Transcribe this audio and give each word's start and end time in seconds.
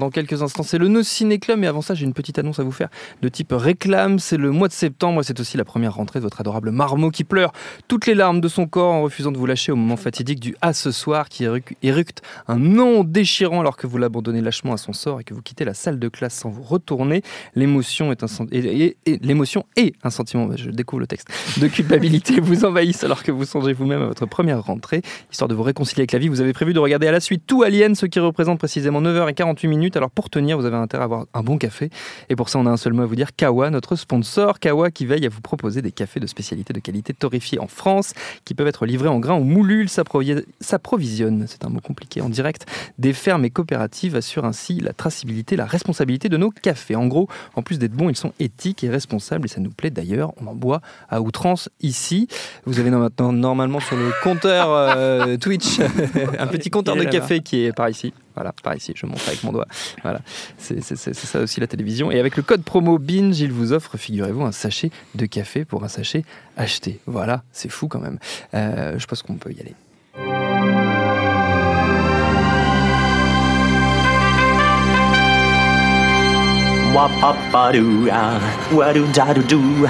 Dans 0.00 0.10
quelques 0.10 0.42
instants, 0.44 0.62
c'est 0.62 0.78
le 0.78 0.86
No 0.86 1.02
Ciné 1.02 1.40
Club, 1.40 1.58
mais 1.58 1.66
avant 1.66 1.80
ça, 1.82 1.92
j'ai 1.92 2.04
une 2.04 2.12
petite 2.12 2.38
annonce 2.38 2.60
à 2.60 2.62
vous 2.62 2.70
faire 2.70 2.88
de 3.20 3.28
type 3.28 3.48
réclame. 3.50 4.20
C'est 4.20 4.36
le 4.36 4.52
mois 4.52 4.68
de 4.68 4.72
septembre 4.72 5.22
et 5.22 5.24
c'est 5.24 5.40
aussi 5.40 5.56
la 5.56 5.64
première 5.64 5.92
rentrée 5.96 6.20
de 6.20 6.22
votre 6.22 6.40
adorable 6.40 6.70
marmot 6.70 7.10
qui 7.10 7.24
pleure 7.24 7.50
toutes 7.88 8.06
les 8.06 8.14
larmes 8.14 8.40
de 8.40 8.46
son 8.46 8.68
corps 8.68 8.92
en 8.92 9.02
refusant 9.02 9.32
de 9.32 9.38
vous 9.38 9.46
lâcher 9.46 9.72
au 9.72 9.74
moment 9.74 9.96
fatidique 9.96 10.38
du 10.38 10.54
À 10.60 10.72
ce 10.72 10.92
soir 10.92 11.28
qui 11.28 11.42
éruc- 11.46 11.74
éructe 11.82 12.22
un 12.46 12.58
nom 12.60 13.02
déchirant 13.02 13.58
alors 13.58 13.76
que 13.76 13.88
vous 13.88 13.98
l'abandonnez 13.98 14.40
lâchement 14.40 14.72
à 14.72 14.76
son 14.76 14.92
sort 14.92 15.18
et 15.20 15.24
que 15.24 15.34
vous 15.34 15.42
quittez 15.42 15.64
la 15.64 15.74
salle 15.74 15.98
de 15.98 16.08
classe 16.08 16.34
sans 16.34 16.48
vous 16.48 16.62
retourner. 16.62 17.22
L'émotion 17.56 18.12
est 18.12 18.22
un, 18.22 18.28
et- 18.52 19.94
un 20.04 20.10
sentiment, 20.10 20.48
je 20.54 20.70
découvre 20.70 21.00
le 21.00 21.08
texte, 21.08 21.26
de 21.60 21.66
culpabilité 21.66 22.38
vous 22.40 22.64
envahissent 22.64 23.02
alors 23.02 23.24
que 23.24 23.32
vous 23.32 23.44
songez 23.44 23.72
vous-même 23.72 24.02
à 24.02 24.06
votre 24.06 24.26
première 24.26 24.62
rentrée. 24.62 25.02
Histoire 25.32 25.48
de 25.48 25.56
vous 25.56 25.64
réconcilier 25.64 26.02
avec 26.02 26.12
la 26.12 26.20
vie, 26.20 26.28
vous 26.28 26.40
avez 26.40 26.52
prévu 26.52 26.72
de 26.72 26.78
regarder 26.78 27.08
à 27.08 27.12
la 27.12 27.18
suite 27.18 27.42
tout 27.48 27.64
Alien, 27.64 27.96
ce 27.96 28.06
qui 28.06 28.20
représente 28.20 28.60
précisément 28.60 29.02
9h48 29.02 29.66
minutes. 29.66 29.87
Alors 29.96 30.10
pour 30.10 30.30
tenir, 30.30 30.58
vous 30.58 30.64
avez 30.64 30.76
intérêt 30.76 31.02
à 31.02 31.04
avoir 31.04 31.26
un 31.34 31.42
bon 31.42 31.58
café. 31.58 31.90
Et 32.28 32.36
pour 32.36 32.48
ça, 32.48 32.58
on 32.58 32.66
a 32.66 32.70
un 32.70 32.76
seul 32.76 32.92
mot 32.92 33.02
à 33.02 33.06
vous 33.06 33.16
dire, 33.16 33.34
Kawa, 33.34 33.70
notre 33.70 33.96
sponsor. 33.96 34.60
Kawa 34.60 34.90
qui 34.90 35.06
veille 35.06 35.26
à 35.26 35.28
vous 35.28 35.40
proposer 35.40 35.82
des 35.82 35.92
cafés 35.92 36.20
de 36.20 36.26
spécialité 36.26 36.72
de 36.72 36.80
qualité 36.80 37.14
torréfiés 37.14 37.58
en 37.60 37.68
France, 37.68 38.12
qui 38.44 38.54
peuvent 38.54 38.66
être 38.66 38.86
livrés 38.86 39.08
en 39.08 39.18
grains 39.18 39.38
ou 39.38 39.48
s'approvi- 39.86 40.44
s'approvisionne, 40.60 41.44
c'est 41.46 41.64
un 41.64 41.68
mot 41.68 41.80
compliqué, 41.80 42.20
en 42.20 42.28
direct 42.28 42.66
des 42.98 43.12
fermes 43.12 43.44
et 43.44 43.50
coopératives, 43.50 44.16
assure 44.16 44.44
ainsi 44.44 44.80
la 44.80 44.92
traçabilité, 44.92 45.56
la 45.56 45.66
responsabilité 45.66 46.28
de 46.28 46.36
nos 46.36 46.50
cafés. 46.50 46.96
En 46.96 47.06
gros, 47.06 47.28
en 47.54 47.62
plus 47.62 47.78
d'être 47.78 47.92
bons, 47.92 48.08
ils 48.08 48.16
sont 48.16 48.32
éthiques 48.40 48.84
et 48.84 48.88
responsables, 48.90 49.46
et 49.46 49.48
ça 49.48 49.60
nous 49.60 49.70
plaît 49.70 49.90
d'ailleurs. 49.90 50.32
On 50.40 50.46
en 50.46 50.54
boit 50.54 50.80
à 51.08 51.20
outrance 51.20 51.68
ici. 51.80 52.28
Vous 52.64 52.80
avez 52.80 52.90
maintenant 52.90 53.32
normalement 53.32 53.80
sur 53.80 53.96
le 53.96 54.10
compteur 54.22 54.68
euh, 54.70 55.36
Twitch 55.36 55.80
un 56.38 56.46
petit 56.46 56.70
compteur 56.70 56.96
de 56.96 57.04
café 57.04 57.40
qui 57.40 57.64
est 57.64 57.72
par 57.72 57.88
ici. 57.88 58.12
Voilà, 58.38 58.52
par 58.62 58.76
ici, 58.76 58.92
je 58.94 59.04
montre 59.04 59.26
avec 59.26 59.42
mon 59.42 59.50
doigt. 59.50 59.66
Voilà, 60.04 60.20
c'est 60.58 60.80
ça 60.80 61.40
aussi 61.40 61.58
la 61.58 61.66
télévision. 61.66 62.12
Et 62.12 62.20
avec 62.20 62.36
le 62.36 62.44
code 62.44 62.62
promo 62.62 62.96
BINGE, 62.96 63.40
il 63.40 63.50
vous 63.50 63.72
offre, 63.72 63.96
figurez-vous, 63.96 64.44
un 64.44 64.52
sachet 64.52 64.92
de 65.16 65.26
café 65.26 65.64
pour 65.64 65.82
un 65.82 65.88
sachet 65.88 66.24
acheté. 66.56 67.00
Voilà, 67.06 67.42
c'est 67.50 67.68
fou 67.68 67.88
quand 67.88 67.98
même. 67.98 68.20
Euh, 68.54 68.96
je 68.96 69.06
pense 69.06 69.22
qu'on 69.22 69.34
peut 69.34 69.50
y 69.50 69.60
aller. 69.60 69.74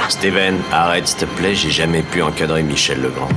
Steven, 0.09 0.57
arrête 0.73 1.07
s'il 1.07 1.19
te 1.19 1.25
plaît, 1.37 1.55
j'ai 1.55 1.71
jamais 1.71 2.03
pu 2.03 2.23
encadrer 2.23 2.63
Michel 2.63 3.03
Legrand. 3.03 3.29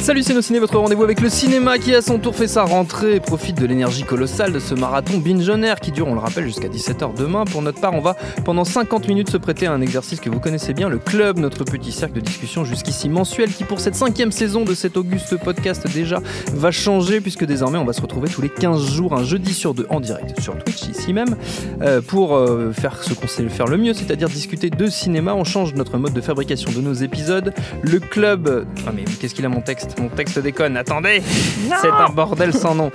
Salut 0.00 0.22
c'est 0.22 0.40
ciné, 0.40 0.58
votre 0.58 0.78
rendez-vous 0.78 1.04
avec 1.04 1.20
le 1.20 1.28
cinéma 1.28 1.78
qui 1.78 1.94
à 1.94 2.00
son 2.00 2.18
tour 2.18 2.34
fait 2.34 2.48
sa 2.48 2.64
rentrée 2.64 3.16
et 3.16 3.20
profite 3.20 3.60
de 3.60 3.66
l'énergie 3.66 4.02
colossale 4.04 4.50
de 4.50 4.58
ce 4.58 4.74
marathon 4.74 5.18
bingeonnaire 5.18 5.78
qui 5.78 5.92
dure, 5.92 6.08
on 6.08 6.14
le 6.14 6.20
rappelle, 6.20 6.46
jusqu'à 6.46 6.68
17h 6.68 7.14
demain. 7.14 7.44
Pour 7.44 7.60
notre 7.60 7.82
part, 7.82 7.92
on 7.92 8.00
va 8.00 8.16
pendant 8.46 8.64
50 8.64 9.08
minutes 9.08 9.28
se 9.28 9.36
prêter 9.36 9.66
à 9.66 9.72
un 9.72 9.82
exercice 9.82 10.18
que 10.18 10.30
vous 10.30 10.40
connaissez 10.40 10.72
bien, 10.72 10.88
le 10.88 10.98
club, 10.98 11.38
notre 11.38 11.64
petit 11.64 11.92
cercle 11.92 12.14
de 12.14 12.20
discussion 12.20 12.64
jusqu'ici 12.64 13.10
mensuel 13.10 13.52
qui 13.52 13.64
pour 13.64 13.78
cette 13.78 13.94
cinquième 13.94 14.32
saison 14.32 14.64
de 14.64 14.72
cet 14.72 14.96
auguste 14.96 15.36
podcast 15.36 15.86
déjà 15.92 16.20
va 16.54 16.70
changer 16.70 17.20
puisque 17.20 17.44
désormais 17.44 17.78
on 17.78 17.84
va 17.84 17.92
se 17.92 18.00
retrouver 18.00 18.30
tous 18.30 18.40
les 18.40 18.48
15 18.48 18.92
jours, 18.92 19.12
un 19.12 19.22
jeudi 19.22 19.52
sur 19.52 19.74
deux 19.74 19.86
en 19.90 20.00
direct 20.00 20.40
sur 20.40 20.56
Twitch 20.64 20.88
ici 20.88 21.12
même 21.12 21.36
euh, 21.82 22.00
pour 22.00 22.34
euh, 22.34 22.72
faire 22.72 23.02
ce 23.02 23.12
qu'on 23.12 23.28
sait 23.28 23.46
faire 23.50 23.66
le 23.66 23.76
mieux, 23.76 23.92
c'est-à-dire 23.92 24.30
discuter 24.30 24.70
de 24.70 24.86
cinéma. 24.86 25.34
On 25.34 25.44
change 25.44 25.74
notre 25.74 25.98
mode 25.98 26.14
de 26.14 26.20
fabrication 26.22 26.72
de 26.72 26.80
nos 26.80 26.94
épisodes. 26.94 27.52
Le 27.82 28.00
club... 28.00 28.66
Ah 28.86 28.92
mais 28.94 29.04
qu'est-ce 29.04 29.34
qu'il 29.34 29.44
a 29.44 29.50
mon 29.50 29.60
texte? 29.60 29.89
Mon 29.98 30.08
texte 30.08 30.38
déconne, 30.38 30.76
attendez 30.76 31.22
C'est 31.80 31.88
un 31.88 32.08
bordel 32.12 32.52
sans 32.52 32.74
nom. 32.74 32.90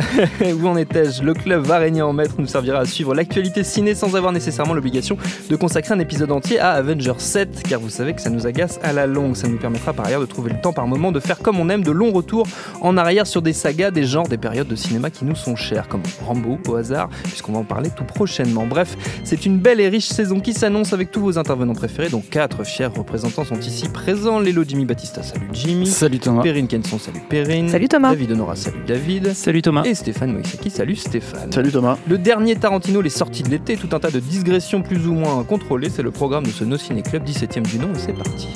Où 0.60 0.66
en 0.66 0.76
étais-je? 0.76 1.22
Le 1.22 1.34
club 1.34 1.64
va 1.64 1.78
régner 1.78 2.02
en 2.02 2.12
maître 2.12 2.34
nous 2.38 2.46
servira 2.46 2.80
à 2.80 2.84
suivre 2.84 3.14
l'actualité 3.14 3.64
ciné 3.64 3.94
sans 3.94 4.14
avoir 4.16 4.32
nécessairement 4.32 4.74
l'obligation 4.74 5.16
de 5.48 5.56
consacrer 5.56 5.94
un 5.94 5.98
épisode 5.98 6.32
entier 6.32 6.58
à 6.58 6.72
Avengers 6.72 7.12
7, 7.18 7.62
car 7.68 7.80
vous 7.80 7.90
savez 7.90 8.14
que 8.14 8.20
ça 8.20 8.30
nous 8.30 8.46
agace 8.46 8.78
à 8.82 8.92
la 8.92 9.06
longue. 9.06 9.36
Ça 9.36 9.48
nous 9.48 9.58
permettra 9.58 9.92
par 9.92 10.06
ailleurs 10.06 10.20
de 10.20 10.26
trouver 10.26 10.50
le 10.50 10.60
temps 10.60 10.72
par 10.72 10.86
moment 10.86 11.12
de 11.12 11.20
faire 11.20 11.38
comme 11.38 11.60
on 11.60 11.68
aime 11.68 11.82
de 11.82 11.90
longs 11.90 12.12
retours 12.12 12.46
en 12.80 12.96
arrière 12.96 13.26
sur 13.26 13.42
des 13.42 13.52
sagas, 13.52 13.90
des 13.90 14.04
genres, 14.04 14.28
des 14.28 14.38
périodes 14.38 14.68
de 14.68 14.76
cinéma 14.76 15.10
qui 15.10 15.24
nous 15.24 15.36
sont 15.36 15.56
chères, 15.56 15.88
comme 15.88 16.02
Rambo 16.24 16.58
au 16.68 16.76
hasard, 16.76 17.08
puisqu'on 17.24 17.52
va 17.52 17.58
en 17.58 17.64
parler 17.64 17.90
tout 17.94 18.04
prochainement. 18.04 18.66
Bref, 18.66 18.96
c'est 19.24 19.46
une 19.46 19.58
belle 19.58 19.80
et 19.80 19.88
riche 19.88 20.08
saison 20.08 20.40
qui 20.40 20.54
s'annonce 20.54 20.92
avec 20.92 21.10
tous 21.10 21.20
vos 21.20 21.38
intervenants 21.38 21.74
préférés, 21.74 22.08
dont 22.08 22.22
quatre 22.22 22.64
fiers 22.64 22.86
représentants 22.86 23.44
sont 23.44 23.58
ici 23.60 23.88
présents. 23.88 24.40
Lélo 24.40 24.64
Jimmy 24.66 24.84
Batista, 24.84 25.22
salut 25.22 25.48
Jimmy. 25.52 25.86
Salut 25.86 26.18
Thomas. 26.18 26.37
Perrine 26.42 26.66
Kenson, 26.66 26.98
salut 26.98 27.20
Perrine. 27.28 27.68
Salut 27.68 27.88
Thomas. 27.88 28.10
David 28.10 28.32
Honora, 28.32 28.56
salut 28.56 28.82
David. 28.86 29.34
Salut 29.34 29.62
Thomas. 29.62 29.82
Et 29.84 29.94
Stéphane 29.94 30.32
Moïsaki, 30.32 30.70
salut 30.70 30.96
Stéphane. 30.96 31.52
Salut 31.52 31.72
Thomas. 31.72 31.98
Le 32.08 32.18
dernier 32.18 32.56
Tarantino, 32.56 33.00
les 33.00 33.10
sorties 33.10 33.42
de 33.42 33.50
l'été, 33.50 33.76
tout 33.76 33.94
un 33.94 34.00
tas 34.00 34.10
de 34.10 34.20
digressions 34.20 34.82
plus 34.82 35.06
ou 35.06 35.14
moins 35.14 35.42
contrôlées, 35.44 35.90
c'est 35.90 36.02
le 36.02 36.10
programme 36.10 36.44
de 36.44 36.50
ce 36.50 36.64
No 36.64 36.76
Ciné 36.76 37.02
Club 37.02 37.24
17ème 37.24 37.66
du 37.66 37.78
nom 37.78 37.88
et 37.94 37.98
c'est 37.98 38.12
parti. 38.12 38.48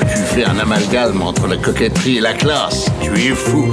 Tu 0.00 0.16
fais 0.16 0.44
un 0.44 0.58
amalgame 0.58 1.22
entre 1.22 1.46
la 1.46 1.56
coquetterie 1.56 2.18
et 2.18 2.20
la 2.20 2.34
classe. 2.34 2.90
Tu 3.02 3.10
es 3.10 3.34
fou. 3.34 3.72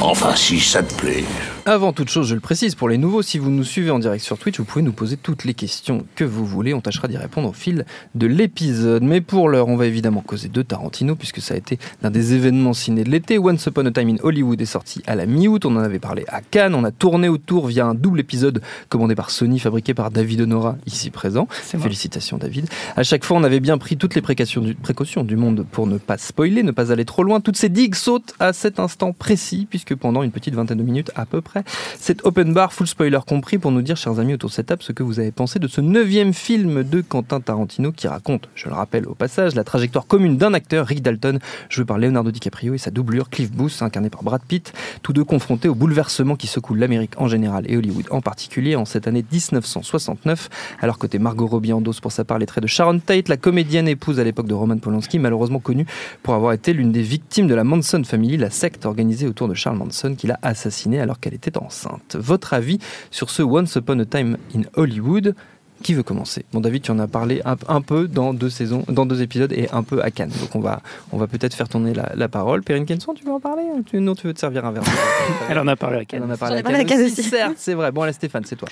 Enfin, 0.00 0.34
si 0.34 0.60
ça 0.60 0.82
te 0.82 0.94
plaît. 0.94 1.24
Avant 1.66 1.94
toute 1.94 2.10
chose, 2.10 2.28
je 2.28 2.34
le 2.34 2.42
précise, 2.42 2.74
pour 2.74 2.90
les 2.90 2.98
nouveaux, 2.98 3.22
si 3.22 3.38
vous 3.38 3.48
nous 3.48 3.64
suivez 3.64 3.90
en 3.90 3.98
direct 3.98 4.22
sur 4.22 4.36
Twitch, 4.36 4.58
vous 4.58 4.66
pouvez 4.66 4.82
nous 4.82 4.92
poser 4.92 5.16
toutes 5.16 5.44
les 5.44 5.54
questions 5.54 6.04
que 6.14 6.22
vous 6.22 6.44
voulez. 6.44 6.74
On 6.74 6.82
tâchera 6.82 7.08
d'y 7.08 7.16
répondre 7.16 7.48
au 7.48 7.54
fil 7.54 7.86
de 8.14 8.26
l'épisode. 8.26 9.02
Mais 9.02 9.22
pour 9.22 9.48
l'heure, 9.48 9.68
on 9.68 9.76
va 9.76 9.86
évidemment 9.86 10.20
causer 10.20 10.48
de 10.48 10.60
Tarantino, 10.60 11.16
puisque 11.16 11.40
ça 11.40 11.54
a 11.54 11.56
été 11.56 11.78
l'un 12.02 12.10
des 12.10 12.34
événements 12.34 12.74
ciné 12.74 13.02
de 13.02 13.08
l'été. 13.08 13.38
Once 13.38 13.64
Upon 13.64 13.86
a 13.86 13.92
Time 13.92 14.10
in 14.10 14.16
Hollywood 14.22 14.60
est 14.60 14.66
sorti 14.66 15.02
à 15.06 15.14
la 15.14 15.24
mi-août. 15.24 15.64
On 15.64 15.74
en 15.76 15.80
avait 15.80 16.00
parlé 16.00 16.26
à 16.28 16.42
Cannes. 16.42 16.74
On 16.74 16.84
a 16.84 16.90
tourné 16.90 17.30
autour 17.30 17.68
via 17.68 17.86
un 17.86 17.94
double 17.94 18.20
épisode 18.20 18.60
commandé 18.90 19.14
par 19.14 19.30
Sony, 19.30 19.58
fabriqué 19.58 19.94
par 19.94 20.10
David 20.10 20.42
Honora, 20.42 20.76
ici 20.84 21.08
présent. 21.08 21.48
Félicitations, 21.50 22.36
David. 22.36 22.68
À 22.94 23.04
chaque 23.04 23.24
fois, 23.24 23.38
on 23.38 23.42
avait 23.42 23.60
bien 23.60 23.78
pris 23.78 23.96
toutes 23.96 24.14
les 24.14 24.20
précautions 24.20 24.60
du, 24.60 24.74
précautions 24.74 25.24
du 25.24 25.36
monde 25.36 25.64
pour 25.72 25.86
ne 25.86 25.96
pas 25.96 26.18
spoiler, 26.18 26.62
ne 26.62 26.72
pas 26.72 26.92
aller 26.92 27.06
trop 27.06 27.22
loin. 27.22 27.40
Toutes 27.40 27.56
ces 27.56 27.70
digues 27.70 27.94
sautent 27.94 28.34
à 28.38 28.52
cet 28.52 28.78
instant 28.78 29.14
précis, 29.14 29.66
puisque 29.70 29.94
pendant 29.94 30.22
une 30.22 30.30
petite 30.30 30.54
vingtaine 30.54 30.76
de 30.76 30.82
minutes 30.82 31.10
à 31.14 31.24
peu 31.24 31.40
près, 31.40 31.53
c'est 31.98 32.24
open 32.24 32.52
bar, 32.52 32.72
full 32.72 32.86
spoiler 32.86 33.20
compris, 33.26 33.58
pour 33.58 33.72
nous 33.72 33.82
dire, 33.82 33.96
chers 33.96 34.18
amis 34.18 34.34
autour 34.34 34.50
de 34.50 34.54
cette 34.54 34.66
table, 34.66 34.82
ce 34.82 34.92
que 34.92 35.02
vous 35.02 35.20
avez 35.20 35.32
pensé 35.32 35.58
de 35.58 35.68
ce 35.68 35.80
neuvième 35.80 36.34
film 36.34 36.82
de 36.82 37.00
Quentin 37.00 37.40
Tarantino 37.40 37.92
qui 37.92 38.08
raconte, 38.08 38.48
je 38.54 38.68
le 38.68 38.74
rappelle 38.74 39.06
au 39.06 39.14
passage, 39.14 39.54
la 39.54 39.64
trajectoire 39.64 40.06
commune 40.06 40.36
d'un 40.36 40.54
acteur, 40.54 40.86
Rick 40.86 41.02
Dalton, 41.02 41.38
joué 41.68 41.84
par 41.84 41.98
Leonardo 41.98 42.30
DiCaprio, 42.30 42.74
et 42.74 42.78
sa 42.78 42.90
doublure, 42.90 43.30
Cliff 43.30 43.52
Booth, 43.52 43.82
incarné 43.82 44.10
par 44.10 44.22
Brad 44.22 44.42
Pitt, 44.42 44.72
tous 45.02 45.12
deux 45.12 45.24
confrontés 45.24 45.68
au 45.68 45.74
bouleversement 45.74 46.36
qui 46.36 46.46
secoue 46.46 46.74
l'Amérique 46.74 47.12
en 47.18 47.28
général 47.28 47.64
et 47.70 47.76
Hollywood 47.76 48.06
en 48.10 48.20
particulier 48.20 48.76
en 48.76 48.84
cette 48.84 49.06
année 49.06 49.24
1969. 49.30 50.48
Alors 50.80 50.98
côté 50.98 51.18
Margot 51.18 51.46
Robbie 51.46 51.72
endosse 51.72 52.00
pour 52.00 52.12
sa 52.12 52.24
part 52.24 52.38
les 52.38 52.46
traits 52.46 52.62
de 52.62 52.68
Sharon 52.68 52.98
Tate, 52.98 53.28
la 53.28 53.36
comédienne 53.36 53.88
épouse 53.88 54.20
à 54.20 54.24
l'époque 54.24 54.46
de 54.46 54.54
Roman 54.54 54.78
Polanski, 54.78 55.18
malheureusement 55.18 55.58
connue 55.58 55.86
pour 56.22 56.34
avoir 56.34 56.52
été 56.52 56.72
l'une 56.72 56.92
des 56.92 57.02
victimes 57.02 57.46
de 57.46 57.54
la 57.54 57.64
Manson 57.64 58.02
Family, 58.04 58.36
la 58.36 58.50
secte 58.50 58.86
organisée 58.86 59.26
autour 59.26 59.48
de 59.48 59.54
Charles 59.54 59.76
Manson 59.76 60.14
qui 60.16 60.26
l'a 60.26 60.38
assassinée 60.42 61.00
alors 61.00 61.20
qu'elle 61.20 61.34
était 61.34 61.43
enceinte. 61.56 62.16
Votre 62.18 62.54
avis 62.54 62.78
sur 63.10 63.30
ce 63.30 63.42
Once 63.42 63.74
Upon 63.76 63.98
a 64.00 64.04
Time 64.04 64.36
in 64.56 64.62
Hollywood 64.76 65.34
qui 65.82 65.92
veut 65.92 66.02
commencer? 66.02 66.44
Bon 66.52 66.60
David, 66.60 66.82
tu 66.82 66.90
en 66.92 66.98
as 66.98 67.06
parlé 67.08 67.42
un, 67.44 67.56
un 67.68 67.80
peu 67.82 68.08
dans 68.08 68.32
deux 68.32 68.48
saisons, 68.48 68.84
dans 68.88 69.04
deux 69.06 69.20
épisodes 69.22 69.52
et 69.52 69.68
un 69.72 69.82
peu 69.82 70.02
à 70.02 70.10
Cannes. 70.10 70.32
Donc 70.40 70.54
on 70.54 70.60
va, 70.60 70.80
on 71.12 71.18
va 71.18 71.26
peut-être 71.26 71.52
faire 71.54 71.68
tourner 71.68 71.92
la, 71.92 72.12
la 72.14 72.28
parole. 72.28 72.62
Perrine 72.62 72.86
Kenson, 72.86 73.12
tu 73.12 73.24
veux 73.24 73.32
en 73.32 73.40
parler? 73.40 73.64
Ou 73.74 73.82
tu, 73.82 74.00
Non, 74.00 74.14
tu 74.14 74.26
veux 74.26 74.34
te 74.34 74.40
servir 74.40 74.64
un 74.64 74.70
verre? 74.72 74.84
Elle 75.50 75.58
en 75.58 75.66
a 75.66 75.76
parlé 75.76 75.96
à 75.96 76.00
Elle 76.00 76.06
Cannes. 76.06 76.22
en 76.24 76.30
a 76.30 76.36
parlé 76.36 76.58
à 76.58 76.62
Cannes 76.62 76.86
Cannes 76.86 77.02
aussi, 77.04 77.20
aussi. 77.20 77.22
certes, 77.28 77.54
c'est 77.56 77.74
vrai. 77.74 77.90
Bon, 77.92 78.02
allez 78.02 78.12
Stéphane, 78.12 78.44
c'est 78.46 78.56
toi. 78.56 78.68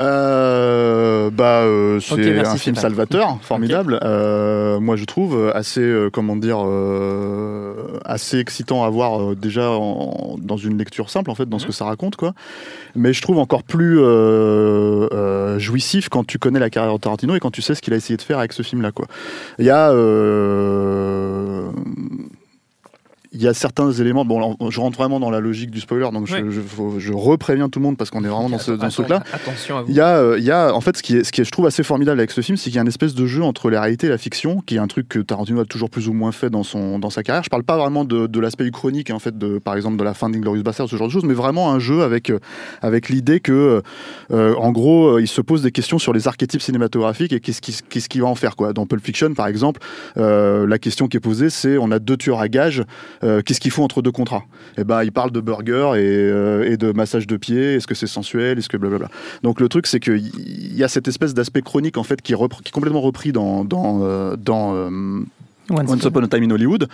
Euh, 0.00 1.30
bah, 1.30 1.60
euh, 1.62 2.00
c'est 2.00 2.14
un 2.40 2.56
film 2.58 2.74
salvateur, 2.82 3.38
formidable. 3.42 4.00
Euh, 4.02 4.80
moi, 4.80 4.96
je 4.96 5.04
trouve 5.04 5.52
assez, 5.54 5.80
euh, 5.80 6.10
comment 6.12 6.34
dire, 6.36 6.58
euh, 6.66 7.74
assez 8.04 8.38
excitant 8.38 8.82
à 8.84 8.90
voir 8.90 9.22
euh, 9.22 9.34
déjà 9.36 9.70
en- 9.70 10.36
dans 10.40 10.56
une 10.56 10.76
lecture 10.78 11.10
simple, 11.10 11.30
en 11.30 11.34
fait, 11.36 11.48
dans 11.48 11.58
ce 11.60 11.66
que 11.66 11.72
ça 11.72 11.84
raconte, 11.84 12.16
quoi. 12.16 12.34
Mais 12.96 13.12
je 13.12 13.22
trouve 13.22 13.38
encore 13.38 13.62
plus 13.62 13.98
jouissif 15.60 16.08
quand 16.08 16.26
tu 16.26 16.38
connais 16.38 16.58
la 16.58 16.70
carrière 16.70 16.94
de 16.94 16.98
Tarantino 17.00 17.36
et 17.36 17.40
quand 17.40 17.50
tu 17.52 17.62
sais 17.62 17.74
ce 17.74 17.82
qu'il 17.82 17.92
a 17.92 17.96
essayé 17.96 18.16
de 18.16 18.22
faire 18.22 18.38
avec 18.38 18.52
ce 18.52 18.62
film-là, 18.62 18.90
quoi. 18.92 19.06
Il 19.58 19.64
y 19.64 19.70
a, 19.70 19.90
euh, 19.92 21.68
il 23.34 23.42
y 23.42 23.48
a 23.48 23.54
certains 23.54 23.90
éléments. 23.92 24.24
Bon, 24.24 24.56
je 24.70 24.80
rentre 24.80 24.96
vraiment 24.96 25.20
dans 25.20 25.30
la 25.30 25.40
logique 25.40 25.70
du 25.70 25.80
spoiler, 25.80 26.08
donc 26.12 26.26
je, 26.26 26.34
Ouais. 26.34 26.44
je, 26.50 26.60
faut- 26.60 26.94
je 26.98 27.12
repréviens 27.12 27.68
tout 27.68 27.78
le 27.80 27.84
monde 27.84 27.96
parce 27.96 28.10
qu'on 28.10 28.24
est 28.24 28.28
vraiment 28.28 28.48
dans 28.48 28.58
ce, 28.58 28.72
dans 28.72 28.88
ce 28.90 28.94
truc-là. 28.96 29.22
Attention 29.32 29.78
à 29.78 29.82
vous. 29.82 29.90
Il 29.90 29.94
y 29.94 30.00
a, 30.00 30.16
euh, 30.18 30.38
il 30.38 30.44
y 30.44 30.50
a, 30.50 30.74
en 30.74 30.80
fait, 30.80 30.96
ce 30.96 31.02
qui, 31.02 31.16
est, 31.16 31.24
ce 31.24 31.32
qui 31.32 31.40
est, 31.40 31.44
je 31.44 31.50
trouve, 31.50 31.66
assez 31.66 31.82
formidable 31.82 32.20
avec 32.20 32.30
ce 32.30 32.40
film, 32.40 32.56
c'est 32.56 32.64
qu'il 32.64 32.74
y 32.76 32.78
a 32.78 32.82
une 32.82 32.88
espèce 32.88 33.14
de 33.14 33.26
jeu 33.26 33.42
entre 33.42 33.70
la 33.70 33.80
réalité 33.80 34.06
et 34.06 34.10
la 34.10 34.18
fiction, 34.18 34.60
qui 34.64 34.76
est 34.76 34.78
un 34.78 34.86
truc 34.86 35.08
que 35.08 35.18
Tarantino 35.18 35.60
a 35.60 35.64
toujours 35.64 35.90
plus 35.90 36.08
ou 36.08 36.12
moins 36.12 36.32
fait 36.32 36.50
dans, 36.50 36.62
son, 36.62 36.98
dans 36.98 37.10
sa 37.10 37.22
carrière. 37.22 37.42
Je 37.44 37.50
parle 37.50 37.64
pas 37.64 37.76
vraiment 37.76 38.04
de, 38.04 38.26
de 38.26 38.40
l'aspect 38.40 38.70
chronique, 38.70 39.10
en 39.10 39.18
fait, 39.18 39.36
de, 39.36 39.58
par 39.58 39.74
exemple, 39.76 39.96
de 39.96 40.04
la 40.04 40.14
fin 40.14 40.30
d'Inglorious 40.30 40.62
Bastard, 40.62 40.88
ce 40.88 40.96
genre 40.96 41.08
de 41.08 41.12
choses, 41.12 41.24
mais 41.24 41.34
vraiment 41.34 41.70
un 41.72 41.78
jeu 41.78 42.02
avec, 42.02 42.30
euh, 42.30 42.38
avec 42.82 43.08
l'idée 43.08 43.40
que, 43.40 43.82
euh, 44.30 44.54
en 44.56 44.70
gros, 44.72 45.16
euh, 45.16 45.20
il 45.22 45.28
se 45.28 45.40
pose 45.40 45.62
des 45.62 45.72
questions 45.72 45.98
sur 45.98 46.12
les 46.12 46.28
archétypes 46.28 46.62
cinématographiques 46.62 47.32
et 47.32 47.40
qu'est-ce 47.40 47.60
qu'il 47.60 47.74
qu'est-ce 47.88 48.08
qu'il 48.08 48.22
va 48.22 48.28
en 48.28 48.34
faire, 48.34 48.56
quoi. 48.56 48.72
Dans 48.72 48.86
Pulp 48.86 49.04
Fiction, 49.04 49.34
par 49.34 49.46
exemple, 49.48 49.80
euh, 50.16 50.66
la 50.66 50.78
question 50.78 51.08
qui 51.08 51.16
est 51.16 51.20
posée, 51.20 51.50
c'est 51.50 51.78
on 51.78 51.90
a 51.90 51.98
deux 51.98 52.16
tueurs 52.16 52.40
à 52.40 52.48
gages, 52.48 52.82
euh, 53.24 53.42
qu'est-ce 53.42 53.60
qu'il 53.60 53.70
faut 53.70 53.82
entre 53.82 54.02
deux 54.02 54.12
contrats? 54.12 54.44
Et 54.76 54.84
ben, 54.84 55.02
il 55.02 55.12
parle 55.12 55.30
de 55.30 55.40
burger 55.40 55.92
et, 55.96 56.00
euh, 56.00 56.70
et 56.70 56.76
de 56.76 56.92
massage 56.92 57.26
de 57.26 57.36
pied. 57.36 57.74
Est-ce 57.74 57.86
que 57.86 57.94
c'est 57.94 58.06
sensuel? 58.06 58.58
Est-ce 58.58 58.68
que 58.68 58.76
blablabla. 58.76 59.08
Donc 59.42 59.60
le 59.60 59.68
truc, 59.68 59.86
c'est 59.86 60.00
qu'il 60.00 60.76
y 60.76 60.84
a 60.84 60.88
cette 60.88 61.08
espèce 61.08 61.34
d'aspect 61.34 61.62
chronique 61.62 61.96
en 61.96 62.04
fait 62.04 62.20
qui 62.20 62.32
est, 62.32 62.36
qui 62.36 62.68
est 62.68 62.72
complètement 62.72 63.00
repris 63.00 63.32
dans 63.32 63.64
dans 63.64 64.00
euh, 64.02 64.36
dans 64.36 64.74
euh, 64.74 65.20
Once 65.70 66.04
Upon 66.04 66.22
a 66.22 66.28
Time 66.28 66.44
in 66.44 66.50
Hollywood. 66.50 66.88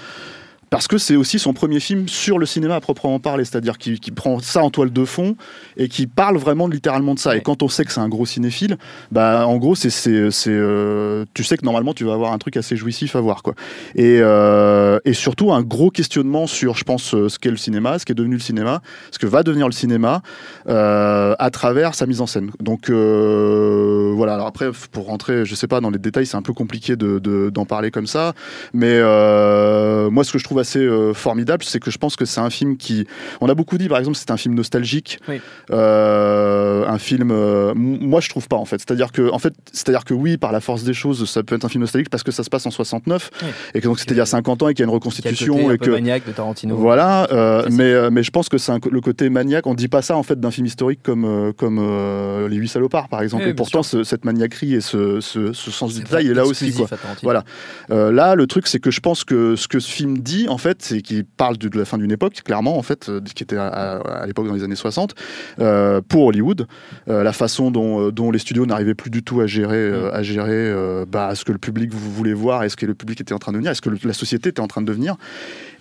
Parce 0.71 0.87
que 0.87 0.99
c'est 0.99 1.17
aussi 1.17 1.41
son 1.41 1.53
premier 1.53 1.81
film 1.81 2.09
sur 2.09 2.39
le 2.39 2.47
cinéma 2.47 2.77
à 2.77 2.81
proprement 2.81 3.19
parler, 3.19 3.45
c'est-à-dire 3.45 3.77
qui, 3.77 3.99
qui 3.99 4.13
prend 4.13 4.39
ça 4.39 4.63
en 4.63 4.71
toile 4.71 4.93
de 4.93 5.05
fond 5.05 5.35
et 5.77 5.89
qui 5.89 6.07
parle 6.07 6.37
vraiment 6.39 6.69
littéralement 6.69 7.15
de 7.15 7.19
ça. 7.19 7.37
Et 7.37 7.41
quand 7.41 7.65
on 7.65 7.69
sait 7.69 7.85
que 7.85 7.93
c'est 7.93 7.99
un 8.01 8.09
gros 8.09 8.25
cinéphile, 8.25 8.79
bah 9.11 9.47
en 9.49 9.57
gros 9.57 9.75
c'est 9.75 9.91
c'est 9.91 10.31
euh, 10.49 11.25
tu 11.35 11.43
sais 11.43 11.57
que 11.57 11.65
normalement 11.65 11.93
tu 11.93 12.05
vas 12.05 12.13
avoir 12.13 12.33
un 12.33 12.39
truc 12.39 12.57
assez 12.57 12.77
jouissif 12.77 13.17
à 13.17 13.21
voir 13.21 13.43
quoi. 13.43 13.55
Et 13.97 14.19
euh, 14.21 15.01
et 15.05 15.13
surtout 15.13 15.53
un 15.53 15.63
gros 15.63 15.91
questionnement 15.91 16.47
sur 16.47 16.77
je 16.77 16.85
pense 16.85 17.15
euh, 17.15 17.29
ce 17.29 17.41
qu'est 17.41 17.51
le 17.51 17.57
cinéma, 17.57 17.99
ce 17.99 18.05
qui 18.07 18.13
est 18.13 18.15
devenu 18.15 18.35
le 18.37 18.41
cinéma, 18.41 18.81
ce 19.11 19.19
que 19.19 19.27
va 19.27 19.43
devenir 19.43 19.67
le 19.67 19.73
cinéma 19.73 20.23
euh, 20.69 21.35
à 21.41 21.51
travers 21.51 21.97
sa 21.97 22.07
mise 22.07 22.21
en 22.21 22.29
scène. 22.29 22.53
Donc 22.61 22.91
euh, 22.91 24.13
voilà. 24.15 24.35
Alors 24.35 24.47
après 24.47 24.71
pour 24.93 25.07
rentrer, 25.07 25.45
je 25.45 25.55
sais 25.57 25.67
pas 25.67 25.81
dans 25.81 25.91
les 25.91 25.99
détails, 25.99 26.27
c'est 26.27 26.37
un 26.37 26.43
peu 26.43 26.53
compliqué 26.53 26.95
de 26.95 27.19
de- 27.19 27.51
d'en 27.51 27.65
parler 27.65 27.91
comme 27.91 28.07
ça. 28.07 28.35
Mais 28.73 28.93
euh, 28.95 30.11
moi, 30.11 30.23
ce 30.23 30.31
que 30.31 30.39
je 30.39 30.45
trouve 30.45 30.60
assez 30.61 30.79
euh, 30.79 31.13
formidable, 31.15 31.65
c'est 31.65 31.81
que 31.81 31.91
je 31.91 31.99
pense 31.99 32.17
que 32.17 32.25
c'est 32.25 32.41
un 32.41 32.51
film 32.51 32.77
qui. 32.77 33.07
On 33.41 33.49
a 33.49 33.55
beaucoup 33.55 33.79
dit, 33.79 33.89
par 33.89 33.99
exemple, 33.99 34.17
c'est 34.17 34.31
un 34.31 34.37
film 34.37 34.55
nostalgique, 34.55 35.19
Oui. 35.29 35.41
Euh, 35.71 36.87
un 36.87 36.99
film. 36.99 37.31
euh, 37.31 37.73
moi, 37.75 38.21
je 38.21 38.29
trouve 38.29 38.49
pas 38.49 38.57
en 38.57 38.65
fait. 38.65 38.79
C'est-à-dire 38.79 39.13
que, 39.13 39.31
en 39.33 39.39
fait, 39.39 39.55
c'est-à-dire 39.73 40.05
que 40.05 40.15
oui, 40.15 40.37
par 40.37 40.53
la 40.53 40.61
force 40.61 40.85
des 40.85 40.95
choses, 40.95 41.29
ça 41.29 41.43
peut 41.43 41.55
être 41.57 41.65
un 41.65 41.69
film 41.69 41.81
nostalgique 41.83 42.11
parce 42.11 42.23
que 42.23 42.31
ça 42.33 42.43
se 42.45 42.51
passe 42.51 42.67
en 42.67 42.71
69 42.71 43.31
Oui. 43.43 43.49
et 43.75 43.81
que 43.81 43.87
donc 43.87 43.99
c'était 43.99 44.15
il 44.15 44.19
y 44.19 44.21
a 44.21 44.27
50 44.27 44.63
ans 44.63 44.69
et 44.69 44.75
qu'il 44.75 44.83
y 44.83 44.85
a 44.85 44.89
une 44.89 44.95
reconstitution 44.95 45.55
côté 45.55 45.67
un 45.67 45.73
et 45.73 45.79
peu 45.79 45.87
que. 45.87 45.91
maniaque 45.91 46.27
de 46.27 46.33
Tarantino. 46.33 46.77
Voilà, 46.77 47.27
mais, 47.71 48.11
mais 48.11 48.23
je 48.23 48.31
pense 48.31 48.49
que 48.49 48.59
c'est 48.59 48.73
un 48.73 48.79
le 48.91 49.01
côté 49.01 49.29
maniaque. 49.31 49.67
On 49.67 49.75
dit 49.75 49.89
pas 49.89 50.03
ça 50.03 50.17
en 50.17 50.23
fait 50.23 50.39
d'un 50.41 50.51
film 50.51 50.67
historique 50.67 51.01
comme, 51.03 51.53
comme 51.57 52.47
Les 52.49 52.57
Huit 52.57 52.69
Salopards 52.69 53.09
par 53.09 53.23
exemple. 53.23 53.45
Oui, 53.45 53.51
et 53.51 53.55
pourtant, 53.55 53.83
ce- 53.83 54.05
cette 54.05 54.25
maniaquerie 54.25 54.75
et 54.75 54.81
ce, 54.81 55.21
ce, 55.21 55.53
ce 55.53 55.71
sens 55.71 55.95
du 55.95 56.03
détail 56.03 56.29
est 56.29 56.35
là 56.35 56.45
aussi. 56.47 56.73
Quoi. 56.73 56.89
Voilà. 57.23 57.45
Euh, 57.91 58.11
là, 58.13 58.35
le 58.35 58.47
truc, 58.47 58.67
c'est 58.67 58.81
que 58.81 58.91
je 58.91 59.01
pense 59.01 59.25
que 59.25 59.57
ce 59.57 59.69
que 59.69 59.79
ce 59.81 59.91
film 59.91 60.19
dit, 60.19 60.47
en 60.51 60.59
fait, 60.59 60.83
c'est 60.83 61.01
qu'il 61.01 61.25
parle 61.25 61.57
de, 61.57 61.69
de 61.69 61.79
la 61.79 61.85
fin 61.85 61.97
d'une 61.99 62.11
époque, 62.13 62.43
clairement, 62.45 62.77
en 62.77 62.83
fait, 62.83 63.09
euh, 63.09 63.21
qui 63.35 63.43
était 63.43 63.57
à, 63.57 63.69
à- 63.69 64.23
à 64.23 64.27
l'époque 64.27 64.47
dans 64.47 64.55
les 64.55 64.65
années 64.65 64.75
60, 64.77 65.15
euh, 65.61 66.01
pour 66.07 66.25
Hollywood. 66.27 66.67
Euh, 67.09 67.23
la 67.23 67.33
façon 67.33 67.71
dont, 67.71 68.11
dont 68.11 68.31
les 68.31 68.39
studios 68.39 68.67
n'arrivaient 68.67 68.95
plus 68.95 69.11
du 69.11 69.23
tout 69.23 69.41
à 69.41 69.47
gérer, 69.47 69.77
euh, 69.77 70.13
à 70.13 70.23
gérer 70.23 70.75
bah, 71.09 71.35
ce 71.35 71.45
que 71.45 71.53
le 71.53 71.59
public 71.59 71.93
vou- 71.93 72.11
voulait 72.11 72.33
voir 72.35 72.65
et 72.65 72.69
ce 72.69 72.77
que 72.77 72.87
le 72.87 72.95
public 72.95 73.21
était 73.21 73.33
en 73.35 73.39
train 73.39 73.53
de 73.53 73.57
devenir, 73.57 73.73
et 73.73 73.75
ce 73.75 73.81
que 73.81 73.91
le- 73.91 73.99
la 74.05 74.13
société 74.13 74.49
était 74.51 74.61
en 74.61 74.67
train 74.69 74.81
de 74.83 74.87
devenir. 74.87 75.17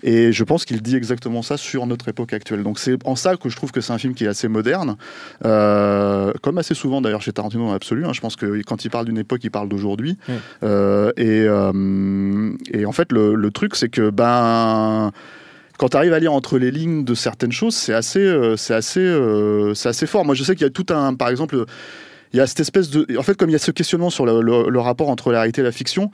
Et 0.02 0.32
je 0.32 0.44
pense 0.44 0.64
qu'il 0.64 0.80
dit 0.82 0.96
exactement 0.96 1.42
ça 1.42 1.56
sur 1.56 1.86
notre 1.86 2.08
époque 2.08 2.32
actuelle. 2.32 2.62
Donc 2.62 2.78
c'est 2.78 2.96
en 3.06 3.16
ça 3.16 3.36
que 3.36 3.48
je 3.48 3.56
trouve 3.56 3.70
que 3.70 3.80
c'est 3.80 3.92
un 3.92 3.98
film 3.98 4.14
qui 4.14 4.24
est 4.24 4.28
assez 4.28 4.48
moderne, 4.48 4.96
euh, 5.44 6.32
comme 6.42 6.58
assez 6.58 6.74
souvent 6.74 7.00
d'ailleurs 7.00 7.22
chez 7.22 7.32
Tarantino 7.32 7.66
dans 7.66 7.72
l'absolu. 7.72 8.04
hein. 8.04 8.12
Je 8.12 8.20
pense 8.20 8.36
que 8.36 8.62
quand 8.62 8.84
il 8.84 8.90
parle 8.90 9.06
d'une 9.06 9.18
époque, 9.18 9.40
il 9.44 9.50
parle 9.50 9.68
d'aujourd'hui. 9.68 10.16
Euh, 10.62 11.12
et, 11.16 11.44
euh, 11.46 12.52
et 12.72 12.86
en 12.86 12.92
fait, 12.92 13.12
le, 13.12 13.34
le 13.34 13.50
truc, 13.50 13.76
c'est 13.76 13.88
que 13.88 14.10
ben 14.10 15.12
quand 15.78 15.88
tu 15.90 15.96
arrives 15.96 16.12
à 16.12 16.18
lire 16.18 16.32
entre 16.34 16.58
les 16.58 16.70
lignes 16.70 17.04
de 17.04 17.14
certaines 17.14 17.52
choses, 17.52 17.74
c'est 17.74 17.94
assez, 17.94 18.20
euh, 18.20 18.54
c'est 18.56 18.74
assez, 18.74 19.00
euh, 19.00 19.72
c'est 19.74 19.88
assez 19.88 20.06
fort. 20.06 20.26
Moi, 20.26 20.34
je 20.34 20.44
sais 20.44 20.54
qu'il 20.54 20.64
y 20.64 20.68
a 20.68 20.70
tout 20.70 20.86
un, 20.90 21.14
par 21.14 21.30
exemple, 21.30 21.64
il 22.34 22.36
y 22.36 22.40
a 22.40 22.46
cette 22.46 22.60
espèce 22.60 22.90
de, 22.90 23.06
en 23.18 23.22
fait, 23.22 23.34
comme 23.34 23.48
il 23.48 23.54
y 23.54 23.56
a 23.56 23.58
ce 23.58 23.70
questionnement 23.70 24.10
sur 24.10 24.26
le, 24.26 24.42
le- 24.42 24.68
le 24.68 24.78
rapport 24.80 25.08
entre 25.08 25.32
la 25.32 25.38
réalité 25.40 25.62
et 25.62 25.64
la 25.64 25.72
fiction. 25.72 26.10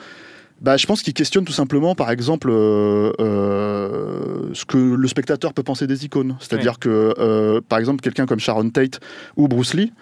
Bah, 0.61 0.77
je 0.79 0.87
pense 0.87 1.03
qu'il 1.03 1.13
questionne 1.13 1.45
tout 1.45 1.53
simplement, 1.53 1.95
par 1.95 2.11
exemple, 2.11 2.49
euh, 2.51 3.13
euh, 3.21 4.49
ce 4.55 4.65
que 4.65 4.79
le 4.79 5.09
spectateur 5.09 5.53
peut 5.53 5.63
penser 5.63 5.87
des 5.87 6.05
icônes. 6.07 6.37
C'est-à-dire 6.41 6.79
que, 6.79 7.15
euh, 7.19 7.61
par 7.69 7.79
exemple, 7.79 8.01
quelqu'un 8.01 8.25
comme 8.25 8.41
Sharon 8.41 8.71
Tate 8.71 9.01
ou 9.37 9.49
Bruce 9.49 9.75
Lee, 9.75 9.93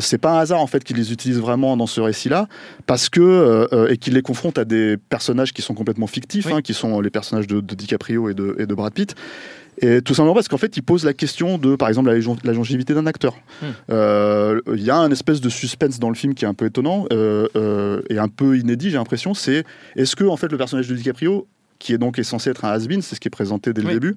c'est 0.00 0.16
pas 0.18 0.38
un 0.38 0.38
hasard 0.38 0.60
en 0.60 0.66
fait 0.66 0.82
qu'il 0.82 0.96
les 0.96 1.12
utilise 1.12 1.38
vraiment 1.38 1.76
dans 1.76 1.86
ce 1.86 2.00
récit-là, 2.00 2.48
parce 2.86 3.10
que 3.10 3.68
et 3.90 3.98
qu'il 3.98 4.14
les 4.14 4.22
confronte 4.22 4.56
à 4.56 4.64
des 4.64 4.96
personnages 4.96 5.52
qui 5.52 5.60
sont 5.60 5.74
complètement 5.74 6.06
fictifs, 6.06 6.46
Oui. 6.46 6.52
hein, 6.54 6.62
qui 6.62 6.72
sont 6.72 7.02
les 7.02 7.10
personnages 7.10 7.46
de, 7.46 7.60
de 7.60 7.74
DiCaprio 7.74 8.30
et 8.30 8.34
de, 8.34 8.56
et 8.58 8.64
de 8.64 8.74
Brad 8.74 8.94
Pitt. 8.94 9.14
Et 9.82 10.02
tout 10.02 10.14
simplement 10.14 10.34
parce 10.34 10.48
qu'en 10.48 10.56
fait, 10.58 10.76
il 10.76 10.82
pose 10.82 11.04
la 11.04 11.12
question 11.14 11.58
de, 11.58 11.74
par 11.76 11.88
exemple, 11.88 12.10
la, 12.44 12.52
longévité 12.52 12.94
d'un 12.94 13.06
acteur. 13.06 13.34
Hmm. 13.60 13.66
Euh, 13.90 14.60
Il 14.74 14.82
y 14.82 14.90
a 14.90 14.96
un 14.96 15.10
espèce 15.10 15.40
de 15.40 15.48
suspense 15.48 15.98
dans 15.98 16.08
le 16.08 16.14
film 16.14 16.34
qui 16.34 16.44
est 16.44 16.48
un 16.48 16.54
peu 16.54 16.66
étonnant 16.66 17.06
euh, 17.12 17.48
euh, 17.56 18.00
et 18.08 18.18
un 18.18 18.28
peu 18.28 18.56
inédit, 18.58 18.90
j'ai 18.90 18.96
l'impression. 18.96 19.34
C'est 19.34 19.64
est-ce 19.96 20.14
que 20.16 20.24
en 20.24 20.36
fait 20.36 20.50
le 20.50 20.58
personnage 20.58 20.88
de 20.88 20.94
DiCaprio, 20.94 21.46
qui 21.78 21.92
est 21.92 21.98
donc 21.98 22.18
est 22.18 22.24
censé 22.24 22.50
être 22.50 22.64
un 22.64 22.70
has-been, 22.70 23.02
c'est 23.02 23.16
ce 23.16 23.20
qui 23.20 23.28
est 23.28 23.30
présenté 23.30 23.72
dès 23.72 23.82
le 23.82 23.88
Oui. 23.88 23.94
début, 23.94 24.16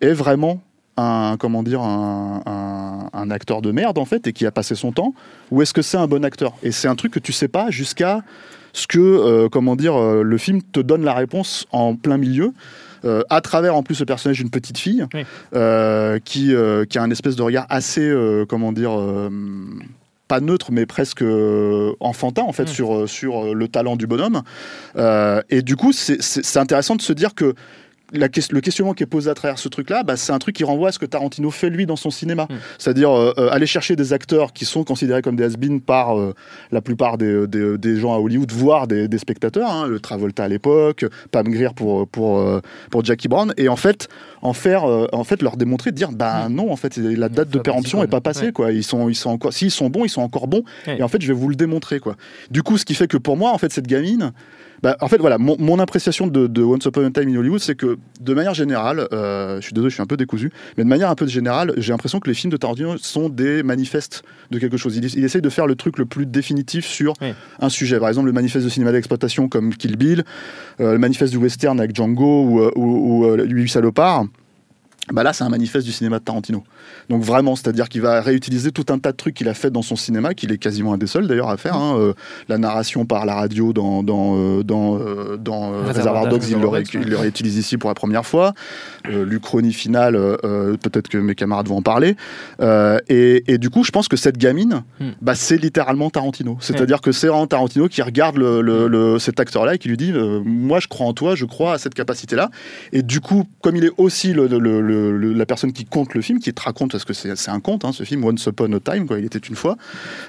est 0.00 0.12
vraiment 0.12 0.60
un 0.98 1.36
comment 1.38 1.62
dire 1.62 1.80
un, 1.80 2.42
un- 2.44 3.08
un 3.18 3.30
acteur 3.30 3.62
de 3.62 3.72
merde 3.72 3.96
en 3.98 4.04
fait 4.04 4.26
et 4.26 4.34
qui 4.34 4.44
a 4.44 4.50
passé 4.50 4.74
son 4.74 4.92
temps 4.92 5.14
ou 5.50 5.62
est-ce 5.62 5.72
que 5.72 5.80
c'est 5.80 5.96
un 5.96 6.06
bon 6.06 6.22
acteur? 6.22 6.52
Et 6.62 6.70
c'est 6.70 6.86
un 6.88 6.96
truc 6.96 7.12
que 7.12 7.18
tu 7.18 7.32
sais 7.32 7.48
pas 7.48 7.70
jusqu'à 7.70 8.22
ce 8.74 8.86
que 8.86 9.48
comment 9.48 9.74
dire 9.74 9.98
le 10.22 10.38
film 10.38 10.60
te 10.62 10.80
donne 10.80 11.02
la 11.04 11.14
réponse 11.14 11.66
en 11.72 11.94
plein 11.96 12.18
milieu 12.18 12.52
euh, 13.04 13.22
à 13.30 13.40
travers 13.40 13.74
en 13.76 13.82
plus 13.82 13.98
le 14.00 14.06
personnage 14.06 14.38
d'une 14.38 14.50
petite 14.50 14.78
fille 14.78 15.06
Oui. 15.14 15.24
euh, 15.54 16.18
qui, 16.24 16.54
euh, 16.54 16.84
qui 16.84 16.98
a 16.98 17.02
un 17.02 17.10
espèce 17.10 17.36
de 17.36 17.42
regard 17.42 17.66
assez 17.68 18.12
comment 18.48 18.72
dire 18.72 18.92
pas 20.28 20.40
neutre 20.40 20.72
mais 20.72 20.86
presque 20.86 21.24
enfantin 22.00 22.42
en 22.42 22.52
fait 22.52 22.64
Mm. 22.64 22.66
sur, 22.68 23.08
sur 23.08 23.54
le 23.54 23.68
talent 23.68 23.96
du 23.96 24.06
bonhomme 24.06 24.42
et 25.50 25.62
du 25.62 25.76
coup 25.76 25.92
c'est 25.92 26.56
intéressant 26.56 26.96
de 26.96 27.02
se 27.02 27.12
dire 27.12 27.34
que 27.34 27.54
la 28.12 28.28
le 28.50 28.60
questionnement 28.60 28.92
qui 28.94 29.02
est 29.02 29.06
posé 29.06 29.30
à 29.30 29.34
travers 29.34 29.58
ce 29.58 29.68
truc-là, 29.68 30.02
bah, 30.02 30.16
c'est 30.16 30.32
un 30.32 30.38
truc 30.38 30.54
qui 30.56 30.64
renvoie 30.64 30.88
à 30.88 30.92
ce 30.92 30.98
que 30.98 31.06
Tarantino 31.06 31.50
fait 31.50 31.70
lui 31.70 31.86
dans 31.86 31.96
son 31.96 32.10
cinéma. 32.10 32.44
Mm. 32.50 32.54
C'est-à-dire 32.78 33.10
euh, 33.10 33.32
euh, 33.38 33.48
aller 33.50 33.66
chercher 33.66 33.96
des 33.96 34.12
acteurs 34.12 34.52
qui 34.52 34.64
sont 34.64 34.84
considérés 34.84 35.22
comme 35.22 35.36
des 35.36 35.44
has 35.44 35.56
par 35.86 36.18
euh, 36.18 36.34
la 36.70 36.80
plupart 36.80 37.18
des, 37.18 37.46
des- 37.46 37.78
des 37.78 37.96
gens 37.96 38.14
à 38.14 38.18
Hollywood, 38.18 38.52
voire 38.52 38.86
des, 38.86 39.08
des 39.08 39.18
spectateurs. 39.18 39.70
hein, 39.70 39.86
le 39.86 39.98
Travolta 40.00 40.44
à 40.44 40.48
l'époque, 40.48 41.04
Pam 41.30 41.48
Grier 41.48 41.68
pour, 41.74 42.06
pour, 42.08 42.38
euh, 42.40 42.60
pour 42.90 43.04
Jackie 43.04 43.28
Brown, 43.28 43.52
et 43.56 43.68
en 43.68 43.76
fait, 43.76 44.08
en 44.42 44.52
faire, 44.52 44.84
euh, 44.84 45.06
en 45.12 45.24
fait, 45.24 45.40
leur 45.40 45.56
démontrer, 45.56 45.90
de 45.92 45.96
dire, 45.96 46.10
bah 46.12 46.48
non, 46.50 46.70
en 46.72 46.76
fait, 46.76 46.96
la 46.96 47.28
date 47.28 47.48
de 47.48 47.58
péremption 47.60 47.98
icônes. 47.98 48.08
est 48.08 48.10
pas 48.10 48.20
passée, 48.20 48.46
Ouais. 48.46 48.52
quoi. 48.52 48.72
Ils 48.72 48.82
sont, 48.84 49.08
ils 49.08 49.14
sont 49.14 49.30
encore, 49.30 49.52
s'ils 49.52 49.70
sont 49.70 49.88
bons, 49.88 50.04
ils 50.04 50.08
sont 50.10 50.22
encore 50.22 50.48
bons. 50.48 50.62
Ouais. 50.86 50.98
Et 50.98 51.02
en 51.02 51.08
fait, 51.08 51.22
je 51.22 51.28
vais 51.28 51.32
vous 51.38 51.48
le 51.48 51.54
démontrer, 51.54 52.00
quoi. 52.00 52.16
Du 52.50 52.62
coup, 52.62 52.76
ce 52.76 52.84
qui 52.84 52.94
fait 52.94 53.06
que 53.06 53.16
pour 53.16 53.36
moi, 53.36 53.52
en 53.52 53.58
fait, 53.58 53.72
cette 53.72 53.86
gamine, 53.86 54.32
bah, 54.82 54.96
en 55.00 55.06
fait, 55.06 55.18
voilà, 55.18 55.38
mon, 55.38 55.54
mon 55.60 55.78
appréciation 55.78 56.26
de, 56.26 56.48
de 56.48 56.60
Once 56.60 56.84
Upon 56.84 57.04
a 57.04 57.10
Time 57.12 57.28
in 57.28 57.36
Hollywood, 57.36 57.60
c'est 57.60 57.76
que 57.76 57.98
de 58.20 58.34
manière 58.34 58.52
générale, 58.52 59.06
euh, 59.12 59.58
je 59.60 59.66
suis 59.66 59.72
désolé, 59.74 59.90
je 59.90 59.94
suis 59.94 60.02
un 60.02 60.06
peu 60.06 60.16
décousu, 60.16 60.50
mais 60.76 60.82
de 60.82 60.88
manière 60.88 61.08
un 61.08 61.14
peu 61.14 61.24
générale, 61.28 61.72
j'ai 61.76 61.92
l'impression 61.92 62.18
que 62.18 62.28
les 62.28 62.34
films 62.34 62.50
de 62.50 62.56
Tarantino 62.56 62.96
sont 62.98 63.28
des 63.28 63.62
manifestes 63.62 64.24
de 64.50 64.58
quelque 64.58 64.76
chose. 64.76 64.96
Il, 64.96 65.04
il 65.04 65.22
essaye 65.24 65.40
de 65.40 65.48
faire 65.50 65.68
le 65.68 65.76
truc 65.76 65.98
le 65.98 66.04
plus 66.04 66.26
définitif 66.26 66.84
sur 66.84 67.14
Oui. 67.20 67.28
un 67.60 67.68
sujet. 67.68 68.00
Par 68.00 68.08
exemple, 68.08 68.26
le 68.26 68.32
manifeste 68.32 68.64
de 68.64 68.70
cinéma 68.70 68.90
d'exploitation 68.90 69.48
comme 69.48 69.72
Kill 69.72 69.96
Bill, 69.96 70.24
euh, 70.80 70.94
le 70.94 70.98
manifeste 70.98 71.32
du 71.32 71.38
western 71.38 71.78
avec 71.78 71.94
Django 71.94 72.42
ou, 72.44 72.60
ou, 72.74 73.24
ou 73.26 73.36
Huit 73.44 73.68
salopards. 73.68 74.24
Bah 75.12 75.22
là, 75.22 75.32
c'est 75.32 75.44
un 75.44 75.48
manifeste 75.48 75.86
du 75.86 75.92
cinéma 75.92 76.18
de 76.18 76.24
Tarantino. 76.24 76.64
Donc 77.08 77.22
vraiment, 77.22 77.54
c'est-à-dire 77.54 77.88
qu'il 77.88 78.00
va 78.00 78.20
réutiliser 78.20 78.72
tout 78.72 78.86
un 78.88 78.98
tas 78.98 79.12
de 79.12 79.16
trucs 79.16 79.34
qu'il 79.34 79.48
a 79.48 79.54
fait 79.54 79.70
dans 79.70 79.82
son 79.82 79.94
cinéma, 79.96 80.34
qu'il 80.34 80.50
est 80.52 80.58
quasiment 80.58 80.94
un 80.94 80.98
des 80.98 81.06
seuls 81.06 81.26
d'ailleurs 81.28 81.50
à 81.50 81.56
faire. 81.56 81.76
hein. 81.76 81.96
Euh, 81.98 82.14
la 82.48 82.58
narration 82.58 83.04
par 83.04 83.26
la 83.26 83.34
radio 83.34 83.72
dans, 83.72 84.02
dans, 84.02 84.36
euh, 84.36 84.62
dans, 84.62 84.98
euh, 84.98 85.36
dans 85.36 85.72
euh, 85.72 85.82
Reservoir 85.88 86.26
Dogs, 86.28 86.42
il 86.48 86.56
ré- 86.66 86.82
il 86.94 87.08
le 87.10 87.16
réutilise 87.16 87.56
ici 87.58 87.76
pour 87.78 87.88
la 87.90 87.94
première 87.94 88.24
fois. 88.26 88.54
L'Uchronie 89.08 89.72
finale, 89.72 90.14
peut-être 90.42 91.08
que 91.08 91.18
mes 91.18 91.34
camarades 91.34 91.68
vont 91.68 91.76
en 91.78 91.82
parler. 91.82 92.16
Et, 93.08 93.44
et 93.52 93.58
du 93.58 93.70
coup, 93.70 93.84
je 93.84 93.90
pense 93.90 94.08
que 94.08 94.16
cette 94.16 94.38
gamine, 94.38 94.82
Hmm. 95.00 95.10
bah, 95.20 95.34
c'est 95.34 95.56
littéralement 95.56 96.10
Tarantino. 96.10 96.56
C'est-à-dire 96.60 97.00
que 97.00 97.12
c'est 97.12 97.26
vraiment 97.26 97.46
Tarantino 97.46 97.88
qui 97.88 98.02
regarde 98.02 98.36
le, 98.36 98.60
le- 98.62 98.86
le- 98.88 99.18
cet 99.18 99.40
acteur-là 99.40 99.74
et 99.74 99.78
qui 99.78 99.88
lui 99.88 99.96
dit 99.96 100.12
Moi, 100.44 100.80
je 100.80 100.88
crois 100.88 101.06
en 101.06 101.12
toi, 101.12 101.34
je 101.34 101.44
crois 101.44 101.74
à 101.74 101.78
cette 101.78 101.94
capacité-là. 101.94 102.50
Et 102.92 103.02
du 103.02 103.20
coup, 103.20 103.44
comme 103.60 103.76
il 103.76 103.84
est 103.84 103.92
aussi 103.96 104.32
le- 104.32 104.46
la 105.10 105.46
personne 105.46 105.72
qui 105.72 105.84
compte 105.84 106.14
le 106.14 106.22
film, 106.22 106.38
qui 106.38 106.52
te 106.52 106.62
raconte, 106.62 106.92
parce 106.92 107.04
que 107.04 107.12
c'est 107.12 107.36
c'est 107.36 107.50
un 107.50 107.60
conte, 107.60 107.84
hein, 107.84 107.92
ce 107.92 108.04
film, 108.04 108.24
Once 108.24 108.44
Upon 108.46 108.72
a 108.72 108.80
Time, 108.80 109.06
quoi, 109.06 109.18
il 109.18 109.24
était 109.24 109.38
une 109.38 109.56
fois, 109.56 109.76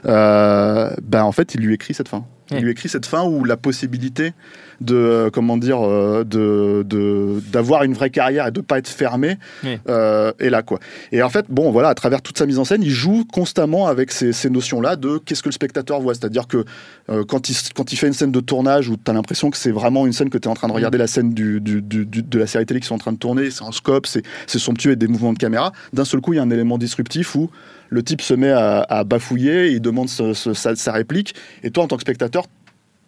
euh, 0.06 0.90
ben, 1.02 1.24
en 1.24 1.32
fait, 1.32 1.56
il 1.56 1.62
lui 1.62 1.74
écrit 1.74 1.94
cette 1.94 2.08
fin. 2.08 2.26
Il 2.52 2.60
lui 2.60 2.72
écrit 2.72 2.90
cette 2.90 3.06
fin 3.06 3.24
où 3.24 3.46
la 3.46 3.58
possibilité 3.58 4.34
de 4.82 4.96
euh, 4.96 5.30
comment 5.32 5.58
dire 5.58 5.80
euh, 5.82 6.24
de 6.24 6.86
d'avoir 7.52 7.84
une 7.84 7.94
vraie 7.94 8.10
carrière 8.10 8.48
et 8.48 8.52
de 8.52 8.62
pas 8.62 8.78
être 8.80 8.88
fermé 8.88 9.38
Oui. 9.64 9.78
euh, 9.88 10.32
est 10.40 10.50
là 10.50 10.62
quoi. 10.62 10.80
Et 11.12 11.22
en 11.24 11.30
fait 11.30 11.46
bon 11.50 11.72
voilà 11.72 11.90
à 11.90 11.96
travers 11.96 12.22
toute 12.22 12.38
sa 12.38 12.46
mise 12.46 12.60
en 12.60 12.66
scène 12.66 12.84
il 12.84 12.90
joue 12.90 13.24
constamment 13.32 13.88
avec 13.88 14.12
ces, 14.12 14.34
ces 14.34 14.50
notions 14.50 14.82
là 14.82 14.96
de 14.96 15.18
qu'est-ce 15.20 15.42
que 15.42 15.50
le 15.50 15.54
spectateur 15.54 16.02
voit 16.02 16.14
c'est-à-dire 16.16 16.48
que 16.48 16.66
euh, 17.10 17.24
quand 17.28 17.50
il 17.50 17.56
quand 17.76 17.94
il 17.94 17.96
fait 17.98 18.08
une 18.08 18.14
scène 18.14 18.32
de 18.32 18.40
tournage 18.40 18.90
où 18.90 18.98
tu 18.98 19.10
as 19.10 19.14
l'impression 19.14 19.50
que 19.50 19.58
c'est 19.58 19.72
vraiment 19.72 20.06
une 20.06 20.14
scène 20.14 20.30
que 20.30 20.38
tu 20.38 20.48
es 20.48 20.52
en 20.52 20.56
train 20.56 20.68
de 20.68 20.74
regarder 20.74 20.98
la 20.98 21.08
scène 21.08 21.34
du, 21.34 21.62
du- 21.62 21.82
du- 21.82 22.06
du- 22.06 22.24
de 22.24 22.40
la 22.40 22.48
série 22.48 22.66
télé 22.66 22.80
qui 22.80 22.88
sont 22.88 22.96
en 22.96 23.00
train 23.00 23.14
de 23.14 23.18
tourner 23.18 23.52
c'est 23.52 23.64
en 23.64 23.72
scope 23.72 24.06
c'est 24.08 24.24
c'est 24.48 24.60
somptueux 24.60 24.92
et 24.92 24.96
des 24.96 25.08
mouvements 25.08 25.34
de 25.34 25.40
caméra 25.40 25.72
d'un 25.94 26.06
seul 26.06 26.20
coup 26.22 26.34
il 26.34 26.38
y 26.38 26.40
a 26.40 26.44
un 26.44 26.50
élément 26.52 26.78
disruptif 26.78 27.36
où 27.36 27.50
le 27.94 28.04
type 28.04 28.22
se 28.22 28.34
met 28.34 28.52
à, 28.52 28.82
à 28.82 29.04
bafouiller 29.04 29.68
il 29.72 29.80
demande 29.82 30.10
ce- 30.10 30.34
ce- 30.34 30.54
sa, 30.54 30.76
sa 30.76 30.92
réplique 30.92 31.36
et 31.64 31.72
toi 31.72 31.84
en 31.84 31.88
tant 31.88 31.96
que 31.98 32.02
spectateur 32.02 32.44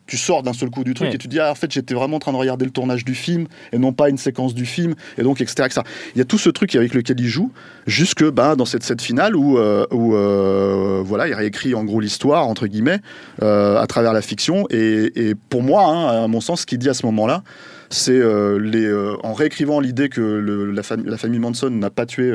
tu 0.08 0.18
sors 0.18 0.44
d'un 0.44 0.54
seul 0.54 0.70
coup 0.70 0.84
du 0.84 0.94
truc 0.94 1.08
et 1.16 1.18
tu 1.18 1.28
te 1.28 1.32
dis 1.34 1.40
ah, 1.40 1.50
en 1.50 1.56
fait 1.56 1.72
j'étais 1.72 1.96
vraiment 1.96 2.18
en 2.18 2.20
train 2.20 2.32
de 2.32 2.38
regarder 2.38 2.64
le 2.64 2.70
tournage 2.70 3.04
du 3.04 3.16
film 3.16 3.48
et 3.74 3.80
non 3.80 3.92
pas 3.92 4.08
une 4.10 4.20
séquence 4.20 4.54
du 4.54 4.68
film 4.68 4.94
et 5.18 5.24
donc 5.24 5.42
etc, 5.42 5.64
etc. 5.66 5.82
il 6.14 6.20
y 6.20 6.22
a 6.22 6.26
tout 6.26 6.38
ce 6.38 6.52
truc 6.52 6.76
avec 6.76 6.94
lequel 6.94 7.20
il 7.20 7.28
joue 7.28 7.52
jusque 7.88 8.24
bah, 8.30 8.56
dans 8.56 8.66
cette 8.66 8.84
cette 8.84 9.02
finale 9.02 9.36
où 9.36 9.58
euh, 9.58 9.88
où 9.92 10.16
euh, 10.16 11.02
voilà 11.04 11.28
il 11.28 11.34
réécrit 11.34 11.74
en 11.74 11.84
gros 11.84 12.00
l'histoire 12.02 12.48
entre 12.48 12.68
guillemets 12.68 13.00
euh, 13.42 13.80
à 13.82 13.88
travers 13.88 14.14
la 14.14 14.22
fiction 14.22 14.68
et, 14.70 15.12
et 15.30 15.34
pour 15.34 15.64
moi 15.64 15.88
hein, 15.88 16.26
à 16.26 16.28
mon 16.28 16.40
sens 16.40 16.62
ce 16.62 16.66
qu'il 16.68 16.78
dit 16.78 16.90
à 16.90 16.94
ce 16.94 17.04
moment 17.06 17.26
là 17.26 17.42
c'est 17.90 18.12
euh, 18.20 18.58
les 18.60 18.86
euh, 18.86 19.16
en 19.24 19.34
réécrivant 19.34 19.80
l'idée 19.80 20.10
que 20.10 20.22
le- 20.22 20.72
la, 20.72 20.82
fami- 20.82 21.06
la 21.06 21.18
famille 21.18 21.40
Manson 21.40 21.70
n'a 21.70 21.90
pas 21.90 22.06
tué 22.06 22.32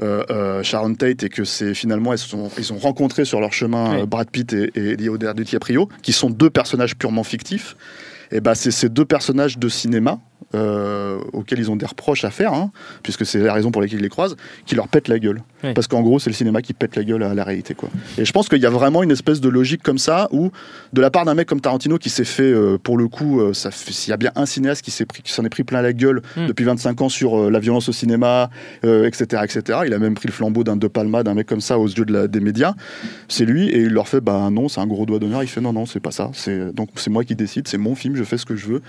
euh, 0.00 0.62
Sharon 0.62 0.94
Tate 0.94 1.22
et 1.24 1.28
que 1.28 1.44
c'est 1.44 1.74
finalement 1.74 2.12
ils 2.12 2.18
sont 2.18 2.50
ils 2.58 2.72
ont 2.72 2.78
rencontré 2.78 3.24
sur 3.24 3.40
leur 3.40 3.52
chemin 3.52 4.00
Oui. 4.00 4.06
Brad 4.06 4.30
Pitt 4.30 4.52
et, 4.52 4.70
et 4.74 4.96
Leonardo 4.96 5.42
DiCaprio 5.42 5.88
qui 6.02 6.12
sont 6.12 6.30
deux 6.30 6.50
personnages 6.50 6.96
purement 6.96 7.24
fictifs 7.24 7.76
et 8.30 8.40
bah 8.40 8.54
c'est 8.54 8.70
ces 8.70 8.88
deux 8.88 9.04
personnages 9.04 9.58
de 9.58 9.68
cinéma 9.68 10.20
euh, 10.54 11.18
auxquels 11.32 11.58
ils 11.58 11.70
ont 11.70 11.76
des 11.76 11.84
reproches 11.86 12.24
à 12.24 12.30
faire 12.30 12.52
hein, 12.54 12.70
puisque 13.02 13.26
c'est 13.26 13.38
la 13.40 13.52
raison 13.52 13.70
pour 13.70 13.82
laquelle 13.82 13.98
ils 13.98 14.02
les 14.02 14.08
croisent 14.08 14.36
qui 14.66 14.74
leur 14.74 14.88
pètent 14.88 15.08
la 15.08 15.18
gueule. 15.18 15.42
Oui. 15.64 15.74
parce 15.74 15.88
qu'en 15.88 16.02
gros 16.02 16.18
c'est 16.20 16.30
le 16.30 16.34
cinéma 16.34 16.62
qui 16.62 16.72
pète 16.72 16.94
la 16.94 17.02
gueule 17.02 17.22
à 17.24 17.34
la 17.34 17.42
réalité 17.44 17.74
quoi. 17.74 17.88
Et 18.16 18.24
je 18.24 18.32
pense 18.32 18.48
qu'il 18.48 18.62
y 18.62 18.66
a 18.66 18.70
vraiment 18.70 19.02
une 19.02 19.10
espèce 19.10 19.40
de 19.40 19.48
logique 19.48 19.82
comme 19.82 19.98
ça 19.98 20.28
où 20.30 20.50
de 20.92 21.00
la 21.00 21.10
part 21.10 21.24
d'un 21.24 21.34
mec 21.34 21.48
comme 21.48 21.60
Tarantino 21.60 21.98
qui 21.98 22.10
s'est 22.10 22.24
fait 22.24 22.42
euh, 22.44 22.78
pour 22.78 22.96
le 22.96 23.08
coup 23.08 23.40
euh, 23.40 23.52
ça 23.52 23.70
s'il 23.72 24.10
y 24.10 24.12
a 24.14 24.16
bien 24.16 24.30
un 24.36 24.46
cinéaste 24.46 24.82
qui 24.82 24.90
s'est 24.92 25.04
pris 25.04 25.22
qui 25.22 25.32
s'en 25.32 25.44
est 25.44 25.48
pris 25.48 25.64
plein 25.64 25.82
la 25.82 25.92
gueule 25.92 26.22
Mm. 26.36 26.46
depuis 26.46 26.64
25 26.64 27.00
ans 27.02 27.08
sur 27.08 27.50
la 27.50 27.58
violence 27.58 27.88
au 27.88 27.92
cinéma 27.92 28.50
etc 28.84 29.42
etc 29.44 29.80
il 29.86 29.92
a 29.94 29.98
même 29.98 30.14
pris 30.14 30.28
le 30.28 30.32
flambeau 30.32 30.62
d'un 30.64 30.76
De 30.76 30.86
Palma 30.88 31.22
d'un 31.22 31.34
mec 31.34 31.46
comme 31.46 31.60
ça 31.60 31.78
aux 31.78 31.86
yeux 31.88 32.04
de 32.04 32.12
la- 32.12 32.28
des 32.28 32.40
médias. 32.40 32.74
C'est 33.28 33.44
lui 33.44 33.68
et 33.68 33.78
il 33.82 33.88
leur 33.92 34.06
fait 34.08 34.20
bah 34.20 34.48
non 34.50 34.68
c'est 34.68 34.80
un 34.80 34.86
gros 34.86 35.06
doigt 35.06 35.18
d'honneur. 35.18 35.42
Il 35.42 35.48
fait 35.48 35.60
non 35.60 35.72
non 35.72 35.86
c'est 35.86 36.00
pas 36.00 36.10
ça. 36.10 36.30
C'est 36.34 36.72
donc 36.74 36.90
c'est 36.96 37.10
moi 37.10 37.24
qui 37.24 37.34
décide. 37.34 37.66
C'est 37.68 37.78
mon 37.78 37.94
film 37.94 38.14
je 38.16 38.22
fais 38.24 38.38
ce 38.38 38.46
que 38.46 38.54
je 38.56 38.66
veux. 38.68 38.82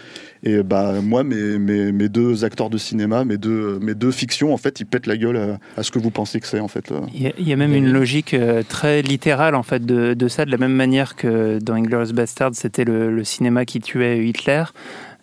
Et 0.44 0.62
bah 0.64 0.94
moi 1.02 1.24
mes, 1.24 1.36
mes, 1.58 1.92
mes 1.92 2.10
deux 2.10 2.44
acteurs 2.44 2.70
de 2.70 2.78
cinéma 2.78 3.26
mes 3.26 3.38
deux 3.38 3.80
mes 3.80 3.96
deux 3.96 4.12
fictions 4.12 4.54
en 4.54 4.58
fait 4.58 4.80
ils 4.80 4.86
pètent 4.86 5.08
la 5.08 5.18
gueule 5.18 5.38
à, 5.38 5.60
à 5.78 5.84
ce 5.84 5.92
que 5.92 6.00
vous 6.00 6.12
pensez 6.12 6.40
que 6.40 6.48
c'est 6.48 6.60
en 6.60 6.68
fait. 6.68 6.92
Il 7.14 7.22
y, 7.22 7.28
a, 7.28 7.32
il 7.38 7.48
y 7.48 7.54
a 7.54 7.56
même 7.56 7.74
une 7.74 7.92
logique 7.92 8.34
euh, 8.34 8.64
très 8.68 9.02
littérale 9.02 9.56
en 9.56 9.64
fait 9.64 9.86
de, 9.86 10.14
de 10.14 10.28
ça, 10.28 10.46
de 10.46 10.52
la 10.52 10.58
même 10.58 10.74
manière 10.74 11.16
que 11.16 11.60
dans 11.60 11.74
Inglourious 11.74 12.14
Bastard, 12.14 12.52
c'était 12.54 12.86
le, 12.86 13.14
le 13.14 13.24
cinéma 13.24 13.66
qui 13.66 13.80
tuait 13.80 14.26
Hitler. 14.26 14.64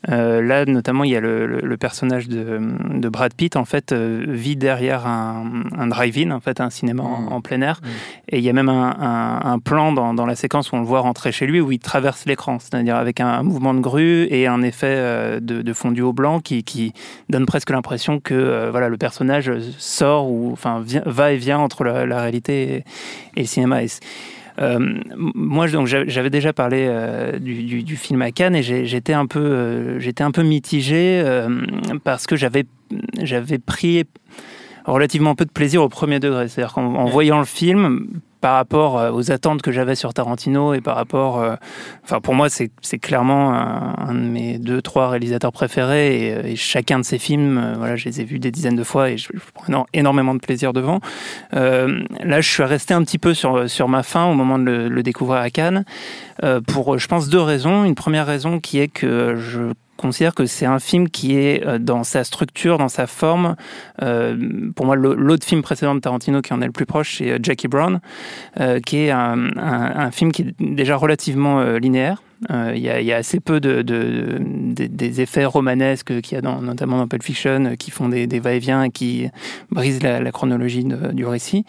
Euh, 0.08 0.40
là, 0.40 0.64
notamment, 0.66 1.04
il 1.04 1.10
y 1.10 1.16
a 1.16 1.20
le, 1.20 1.46
le- 1.46 1.60
le 1.60 1.76
personnage 1.76 2.28
de, 2.28 2.60
de 2.94 3.08
Brad 3.08 3.34
Pitt, 3.34 3.56
en 3.56 3.64
fait, 3.64 3.92
euh, 3.92 4.25
vit 4.28 4.54
derrière 4.56 5.06
un, 5.06 5.64
un 5.76 5.86
drive-in, 5.88 6.30
en 6.30 6.40
fait, 6.40 6.60
un 6.60 6.70
cinéma 6.70 7.02
en, 7.02 7.22
Mm. 7.22 7.32
en 7.32 7.40
plein 7.40 7.60
air. 7.62 7.80
Mm. 7.82 7.86
Et 8.28 8.38
il 8.38 8.44
y 8.44 8.48
a 8.48 8.52
même 8.52 8.68
un, 8.68 8.96
un- 9.00 9.40
un 9.52 9.58
plan 9.58 9.92
dans, 9.92 10.14
dans 10.14 10.26
la 10.26 10.36
séquence 10.36 10.70
où 10.70 10.76
on 10.76 10.80
le 10.80 10.86
voit 10.86 11.00
rentrer 11.00 11.32
chez 11.32 11.46
lui, 11.46 11.60
où 11.60 11.72
il 11.72 11.78
traverse 11.80 12.25
l'écran, 12.26 12.58
c'est-à-dire 12.58 12.96
avec 12.96 13.20
un, 13.20 13.42
mouvement 13.42 13.75
de 13.75 13.80
grue 13.80 14.25
et 14.30 14.46
un 14.46 14.62
effet 14.62 14.94
euh, 14.96 15.40
de, 15.40 15.62
de 15.62 15.72
fondu 15.72 16.02
au 16.02 16.12
blanc 16.12 16.40
qui, 16.40 16.62
qui 16.62 16.92
donne 17.28 17.46
presque 17.46 17.70
l'impression 17.70 18.20
que 18.20 18.34
euh, 18.34 18.70
voilà, 18.70 18.88
le 18.88 18.96
personnage 18.96 19.50
sort 19.78 20.30
ou 20.30 20.50
enfin 20.52 20.80
vient- 20.84 21.02
va 21.06 21.32
et 21.32 21.36
vient 21.36 21.58
entre 21.58 21.82
la, 21.84 22.06
la 22.06 22.20
réalité 22.20 22.62
et, 22.75 22.84
et 23.36 23.40
le 23.40 23.46
cinéma. 23.46 23.82
Et 23.82 23.88
moi, 24.58 25.66
donc, 25.68 25.86
j'a- 25.86 26.06
j'avais 26.06 26.30
déjà 26.30 26.52
parlé 26.52 26.86
euh, 26.88 27.38
du, 27.38 27.62
du- 27.64 27.82
du 27.82 27.96
film 27.96 28.22
à 28.22 28.30
Cannes 28.32 28.56
et 28.56 28.62
j'étais 28.62 29.12
un 29.12 29.26
peu, 29.26 29.38
euh, 29.40 29.98
j'étais 30.00 30.25
un 30.25 30.30
peu 30.30 30.42
mitigé 30.42 31.20
euh, 31.25 31.48
parce 32.04 32.26
que 32.26 32.36
j'avais, 32.36 32.64
j'avais 33.22 33.58
pris 33.58 34.04
relativement 34.84 35.34
peu 35.34 35.44
de 35.44 35.50
plaisir 35.50 35.82
au 35.82 35.88
premier 35.88 36.20
degré. 36.20 36.48
C'est-à-dire 36.48 36.72
qu'en 36.75 36.94
en 36.94 37.06
voyant 37.06 37.38
le 37.38 37.44
film, 37.44 38.06
par 38.46 38.54
rapport 38.54 38.96
euh, 38.96 39.10
aux 39.10 39.32
attentes 39.32 39.60
que 39.60 39.72
j'avais 39.72 39.96
sur 39.96 40.14
Tarantino 40.14 40.72
et 40.72 40.80
par 40.80 40.94
rapport, 40.94 41.40
euh, 41.40 41.56
enfin 42.04 42.20
pour 42.20 42.32
moi 42.32 42.46
c'est 42.48 42.98
clairement 43.00 43.52
un, 43.52 44.14
de 44.14 44.20
mes 44.20 44.58
deux 44.58 44.80
trois 44.80 45.08
réalisateurs 45.08 45.50
préférés 45.50 46.28
et, 46.28 46.32
euh, 46.32 46.52
chacun 46.54 47.00
de 47.00 47.04
ses 47.04 47.18
films, 47.18 47.74
voilà, 47.76 47.96
je 47.96 48.04
les 48.04 48.20
ai 48.20 48.24
vus 48.24 48.38
des 48.38 48.52
dizaines 48.52 48.76
de 48.76 48.84
fois 48.84 49.10
et 49.10 49.18
je, 49.18 49.30
je 49.34 49.40
prends 49.52 49.66
éno- 49.66 49.86
énormément 49.92 50.32
de 50.32 50.38
plaisir 50.38 50.72
devant. 50.72 51.00
Là, 51.52 52.40
je 52.40 52.48
suis 52.48 52.62
resté 52.62 52.94
un 52.94 53.02
petit 53.02 53.18
peu 53.18 53.34
sur 53.34 53.68
sur 53.68 53.88
ma 53.88 54.04
faim 54.04 54.26
au 54.26 54.34
moment 54.34 54.60
de 54.60 54.64
le, 54.64 54.88
le 54.88 55.02
découvrir 55.02 55.40
à 55.40 55.50
Cannes 55.50 55.84
pour, 56.68 56.98
je 56.98 57.08
pense, 57.08 57.28
deux 57.28 57.40
raisons. 57.40 57.84
Une 57.84 57.96
première 57.96 58.26
raison 58.26 58.60
qui 58.60 58.78
est 58.78 58.88
que 58.88 59.34
je 59.36 59.72
considère 59.96 60.34
que 60.34 60.46
c'est 60.46 60.66
un 60.66 60.78
film 60.78 61.08
qui 61.08 61.36
est 61.36 61.66
euh, 61.66 61.78
dans 61.78 62.04
sa 62.04 62.24
structure, 62.24 62.78
dans 62.78 62.88
sa 62.88 63.06
forme. 63.06 63.56
Euh, 64.02 64.70
pour 64.74 64.86
moi, 64.86 64.96
l'autre 64.96 65.46
film 65.46 65.62
précédent 65.62 65.94
de 65.94 66.00
Tarantino 66.00 66.42
qui 66.42 66.52
en 66.52 66.62
est 66.62 66.66
le 66.66 66.72
plus 66.72 66.86
proche, 66.86 67.18
c'est 67.18 67.30
euh, 67.30 67.38
Jackie 67.42 67.68
Brown, 67.68 68.00
qui 68.84 68.98
est 68.98 69.10
un, 69.10 70.10
film 70.10 70.32
qui 70.32 70.42
est 70.42 70.54
déjà 70.58 70.96
relativement 70.96 71.62
linéaire. 71.76 72.22
Euh, 72.50 72.73
Il 72.75 72.83
y, 72.83 72.90
a, 72.90 73.00
il 73.00 73.07
y 73.07 73.12
a 73.14 73.16
assez 73.16 73.40
peu 73.40 73.61
de, 73.61 73.81
de- 73.81 74.38
des- 74.40 74.88
des 74.88 75.21
effets 75.23 75.47
romanesques 75.47 76.21
qu'il 76.21 76.35
y 76.35 76.38
a 76.38 76.43
dans, 76.43 76.61
notamment 76.61 76.99
dans 76.99 77.09
Pulp 77.09 77.23
Fiction 77.23 77.64
euh, 77.64 77.75
qui 77.76 77.90
font 77.90 78.11
des, 78.11 78.26
des 78.26 78.40
va-et-vient 78.40 78.83
et 78.85 78.90
qui 78.90 79.28
brisent 79.71 80.02
la, 80.02 80.21
la 80.21 80.33
chronologie 80.33 80.85
de- 80.85 81.12
du 81.12 81.25
récit. 81.25 81.64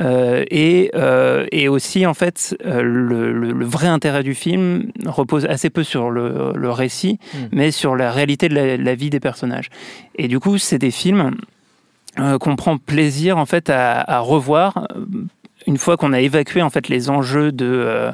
Euh, 0.00 0.44
et, 0.50 0.90
euh, 0.96 1.46
et 1.52 1.68
aussi, 1.68 2.06
en 2.06 2.14
fait, 2.14 2.56
euh, 2.66 2.82
le, 2.82 3.32
le- 3.32 3.52
le 3.52 3.64
vrai 3.64 3.86
intérêt 3.86 4.22
du 4.24 4.34
film 4.34 4.90
repose 5.06 5.46
assez 5.46 5.70
peu 5.70 5.84
sur 5.84 6.10
le, 6.10 6.52
le 6.56 6.70
récit, 6.70 7.18
Mm. 7.34 7.38
mais 7.52 7.70
sur 7.70 7.94
la 7.94 8.10
réalité 8.10 8.48
de 8.48 8.54
la, 8.54 8.76
la 8.76 8.94
vie 8.96 9.10
des 9.10 9.20
personnages. 9.20 9.68
Et 10.16 10.26
du 10.26 10.40
coup, 10.40 10.58
c'est 10.58 10.78
des 10.78 10.90
films 10.90 11.36
qu'on 12.40 12.56
prend 12.56 12.76
plaisir, 12.78 13.38
en 13.38 13.46
fait, 13.46 13.70
à, 13.70 14.00
à 14.00 14.18
revoir. 14.18 14.88
Une 15.66 15.76
fois 15.76 15.96
qu'on 15.96 16.12
a 16.12 16.20
évacué 16.20 16.62
en 16.62 16.70
fait 16.70 16.88
les 16.88 17.10
enjeux 17.10 17.52
de, 17.52 17.66
euh, 17.66 18.12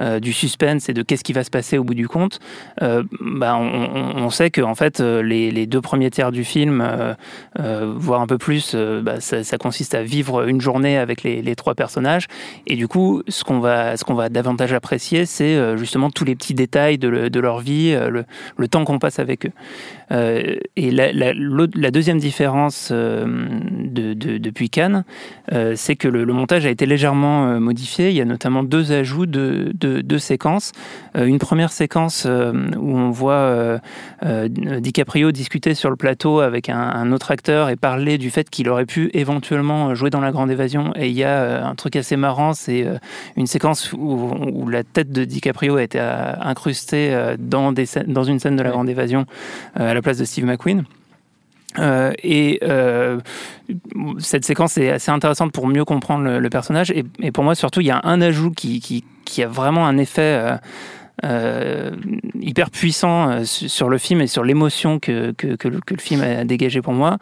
euh, 0.00 0.20
du 0.20 0.32
suspense 0.32 0.88
et 0.88 0.94
de 0.94 1.02
qu'est-ce 1.02 1.24
qui 1.24 1.32
va 1.32 1.44
se 1.44 1.50
passer 1.50 1.78
au 1.78 1.84
bout 1.84 1.94
du 1.94 2.08
compte, 2.08 2.40
euh, 2.82 3.02
bah, 3.20 3.56
on, 3.56 4.30
sait 4.30 4.50
que 4.50 4.60
en 4.60 4.74
fait 4.74 5.00
euh, 5.00 5.22
les, 5.22 5.66
deux 5.66 5.80
premiers 5.80 6.10
tiers 6.10 6.30
du 6.30 6.44
film, 6.44 6.86
voire 7.56 8.20
un 8.20 8.26
peu 8.26 8.38
plus, 8.38 8.74
bah, 8.74 9.20
ça, 9.20 9.58
consiste 9.58 9.94
à 9.94 10.02
vivre 10.02 10.46
une 10.48 10.60
journée 10.60 10.98
avec 10.98 11.22
les, 11.22 11.56
trois 11.56 11.74
personnages. 11.74 12.26
Et 12.66 12.76
du 12.76 12.88
coup, 12.88 13.22
ce 13.28 13.44
qu'on 13.44 13.58
va, 13.58 13.96
ce 13.96 14.04
qu'on 14.04 14.14
va 14.14 14.28
davantage 14.28 14.72
apprécier, 14.72 15.26
c'est 15.26 15.76
justement 15.76 16.10
tous 16.10 16.24
les 16.24 16.36
petits 16.36 16.54
détails 16.54 16.98
de, 16.98 17.28
de 17.28 17.40
leur 17.40 17.60
vie, 17.60 17.96
le, 18.08 18.68
temps 18.68 18.84
qu'on 18.84 18.98
passe 18.98 19.18
avec 19.18 19.46
eux. 19.46 19.52
Et 20.76 20.90
la, 20.90 21.90
deuxième 21.90 22.18
différence 22.18 22.92
de, 22.92 24.14
de- 24.14 24.38
depuis 24.38 24.70
Cannes, 24.70 25.04
c'est 25.74 25.96
que 25.96 26.08
le 26.08 26.32
montage 26.32 26.66
a 26.66 26.70
été 26.70 26.86
légèrement 26.88 27.46
euh, 27.48 27.60
modifié. 27.60 28.10
Il 28.10 28.16
y 28.16 28.20
a 28.20 28.24
notamment 28.24 28.62
deux 28.62 28.92
ajouts 28.92 29.26
de, 29.26 29.72
de- 29.74 30.00
de 30.00 30.18
séquences. 30.18 30.72
Euh, 31.16 31.26
une 31.26 31.38
première 31.38 31.70
séquence 31.72 32.24
euh, 32.26 32.52
où 32.78 32.96
on 32.96 33.10
voit 33.10 33.78
DiCaprio 34.80 35.32
discuter 35.32 35.74
sur 35.74 35.90
le 35.90 35.96
plateau 35.96 36.40
avec 36.40 36.68
un, 36.68 36.78
un 36.80 37.12
autre 37.12 37.30
acteur 37.30 37.68
et 37.68 37.76
parler 37.76 38.16
du 38.16 38.30
fait 38.30 38.48
qu'il 38.48 38.68
aurait 38.68 38.86
pu 38.86 39.10
éventuellement 39.12 39.94
jouer 39.94 40.10
dans 40.10 40.20
La 40.20 40.30
Grande 40.30 40.50
Évasion. 40.50 40.92
Et 40.96 41.08
il 41.08 41.14
y 41.14 41.24
a 41.24 41.66
un 41.66 41.74
truc 41.74 41.96
assez 41.96 42.16
marrant, 42.16 42.54
c'est 42.54 42.86
une 43.36 43.46
séquence 43.46 43.92
où, 43.92 44.30
où 44.52 44.68
la 44.68 44.82
tête 44.84 45.12
de 45.12 45.24
DiCaprio 45.24 45.76
a 45.76 45.82
été 45.82 45.98
incrustée 46.00 47.34
dans, 47.38 47.72
des 47.72 47.84
scènes- 47.86 48.12
dans 48.12 48.24
une 48.24 48.38
scène 48.38 48.56
de 48.56 48.62
La. 48.62 48.68
Grande 48.68 48.88
Évasion 48.88 49.24
à 49.74 49.94
la 49.94 50.02
place 50.02 50.18
de 50.18 50.24
Steve 50.24 50.44
McQueen. 50.44 50.84
Euh, 51.78 52.12
et 52.22 52.58
euh, 52.62 53.20
cette 54.18 54.44
séquence 54.44 54.78
est 54.78 54.90
assez 54.90 55.10
intéressante 55.10 55.52
pour 55.52 55.66
mieux 55.66 55.84
comprendre 55.84 56.38
le, 56.38 56.50
personnage. 56.50 56.92
Et, 56.92 57.32
pour 57.32 57.44
moi, 57.44 57.54
surtout, 57.54 57.80
il 57.80 57.86
y 57.86 57.90
a 57.90 58.00
un 58.04 58.20
ajout 58.20 58.50
qui 58.52 59.04
a 59.42 59.46
vraiment 59.46 59.86
un 59.86 59.98
effet 59.98 60.22
euh, 60.22 60.56
euh, 61.24 61.90
hyper 62.40 62.70
puissant 62.70 63.30
euh, 63.30 63.44
su- 63.44 63.68
sur 63.68 63.88
le 63.88 63.98
film 63.98 64.20
et 64.20 64.26
sur 64.26 64.44
l'émotion 64.44 64.98
que, 64.98 65.32
que, 65.32 65.68
le, 65.68 65.80
film 65.98 66.22
a 66.22 66.44
dégagé 66.44 66.80
pour 66.80 66.92
moi. 66.92 67.18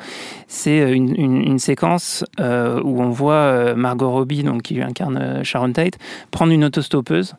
C'est 0.49 0.93
une, 0.93 1.15
une, 1.19 1.59
séquence 1.59 2.25
euh, 2.41 2.81
où 2.83 3.01
on 3.03 3.11
voit 3.11 3.35
euh, 3.35 3.75
Margot 3.75 4.11
Robbie, 4.11 4.43
donc, 4.43 4.63
qui 4.63 4.81
incarne 4.81 5.17
euh, 5.17 5.45
Sharon 5.45 5.73
Tate, 5.73 5.99
prendre 6.31 6.53
une 6.53 6.65
autostoppeuse. 6.65 7.35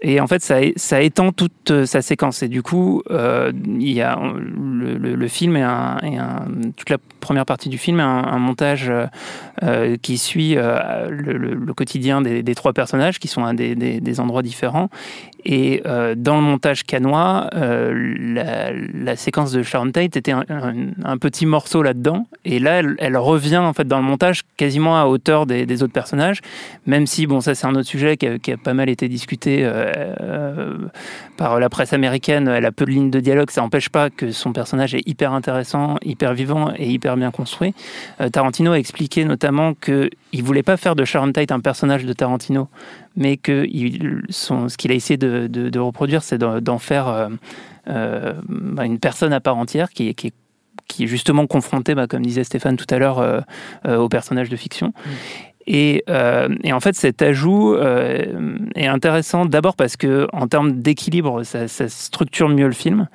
Et 0.00 0.20
en 0.20 0.26
fait, 0.26 0.42
ça, 0.42 0.56
ça 0.76 1.02
étend 1.02 1.32
toute 1.32 1.70
euh, 1.70 1.86
sa 1.86 2.02
séquence. 2.02 2.42
Et 2.42 2.48
du 2.48 2.62
coup, 2.62 3.02
euh, 3.10 3.52
il 3.66 3.92
y 3.92 4.00
a 4.00 4.18
le, 4.18 5.28
film 5.28 5.56
et, 5.56 5.64
toute 6.76 6.90
la 6.90 6.98
première 7.20 7.46
partie 7.46 7.68
du 7.68 7.78
film 7.78 8.00
est 8.00 8.02
un, 8.02 8.38
montage 8.38 8.88
euh, 8.88 9.06
euh, 9.62 9.96
qui 10.00 10.18
suit 10.18 10.54
euh, 10.56 11.08
le, 11.08 11.74
quotidien 11.74 12.20
des, 12.20 12.54
trois 12.54 12.72
personnages 12.72 13.18
qui 13.20 13.28
sont 13.28 13.44
à 13.44 13.52
des 13.54 14.20
endroits 14.20 14.42
différents. 14.42 14.88
Et 15.44 15.82
euh, 15.86 16.14
dans 16.16 16.36
le 16.36 16.42
montage 16.42 16.84
canois, 16.84 17.48
euh, 17.54 18.14
la, 18.94 19.16
séquence 19.16 19.52
de 19.52 19.62
Sharon 19.62 19.90
Tate 19.90 20.16
était 20.16 20.32
un, 20.32 21.18
petit 21.18 21.46
morceau 21.46 21.82
là-dedans. 21.82 22.26
Et 22.44 22.58
là, 22.58 22.82
elle, 22.98 23.16
revient 23.16 23.58
en 23.58 23.72
fait 23.72 23.86
dans 23.86 23.98
le 23.98 24.04
montage 24.04 24.42
quasiment 24.56 25.00
à 25.00 25.06
hauteur 25.06 25.46
des, 25.46 25.82
autres 25.82 25.92
personnages, 25.92 26.40
même 26.86 27.06
si, 27.06 27.26
bon, 27.26 27.40
ça 27.40 27.54
c'est 27.54 27.66
un 27.66 27.74
autre 27.74 27.88
sujet 27.88 28.16
qui 28.16 28.26
a, 28.26 28.56
pas 28.56 28.74
mal 28.74 28.88
été 28.88 29.08
discuté 29.08 29.60
euh, 29.62 30.76
par 31.36 31.58
la 31.58 31.68
presse 31.68 31.92
américaine. 31.92 32.48
Elle 32.48 32.66
a 32.66 32.72
peu 32.72 32.84
de 32.84 32.90
lignes 32.90 33.10
de 33.10 33.20
dialogue, 33.20 33.50
ça 33.50 33.60
n'empêche 33.60 33.88
pas 33.88 34.10
que 34.10 34.30
son 34.30 34.52
personnage 34.52 34.94
est 34.94 35.06
hyper 35.06 35.32
intéressant, 35.32 35.96
hyper 36.02 36.34
vivant 36.34 36.72
et 36.76 36.88
hyper 36.88 37.16
bien 37.16 37.30
construit. 37.30 37.74
Tarantino 38.32 38.72
a 38.72 38.78
expliqué 38.78 39.24
notamment 39.24 39.74
qu'il 39.74 40.10
ne 40.32 40.42
voulait 40.42 40.62
pas 40.62 40.76
faire 40.76 40.94
de 40.94 41.04
Sharon 41.04 41.32
Tate 41.32 41.52
un 41.52 41.60
personnage 41.60 42.04
de 42.04 42.12
Tarantino, 42.12 42.68
mais 43.16 43.36
que 43.36 43.66
ce 44.30 44.76
qu'il 44.76 44.92
a 44.92 44.94
essayé 44.94 45.16
de, 45.16 45.78
reproduire, 45.78 46.22
c'est 46.22 46.38
d'en 46.38 46.78
faire 46.78 47.08
euh, 47.08 47.28
euh, 47.88 48.32
bah, 48.48 48.84
une 48.84 48.98
personne 48.98 49.32
à 49.32 49.40
part 49.40 49.56
entière 49.56 49.90
qui, 49.90 50.08
est 50.08 50.32
qui 50.88 51.04
est 51.04 51.06
justement 51.06 51.46
confrontée, 51.46 51.94
bah, 51.94 52.06
comme 52.06 52.22
disait 52.22 52.44
Stéphane 52.44 52.76
tout 52.76 52.86
à 52.90 52.98
l'heure, 52.98 53.18
euh, 53.18 53.40
au 53.96 54.08
personnage 54.08 54.48
de 54.48 54.56
fiction. 54.56 54.88
Mm. 54.88 55.10
Et, 55.68 56.02
en 56.08 56.80
fait, 56.80 56.96
cet 56.96 57.22
ajout 57.22 57.76
est 57.76 58.86
intéressant 58.86 59.46
d'abord 59.46 59.76
parce 59.76 59.96
que 59.96 60.26
en 60.32 60.48
termes 60.48 60.80
d'équilibre, 60.80 61.44
ça, 61.44 61.68
structure 61.88 62.48
mieux 62.48 62.66
le 62.66 62.72
film. 62.72 63.06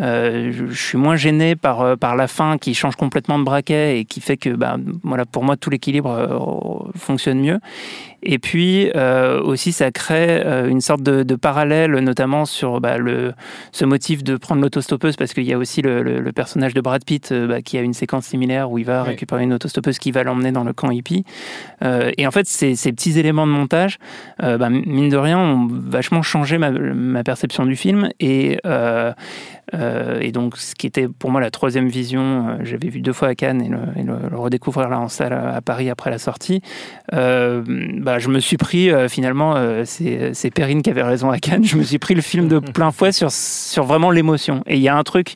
Euh, 0.00 0.52
je, 0.52 0.72
suis 0.72 0.96
moins 0.96 1.16
gêné 1.16 1.54
par, 1.54 1.82
euh, 1.82 1.96
par 1.96 2.16
la 2.16 2.26
fin 2.26 2.56
qui 2.56 2.72
change 2.74 2.96
complètement 2.96 3.38
de 3.38 3.44
braquet 3.44 3.98
et 3.98 4.04
qui 4.06 4.20
fait 4.20 4.38
que 4.38 4.48
bah, 4.50 4.76
voilà, 5.02 5.26
pour 5.26 5.44
moi 5.44 5.56
tout 5.56 5.68
l'équilibre 5.68 6.10
euh, 6.10 6.98
fonctionne 6.98 7.40
mieux. 7.40 7.60
Et 8.22 8.38
puis 8.38 8.90
aussi 9.44 9.72
ça 9.72 9.90
crée 9.90 10.42
une 10.68 10.80
sorte 10.80 11.02
de, 11.02 11.36
parallèle 11.36 11.92
notamment 11.98 12.44
sur 12.44 12.80
bah, 12.80 12.98
le, 12.98 13.32
ce 13.72 13.84
motif 13.84 14.22
de 14.22 14.36
prendre 14.36 14.62
l'autostoppeuse 14.62 15.16
parce 15.16 15.32
qu'il 15.32 15.44
y 15.44 15.52
a 15.52 15.58
aussi 15.58 15.82
le, 15.82 16.30
personnage 16.32 16.74
de 16.74 16.80
Brad 16.80 17.04
Pitt 17.04 17.32
bah, 17.32 17.62
qui 17.62 17.78
a 17.78 17.80
une 17.80 17.94
séquence 17.94 18.26
similaire 18.26 18.70
où 18.70 18.78
il 18.78 18.84
va 18.84 19.02
récupérer 19.02 19.42
une 19.44 19.52
autostoppeuse 19.52 19.98
qui 19.98 20.12
va 20.12 20.22
l'emmener 20.22 20.52
dans 20.52 20.64
le 20.64 20.72
camp 20.72 20.90
hippie. 20.90 21.24
et 21.82 22.26
en 22.26 22.30
fait 22.30 22.46
ces, 22.46 22.76
ces, 22.76 22.92
petits 22.92 23.18
éléments 23.18 23.46
de 23.46 23.52
montage, 23.52 23.98
bah, 24.38 24.70
mine 24.70 25.08
de 25.08 25.16
rien, 25.16 25.38
ont 25.38 25.68
vachement 25.70 26.22
changé 26.22 26.58
ma, 26.58 26.70
ma 26.70 27.24
perception 27.24 27.66
du 27.66 27.76
film. 27.76 28.08
Et 28.20 28.58
euh, 29.74 30.20
et 30.20 30.32
donc, 30.32 30.56
ce 30.56 30.74
qui 30.74 30.86
était 30.86 31.08
pour 31.08 31.30
moi 31.30 31.40
la 31.40 31.50
troisième 31.50 31.88
vision, 31.88 32.48
euh, 32.48 32.56
j'avais 32.62 32.88
vu 32.88 33.00
deux 33.00 33.12
fois 33.12 33.28
à 33.28 33.34
Cannes 33.34 33.62
et 33.62 34.02
le, 34.02 34.36
redécouvrir 34.36 34.88
là 34.88 34.98
en 34.98 35.08
salle 35.08 35.32
à, 35.32 35.60
Paris 35.60 35.88
après 35.88 36.10
la 36.10 36.18
sortie, 36.18 36.62
euh, 37.12 37.62
bah, 38.12 38.18
je 38.18 38.28
me 38.28 38.40
suis 38.40 38.58
pris 38.58 38.90
finalement, 39.08 39.56
c'est 39.84 40.50
Perrine 40.54 40.82
qui 40.82 40.90
avait 40.90 41.02
raison 41.02 41.30
à 41.30 41.38
Cannes, 41.38 41.64
je 41.64 41.76
me 41.76 41.82
suis 41.82 41.98
pris 41.98 42.14
le 42.14 42.20
film 42.20 42.46
de 42.46 42.58
plein 42.74 42.90
fouet 42.90 43.12
sur, 43.12 43.32
sur 43.32 43.84
vraiment 43.84 44.10
l'émotion. 44.10 44.62
Et 44.66 44.76
il 44.76 44.82
y 44.82 44.88
a 44.88 44.96
un 44.96 45.02
truc 45.02 45.34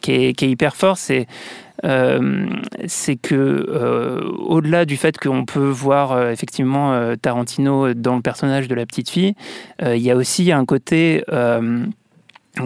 qui 0.00 0.12
est, 0.12 0.32
qui 0.32 0.46
est 0.46 0.50
hyper 0.50 0.74
fort, 0.74 0.96
c'est 0.96 1.26
c'est 2.86 3.16
que 3.16 4.24
au-delà 4.38 4.86
du 4.86 4.96
fait 4.96 5.18
qu'on 5.18 5.44
peut 5.44 5.68
voir 5.68 6.30
effectivement 6.30 7.14
Tarantino 7.20 7.92
dans 7.92 8.16
le 8.16 8.22
personnage 8.22 8.68
de 8.68 8.74
la 8.74 8.86
petite 8.86 9.10
fille, 9.10 9.34
il 9.82 9.98
y 9.98 10.10
a 10.10 10.16
aussi 10.16 10.50
un 10.50 10.64
côté 10.64 11.22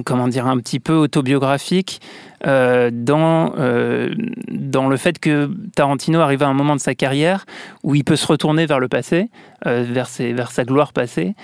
comment 0.04 0.28
dire, 0.28 0.46
un 0.46 0.58
petit 0.58 0.80
peu 0.80 0.94
autobiographique 0.94 2.00
euh, 2.46 2.90
dans, 2.92 3.54
euh, 3.58 4.14
dans 4.48 4.88
le 4.88 4.96
fait 4.96 5.18
que 5.18 5.50
Tarantino 5.74 6.20
arrive 6.20 6.42
à 6.42 6.46
un 6.46 6.54
moment 6.54 6.76
de 6.76 6.80
sa 6.80 6.94
carrière 6.94 7.46
où 7.82 7.94
il 7.94 8.04
peut 8.04 8.16
se 8.16 8.26
retourner 8.26 8.66
vers 8.66 8.78
le 8.78 8.88
passé, 8.88 9.28
euh, 9.66 9.84
vers, 9.88 10.06
ses, 10.06 10.32
vers 10.32 10.50
sa 10.50 10.64
gloire 10.64 10.92
passée, 10.92 11.34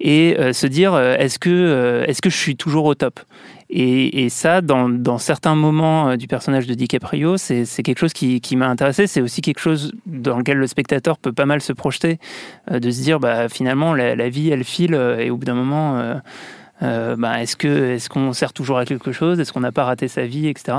et 0.00 0.36
se 0.52 0.66
dire 0.66 0.98
est-ce 0.98 1.38
que, 1.38 2.04
est 2.06 2.20
que 2.20 2.30
je 2.30 2.36
suis 2.36 2.56
toujours 2.56 2.84
au 2.84 2.94
top? 2.94 3.20
Et, 3.70 4.24
et, 4.24 4.28
ça, 4.28 4.60
dans, 4.60 4.88
dans, 4.88 5.18
certains 5.18 5.54
moments 5.54 6.16
du 6.16 6.28
personnage 6.28 6.66
de 6.66 6.74
DiCaprio, 6.74 7.38
c'est 7.38 7.64
quelque 7.82 7.98
chose 7.98 8.12
qui, 8.12 8.40
qui 8.40 8.54
m'a 8.54 8.68
intéressé. 8.68 9.06
C'est 9.06 9.22
aussi 9.22 9.40
quelque 9.40 9.60
chose 9.60 9.92
dans 10.04 10.38
lequel 10.38 10.58
le 10.58 10.66
spectateur 10.66 11.16
peut 11.16 11.32
pas 11.32 11.46
mal 11.46 11.62
se 11.62 11.72
projeter, 11.72 12.18
de 12.70 12.90
se 12.90 13.02
dire 13.02 13.18
bah, 13.18 13.48
finalement, 13.48 13.94
la, 13.94 14.14
la, 14.14 14.28
vie, 14.28 14.50
elle 14.50 14.64
file, 14.64 14.94
et 15.18 15.30
au 15.30 15.38
bout 15.38 15.46
d'un 15.46 15.54
moment 15.54 16.20
euh, 16.82 17.14
bah, 17.16 17.40
est-ce 17.42 17.56
que 17.56 17.94
est-ce 17.94 18.08
qu'on 18.08 18.32
sert 18.32 18.52
toujours 18.52 18.78
à 18.78 18.84
quelque 18.84 19.12
chose? 19.12 19.38
Est-ce 19.38 19.52
qu'on 19.52 19.60
n'a 19.60 19.72
pas 19.72 19.84
raté 19.84 20.08
sa 20.08 20.26
vie, 20.26 20.48
etc. 20.48 20.78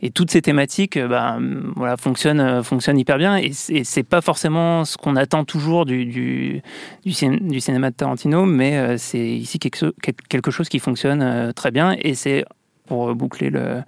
Et 0.00 0.10
toutes 0.10 0.30
ces 0.30 0.40
thématiques, 0.40 0.96
euh, 0.96 1.08
bah, 1.08 1.38
voilà, 1.76 1.96
fonctionnent 1.96 2.40
euh, 2.40 2.62
fonctionnent 2.62 2.98
hyper 2.98 3.18
bien. 3.18 3.36
Et 3.36 3.52
c'est 3.52 4.02
pas 4.02 4.20
forcément 4.20 4.84
ce 4.84 4.96
qu'on 4.96 5.16
attend 5.16 5.44
toujours 5.44 5.84
du 5.84 6.04
du, 6.04 6.62
du, 7.04 7.60
cinéma 7.60 7.90
de 7.90 7.96
Tarantino, 7.96 8.44
mais 8.44 8.98
c'est 8.98 9.18
ici 9.18 9.58
quelque, 9.58 9.94
quelque 10.28 10.50
chose 10.50 10.68
qui 10.68 10.78
fonctionne 10.78 11.52
très 11.54 11.70
bien. 11.70 11.96
Et 12.00 12.14
c'est 12.14 12.44
pour 12.86 13.14
boucler 13.14 13.50
le, 13.50 13.82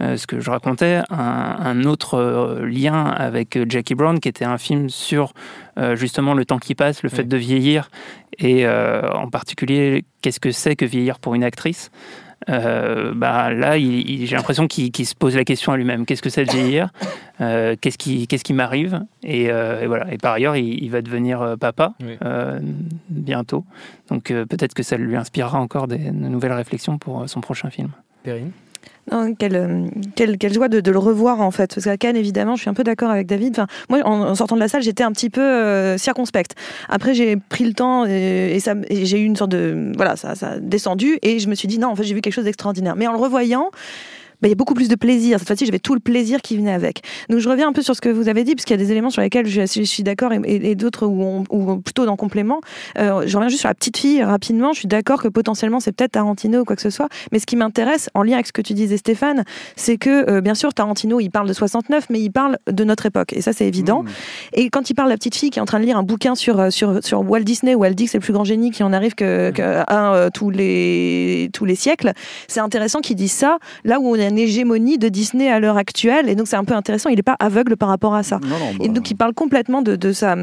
ce 0.00 0.26
que 0.26 0.40
je 0.40 0.50
racontais, 0.50 1.00
un, 1.10 1.84
autre 1.84 2.60
lien 2.62 3.04
avec 3.04 3.58
Jackie 3.68 3.94
Brown, 3.94 4.18
qui 4.20 4.28
était 4.28 4.44
un 4.44 4.58
film 4.58 4.88
sur 4.88 5.32
justement 5.94 6.32
le 6.32 6.44
temps 6.44 6.58
qui 6.58 6.74
passe, 6.74 7.02
le 7.02 7.08
fait 7.08 7.24
de 7.24 7.36
vieillir, 7.36 7.90
et 8.38 8.66
euh, 8.66 9.10
en 9.12 9.28
particulier, 9.28 10.04
qu'est-ce 10.22 10.40
que 10.40 10.50
c'est 10.50 10.76
que 10.76 10.84
vieillir 10.84 11.18
pour 11.18 11.34
une 11.34 11.44
actrice? 11.44 11.90
Euh, 12.50 13.12
bah, 13.14 13.50
là, 13.50 13.78
j'ai 13.78 14.36
l'impression 14.36 14.68
qu'il 14.68 15.06
se 15.06 15.14
pose 15.14 15.34
la 15.34 15.44
question 15.44 15.72
à 15.72 15.76
lui-même 15.76 16.04
qu'est-ce 16.04 16.22
que 16.22 16.28
c'est 16.28 16.44
de 16.44 16.52
vieillir? 16.52 16.90
Euh, 17.42 17.76
Qu'est-ce 17.78 17.98
qui, 17.98 18.52
m'arrive? 18.54 19.02
Et, 19.22 19.50
voilà. 19.86 20.10
Et 20.10 20.16
par 20.16 20.32
ailleurs, 20.32 20.56
il, 20.56 20.88
va 20.88 21.02
devenir 21.02 21.56
papa 21.60 21.92
bientôt. 23.10 23.66
Donc 24.08 24.32
peut-être 24.32 24.72
que 24.72 24.82
ça 24.82 24.96
lui 24.96 25.16
inspirera 25.16 25.60
encore 25.60 25.86
des, 25.86 25.98
de 25.98 26.12
nouvelles 26.12 26.54
réflexions 26.54 26.96
pour 26.96 27.28
son 27.28 27.42
prochain 27.42 27.68
film. 27.68 27.90
Non, 29.10 29.34
quelle, 29.36 29.88
quelle, 30.16 30.52
joie 30.52 30.68
de, 30.68 30.90
le 30.90 30.98
revoir 30.98 31.40
en 31.40 31.52
fait. 31.52 31.72
Parce 31.74 31.96
qu'à 31.96 32.10
évidemment, 32.10 32.56
je 32.56 32.62
suis 32.62 32.70
un 32.70 32.74
peu 32.74 32.82
d'accord 32.82 33.10
avec 33.10 33.28
David. 33.28 33.52
Enfin, 33.52 33.68
moi, 33.88 34.00
en, 34.04 34.34
sortant 34.34 34.56
de 34.56 34.60
la 34.60 34.68
salle, 34.68 34.82
j'étais 34.82 35.04
un 35.04 35.12
petit 35.12 35.30
peu 35.30 35.40
euh, 35.40 35.96
circonspecte. 35.96 36.56
Après, 36.88 37.14
j'ai 37.14 37.36
pris 37.36 37.64
le 37.64 37.72
temps 37.72 38.04
et, 38.04 38.58
j'ai 38.90 39.20
eu 39.20 39.24
une 39.24 39.36
sorte 39.36 39.52
de. 39.52 39.92
Voilà, 39.94 40.16
ça, 40.16 40.34
ça 40.34 40.50
a 40.50 40.58
descendu 40.58 41.18
et 41.22 41.38
je 41.38 41.48
me 41.48 41.54
suis 41.54 41.68
dit 41.68 41.78
non, 41.78 41.88
en 41.88 41.96
fait, 41.96 42.02
j'ai 42.02 42.14
vu 42.14 42.20
quelque 42.20 42.34
chose 42.34 42.44
d'extraordinaire. 42.44 42.96
Mais 42.96 43.06
en 43.06 43.12
le 43.12 43.18
revoyant, 43.18 43.70
bah, 44.42 44.48
il 44.48 44.50
y 44.50 44.52
a 44.52 44.56
beaucoup 44.56 44.74
plus 44.74 44.88
de 44.88 44.94
plaisir. 44.94 45.38
Cette 45.38 45.48
fois-ci, 45.48 45.66
j'avais 45.66 45.78
tout 45.78 45.94
le 45.94 46.00
plaisir 46.00 46.42
qui 46.42 46.56
venait 46.56 46.72
avec. 46.72 47.02
Donc, 47.30 47.38
je 47.38 47.48
reviens 47.48 47.68
un 47.68 47.72
peu 47.72 47.82
sur 47.82 47.96
ce 47.96 48.00
que 48.00 48.08
vous 48.08 48.28
avez 48.28 48.44
dit, 48.44 48.54
parce 48.54 48.64
qu'il 48.64 48.78
y 48.78 48.80
a 48.80 48.84
des 48.84 48.92
éléments 48.92 49.10
sur 49.10 49.22
lesquels 49.22 49.46
je, 49.46 49.64
suis 49.66 50.02
d'accord 50.02 50.32
et, 50.32 50.74
d'autres 50.74 51.06
où, 51.06 51.44
où, 51.50 51.76
plutôt 51.76 52.04
dans 52.06 52.16
complément. 52.16 52.60
Euh, 52.98 53.22
je 53.26 53.36
reviens 53.36 53.48
juste 53.48 53.60
sur 53.60 53.68
la 53.68 53.74
petite 53.74 53.96
fille 53.96 54.22
rapidement. 54.22 54.72
Je 54.72 54.80
suis 54.80 54.88
d'accord 54.88 55.22
que 55.22 55.28
potentiellement, 55.28 55.80
c'est 55.80 55.92
peut-être 55.92 56.12
Tarantino 56.12 56.60
ou 56.60 56.64
quoi 56.64 56.76
que 56.76 56.82
ce 56.82 56.90
soit. 56.90 57.08
Mais 57.32 57.38
ce 57.38 57.46
qui 57.46 57.56
m'intéresse, 57.56 58.10
en 58.14 58.22
lien 58.22 58.34
avec 58.34 58.46
ce 58.46 58.52
que 58.52 58.62
tu 58.62 58.74
disais, 58.74 58.96
Stéphane, 58.96 59.44
c'est 59.76 59.96
que, 59.96 60.30
euh, 60.30 60.40
bien 60.40 60.54
sûr, 60.54 60.74
Tarantino, 60.74 61.20
il 61.20 61.30
parle 61.30 61.48
de 61.48 61.52
69, 61.52 62.06
mais 62.10 62.20
il 62.20 62.30
parle 62.30 62.58
de 62.70 62.84
notre 62.84 63.06
époque. 63.06 63.32
Et 63.32 63.40
ça, 63.40 63.52
c'est 63.52 63.66
évident. 63.66 64.02
Mmh. 64.02 64.08
Et 64.54 64.70
quand 64.70 64.90
il 64.90 64.94
parle 64.94 65.08
de 65.08 65.12
la 65.12 65.18
petite 65.18 65.36
fille 65.36 65.50
qui 65.50 65.58
est 65.58 65.62
en 65.62 65.66
train 65.66 65.80
de 65.80 65.84
lire 65.84 65.96
un 65.96 66.02
bouquin 66.02 66.34
sur, 66.34 66.60
euh, 66.60 66.70
sur, 66.70 67.04
sur 67.04 67.28
Walt 67.28 67.40
Disney, 67.40 67.74
où 67.74 67.84
elle 67.84 67.94
dit 67.94 68.04
que 68.04 68.10
c'est 68.10 68.18
le 68.18 68.22
plus 68.22 68.32
grand 68.32 68.44
génie 68.44 68.70
qui 68.70 68.82
en 68.82 68.92
arrive 68.92 69.14
que, 69.14 69.50
mmh. 69.50 70.30
tous, 70.32 70.50
les, 70.50 71.50
tous 71.52 71.64
les 71.64 71.74
siècles, 71.74 72.12
c'est 72.48 72.60
intéressant 72.60 73.00
qu'il 73.00 73.16
dise 73.16 73.32
ça, 73.32 73.58
là 73.84 74.00
où 74.00 74.08
on 74.08 74.18
a 74.18 74.25
une 74.28 74.38
hégémonie 74.38 74.98
de 74.98 75.08
Disney 75.08 75.50
à 75.50 75.60
l'heure 75.60 75.76
actuelle. 75.76 76.28
Et 76.28 76.34
donc, 76.34 76.48
c'est 76.48 76.56
un 76.56 76.64
peu 76.64 76.74
intéressant. 76.74 77.08
Il 77.10 77.16
n'est 77.16 77.22
pas 77.22 77.36
aveugle 77.38 77.76
par 77.76 77.88
rapport 77.88 78.14
à 78.14 78.22
ça. 78.22 78.40
et 78.80 78.88
bah, 78.88 78.94
donc, 78.94 79.10
il 79.10 79.16
parle 79.16 79.34
complètement 79.34 79.82
de, 79.82 79.96
de 79.96 80.12
sa 80.12 80.36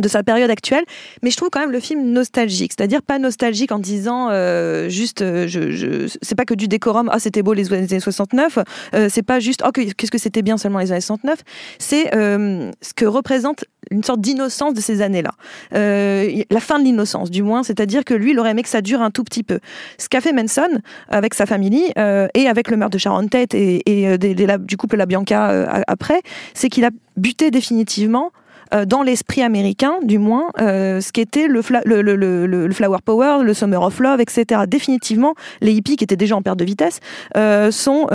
de 0.00 0.08
sa 0.08 0.22
période 0.22 0.50
actuelle, 0.50 0.84
mais 1.22 1.30
je 1.30 1.36
trouve 1.36 1.50
quand 1.50 1.60
même 1.60 1.72
le 1.72 1.80
film 1.80 2.10
nostalgique, 2.10 2.72
c'est-à-dire 2.76 3.02
pas 3.02 3.18
nostalgique 3.18 3.72
en 3.72 3.78
disant 3.78 4.28
euh, 4.30 4.88
juste, 4.88 5.22
euh, 5.22 5.46
je, 5.46 5.70
je 5.70 6.16
c'est 6.22 6.34
pas 6.34 6.44
que 6.44 6.54
du 6.54 6.68
décorum, 6.68 7.08
ah 7.12 7.18
c'était 7.18 7.42
beau 7.42 7.52
les 7.52 7.72
années 7.72 8.00
69, 8.00 8.58
euh, 8.94 9.08
c'est 9.10 9.22
pas 9.22 9.40
juste, 9.40 9.62
oh 9.66 9.70
qu'est-ce 9.72 10.10
que 10.10 10.18
c'était 10.18 10.42
bien 10.42 10.58
seulement 10.58 10.78
les 10.78 10.92
années 10.92 11.00
69, 11.00 11.38
c'est 11.78 12.10
ce 12.12 12.94
que 12.94 13.04
représente 13.04 13.64
une 13.90 14.04
sorte 14.04 14.20
d'innocence 14.20 14.74
de 14.74 14.80
ces 14.80 15.02
années-là, 15.02 15.32
la 15.72 16.60
fin 16.60 16.78
de 16.78 16.84
l'innocence 16.84 17.30
du 17.30 17.42
moins, 17.42 17.62
c'est-à-dire 17.62 18.04
que 18.04 18.14
lui, 18.14 18.32
il 18.32 18.38
aurait 18.38 18.50
aimé 18.50 18.62
que 18.62 18.68
ça 18.68 18.82
dure 18.82 19.00
un 19.00 19.10
tout 19.10 19.24
petit 19.24 19.42
peu. 19.42 19.60
Ce 19.98 20.08
qu'a 20.08 20.20
fait 20.20 20.32
Manson 20.32 20.80
avec 21.08 21.34
sa 21.34 21.46
famille 21.46 21.92
et 21.96 22.48
avec 22.48 22.70
le 22.70 22.76
meurtre 22.76 22.94
de 22.94 22.98
Sharon 22.98 23.28
Tate 23.28 23.54
et, 23.54 23.82
et 23.86 24.18
du 24.18 24.76
couple 24.76 24.96
La 24.96 25.06
Bianca 25.06 25.82
après, 25.86 26.22
c'est 26.54 26.68
qu'il 26.68 26.84
a 26.84 26.90
buté 27.16 27.50
définitivement 27.50 28.26
euh, 28.26 28.40
dans 28.86 29.02
l'esprit 29.02 29.42
américain, 29.42 29.94
du 30.02 30.18
moins, 30.18 30.48
euh, 30.60 31.00
ce 31.00 31.12
qu'était 31.12 31.48
le, 31.48 31.62
le, 31.84 32.02
le, 32.02 32.46
le, 32.46 32.72
Flower 32.72 32.98
Power, 33.04 33.38
le 33.42 33.54
Summer 33.54 33.82
of 33.82 33.98
Love, 34.00 34.20
etc. 34.20 34.62
Définitivement, 34.66 35.34
les 35.60 35.72
hippies 35.72 35.96
qui 35.96 36.04
étaient 36.04 36.16
déjà 36.16 36.36
en 36.36 36.42
perte 36.42 36.58
de 36.58 36.64
vitesse 36.64 37.00
euh, 37.36 37.70
sont, 37.70 38.08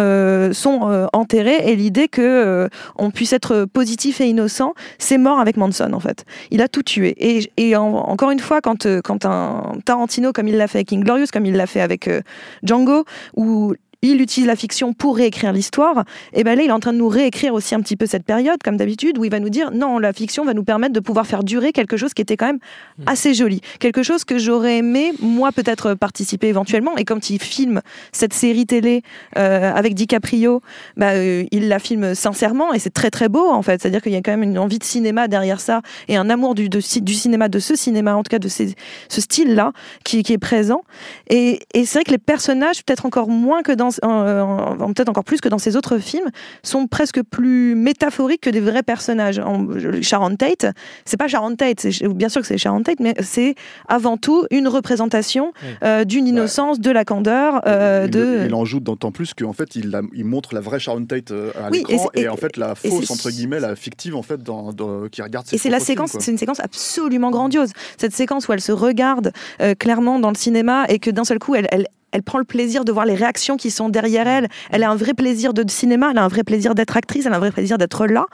sont 0.54 1.08
enterrés 1.14 1.72
et 1.72 1.76
l'idée 1.76 2.08
que 2.08 2.70
on 2.96 3.12
puisse 3.12 3.34
être 3.34 3.66
positif 3.66 4.22
et 4.22 4.28
innocent, 4.28 4.74
c'est 4.98 5.18
mort 5.18 5.40
avec 5.40 5.58
Manson 5.58 5.92
en 5.94 6.00
fait. 6.00 6.26
Il 6.52 6.62
a 6.62 6.68
tout 6.68 6.84
tué. 6.84 7.16
Et, 7.18 7.52
et 7.58 7.76
encore 7.76 8.32
une 8.32 8.40
fois, 8.40 8.62
quand, 8.62 8.88
quand 9.02 9.26
un 9.26 9.74
Tarantino, 9.86 10.32
comme 10.34 10.48
il 10.48 10.58
l'a 10.58 10.68
fait 10.68 10.80
avec 10.80 10.94
Inglorious, 10.94 11.28
comme 11.32 11.46
il 11.46 11.56
l'a 11.56 11.68
fait 11.68 11.82
avec 11.82 12.10
Django, 12.64 13.06
où 13.36 13.74
il 14.04 14.22
utilise 14.22 14.48
la 14.48 14.56
fiction 14.56 14.94
pour 14.94 15.18
réécrire 15.18 15.52
l'histoire. 15.52 16.04
Et 16.34 16.44
ben 16.44 16.56
là, 16.56 16.64
il 16.64 16.70
est 16.70 16.72
en 16.74 16.80
train 16.80 16.94
de 16.94 16.98
nous 17.00 17.08
réécrire 17.08 17.54
aussi 17.54 17.74
un 17.74 17.82
petit 17.82 17.96
peu 17.96 18.06
cette 18.06 18.24
période, 18.26 18.62
comme 18.64 18.78
d'habitude, 18.78 19.18
où 19.18 19.26
il 19.26 19.32
va 19.32 19.40
nous 19.40 19.50
dire 19.50 19.72
non, 19.72 19.98
la 19.98 20.14
fiction 20.14 20.46
va 20.46 20.54
nous 20.54 20.64
permettre 20.64 20.94
de 20.94 21.00
pouvoir 21.00 21.26
faire 21.26 21.44
durer 21.44 21.72
quelque 21.72 21.98
chose 21.98 22.14
qui 22.14 22.22
était 22.22 22.38
quand 22.38 22.46
même 22.48 22.60
Hmm. 23.00 23.04
assez 23.08 23.34
joli, 23.34 23.62
quelque 23.80 24.04
chose 24.04 24.24
que 24.24 24.38
j'aurais 24.38 24.78
aimé 24.78 25.14
moi 25.20 25.52
peut-être 25.52 25.96
participer 25.96 26.48
éventuellement. 26.48 26.96
Et 26.98 27.06
quand 27.06 27.30
il 27.32 27.40
filme 27.42 27.82
cette 28.12 28.34
série 28.34 28.68
télé 28.68 29.02
euh, 29.38 29.72
avec 29.74 29.96
DiCaprio, 29.96 30.62
bah, 30.98 31.12
euh, 31.14 31.44
il 31.52 31.70
la 31.70 31.80
filme 31.80 32.14
sincèrement 32.14 32.72
et 32.74 32.80
c'est 32.80 32.92
très 32.94 33.10
très 33.10 33.30
beau 33.30 33.50
en 33.50 33.62
fait. 33.64 33.82
C'est-à-dire 33.82 34.02
qu'il 34.02 34.12
y 34.12 34.16
a 34.16 34.22
quand 34.22 34.32
même 34.32 34.44
une 34.44 34.60
envie 34.60 34.78
de 34.80 34.84
cinéma 34.84 35.28
derrière 35.28 35.60
ça 35.60 35.82
et 36.08 36.16
un 36.18 36.30
amour 36.30 36.54
du, 36.56 36.70
de- 36.70 37.00
du 37.02 37.14
cinéma, 37.14 37.48
de 37.50 37.60
ce 37.60 37.76
cinéma, 37.76 38.16
en 38.16 38.22
tout 38.24 38.30
cas 38.30 38.40
de 38.40 38.48
ces- 38.48 38.76
ce 39.10 39.22
style-là 39.22 39.72
qui, 40.04 40.22
qui 40.24 40.34
est 40.34 40.38
présent. 40.38 40.82
Et, 41.30 41.62
et 41.74 41.86
c'est 41.86 42.00
vrai 42.00 42.04
que 42.04 42.12
les 42.12 42.18
personnages, 42.18 42.84
peut-être 42.86 43.06
encore 43.08 43.30
moins 43.30 43.64
que 43.64 43.72
dans, 43.72 43.90
euh, 44.04 44.42
en- 44.42 44.94
peut-être 44.94 45.10
encore 45.10 45.24
plus 45.24 45.42
que 45.42 45.50
dans 45.50 45.58
ces 45.58 45.76
autres 45.76 45.98
films, 45.98 46.30
sont 46.64 46.88
presque 46.88 47.22
plus 47.24 47.76
métaphoriques 47.76 48.42
que 48.42 48.50
des 48.50 48.60
vrais 48.60 48.84
personnages. 48.84 49.42
Sharon 50.02 50.36
Tate, 50.36 50.66
c'est 51.06 51.18
pas 51.18 51.28
Sharon 51.28 51.56
Tate, 51.56 51.80
c'est- 51.82 52.08
bien 52.08 52.30
sûr 52.30 52.42
que 52.42 52.48
c'est 52.48 52.58
Sharon 52.58 52.84
Tate, 52.84 53.00
mais 53.00 53.14
c'est 53.22 53.56
avant 53.88 54.18
tout 54.18 54.46
une 54.52 54.68
représentation 54.68 55.54
Oui. 55.64 55.70
euh, 55.84 56.04
d'une 56.06 56.28
innocence, 56.28 56.80
de 56.80 56.92
la 56.92 57.06
candeur, 57.06 57.62
euh, 57.68 58.04
il, 58.06 58.12
de. 58.12 58.44
il 58.48 58.54
en 58.54 58.66
joue 58.66 58.80
d'autant 58.80 59.12
plus 59.12 59.34
qu'en 59.34 59.54
fait 59.54 59.76
il, 59.76 59.90
la- 59.92 60.02
il 60.14 60.26
montre 60.26 60.54
la 60.54 60.62
vraie 60.62 60.80
Sharon 60.80 61.06
Tate 61.06 61.32
euh, 61.32 61.52
à 61.62 61.70
Oui, 61.72 61.84
l'écran 61.88 62.10
et, 62.14 62.22
et- 62.22 62.30
en 62.30 62.38
fait 62.38 62.58
la 62.58 62.76
fausse 62.76 63.10
entre 63.12 63.30
guillemets 63.30 63.60
la 63.60 63.76
fictive 63.76 64.16
en 64.16 64.24
fait 64.24 64.42
dans, 64.42 64.74
dans- 64.74 65.08
qui 65.10 65.22
regarde 65.22 65.46
ses 65.48 65.56
Et 65.56 65.60
c'est 65.60 65.70
la 65.70 65.80
séquence, 65.80 66.16
c'est 66.20 66.32
une 66.32 66.38
séquence 66.38 66.60
absolument 66.60 67.32
grandiose. 67.32 67.72
Cette 67.98 68.14
séquence 68.14 68.48
où 68.48 68.54
elle 68.54 68.62
se 68.62 68.72
regarde 68.72 69.32
euh, 69.62 69.74
clairement 69.76 70.20
dans 70.20 70.30
le 70.30 70.36
cinéma 70.36 70.86
et 70.90 71.00
que 71.00 71.10
d'un 71.12 71.24
seul 71.24 71.40
coup, 71.40 71.56
elle, 71.56 71.68
elle, 71.72 71.88
elle 72.14 72.24
prend 72.24 72.38
le 72.38 72.46
plaisir 72.46 72.86
de 72.86 72.92
voir 72.92 73.06
les 73.06 73.16
réactions 73.16 73.58
qui 73.58 73.70
sont 73.72 73.90
derrière 73.90 74.28
elle. 74.28 74.48
Elle 74.72 74.84
a 74.84 74.90
un 74.90 74.96
vrai 74.96 75.14
plaisir 75.14 75.54
de 75.54 75.64
cinéma, 75.70 76.10
elle 76.12 76.18
a 76.20 76.24
un 76.24 76.28
vrai 76.30 76.44
plaisir 76.44 76.76
d'être 76.76 76.96
actrice, 76.96 77.26
elle 77.26 77.34
a 77.34 77.36
un 77.36 77.40
vrai 77.40 77.52
plaisir 77.52 77.78
d'être 77.78 78.06
là. 78.08 78.26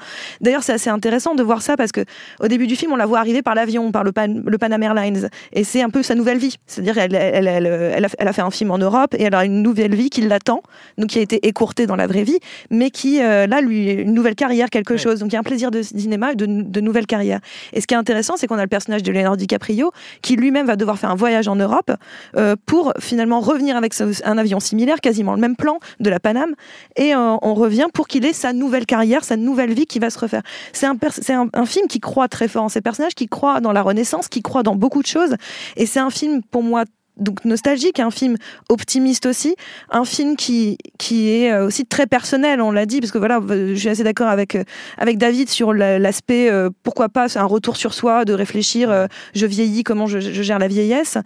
D'ailleurs, 0.42 0.64
c'est 0.64 0.74
assez 0.74 0.90
intéressant 0.90 1.34
de 1.34 1.42
voir 1.44 1.62
ça 1.62 1.76
parce 1.78 1.92
que 1.92 2.02
au 2.40 2.48
début 2.48 2.68
du 2.68 2.76
film, 2.76 2.92
on 2.92 2.96
la 2.98 3.06
voit 3.08 3.20
arriver 3.20 3.42
par 3.42 3.56
l'avion, 3.56 3.92
par 3.92 4.04
le, 4.04 4.12
Pan, 4.12 4.28
le 4.46 4.58
Pan 4.58 4.72
Am 4.72 4.84
Airlines, 4.84 5.30
et 5.54 5.64
c'est 5.64 5.82
un 5.82 5.90
peu 5.90 6.04
sa 6.04 6.14
nouvelle 6.16 6.38
vie. 6.38 6.56
C'est-à-dire, 6.68 6.98
elle, 6.98 7.16
elle, 7.16 7.48
elle, 7.48 7.66
elle, 7.66 8.06
a, 8.06 8.10
elle 8.20 8.28
a 8.28 8.34
fait 8.34 8.42
un 8.42 8.52
film 8.52 8.72
en 8.72 8.78
Europe 8.78 9.16
et 9.18 9.24
elle 9.24 9.36
a 9.36 9.46
une 9.46 9.62
nouvelle 9.64 9.96
vie 9.96 10.10
qui 10.10 10.22
l'attend, 10.22 10.62
donc 10.98 11.08
qui 11.08 11.20
a 11.20 11.22
été 11.22 11.48
écourtée 11.48 11.88
dans 11.88 11.96
la 11.96 12.06
vraie 12.08 12.24
vie, 12.24 12.40
mais 12.70 12.90
qui 12.92 13.22
euh, 13.22 13.48
là, 13.48 13.62
lui, 13.62 13.90
une 13.92 14.14
nouvelle 14.14 14.36
carrière, 14.36 14.70
quelque 14.70 14.94
Ouais. 14.94 14.98
chose. 14.98 15.20
Donc 15.20 15.30
il 15.32 15.34
y 15.34 15.38
a 15.38 15.40
un 15.40 15.44
plaisir 15.44 15.72
de 15.72 15.82
cinéma, 15.82 16.34
et 16.34 16.36
de, 16.36 16.46
de 16.46 16.82
nouvelle 16.82 17.06
carrière. 17.06 17.40
Et 17.74 17.80
ce 17.82 17.88
qui 17.88 17.94
est 17.94 17.98
intéressant, 17.98 18.36
c'est 18.38 18.48
qu'on 18.48 18.58
a 18.58 18.64
le 18.64 18.68
personnage 18.68 19.04
de 19.04 19.12
Leonardo 19.12 19.38
DiCaprio 19.38 19.92
qui 20.22 20.36
lui-même 20.36 20.66
va 20.68 20.76
devoir 20.76 20.98
faire 20.98 21.12
un 21.12 21.16
voyage 21.16 21.48
en 21.48 21.56
Europe 21.56 21.92
euh, 22.36 22.56
pour 22.66 22.94
finalement 23.00 23.40
revenir 23.40 23.69
avec 23.78 23.94
un 24.24 24.38
avion 24.38 24.60
similaire, 24.60 25.02
quasiment 25.02 25.34
le 25.34 25.42
même 25.42 25.56
plan 25.56 25.80
de 26.00 26.10
la 26.10 26.20
Paname, 26.20 26.56
et 26.96 27.14
euh, 27.14 27.36
on 27.42 27.54
revient 27.54 27.88
pour 27.94 28.08
qu'il 28.08 28.26
ait 28.26 28.34
sa 28.34 28.54
nouvelle 28.54 28.86
carrière, 28.86 29.24
sa 29.24 29.38
nouvelle 29.38 29.74
vie 29.74 29.86
qui 29.86 30.00
va 30.00 30.10
se 30.10 30.20
refaire. 30.20 30.42
C'est 30.74 30.86
un, 30.86 30.96
pers- 30.96 31.14
c'est 31.14 31.34
un, 31.34 31.48
un 31.54 31.66
film 31.66 31.88
qui 31.88 32.00
croit 32.00 32.28
très 32.28 32.48
fort 32.48 32.64
en 32.64 32.70
ses 32.70 32.82
personnages, 32.82 33.16
qui 33.16 33.28
croit 33.28 33.60
dans 33.62 33.72
la 33.72 33.82
Renaissance, 33.82 34.28
qui 34.28 34.42
croit 34.42 34.64
dans 34.64 34.76
beaucoup 34.76 35.02
de 35.02 35.08
choses, 35.08 35.36
et 35.76 35.86
c'est 35.86 36.00
un 36.00 36.10
film 36.10 36.42
pour 36.44 36.64
moi 36.64 36.86
donc 37.20 37.46
nostalgique, 37.46 38.00
un 38.00 38.12
film 38.12 38.36
optimiste 38.70 39.26
aussi, 39.26 39.56
un 39.90 40.06
film 40.06 40.36
qui, 40.36 40.78
qui 40.98 41.30
est 41.30 41.52
euh, 41.52 41.68
aussi 41.68 41.86
très 41.86 42.08
personnel, 42.08 42.62
on 42.62 42.72
l'a 42.72 42.86
dit, 42.86 43.00
parce 43.00 43.12
que 43.12 43.18
voilà, 43.18 43.40
euh, 43.50 43.74
je 43.74 43.80
suis 43.80 43.90
assez 43.90 44.04
d'accord 44.04 44.28
avec, 44.28 44.56
euh, 44.56 44.64
avec 44.98 45.18
David 45.18 45.50
sur 45.50 45.74
la- 45.74 46.00
l'aspect, 46.00 46.50
euh, 46.50 46.70
pourquoi 46.84 47.10
pas, 47.10 47.38
un 47.38 47.46
retour 47.46 47.78
sur 47.78 47.94
soi, 47.94 48.26
de 48.26 48.34
réfléchir, 48.34 48.90
euh, 48.90 49.08
je 49.34 49.46
vieillis, 49.46 49.84
comment 49.84 50.08
je, 50.08 50.20
gère 50.20 50.60
la 50.60 50.68
vieillesse, 50.68 51.18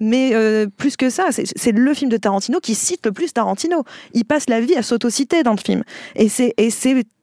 mais 0.00 0.30
euh, 0.34 0.66
plus 0.76 0.96
que 0.96 1.10
ça, 1.10 1.26
c'est 1.30 1.72
le 1.72 1.94
film 1.94 2.10
de 2.10 2.16
Tarantino 2.16 2.60
qui 2.60 2.74
cite 2.74 3.04
le 3.06 3.12
plus 3.12 3.32
Tarantino. 3.32 3.84
Il 4.14 4.24
passe 4.24 4.48
la 4.48 4.60
vie 4.60 4.74
à 4.74 4.82
s'autociter 4.82 5.42
dans 5.42 5.52
le 5.52 5.60
film. 5.64 5.82
Et 6.16 6.28
c'est 6.28 6.54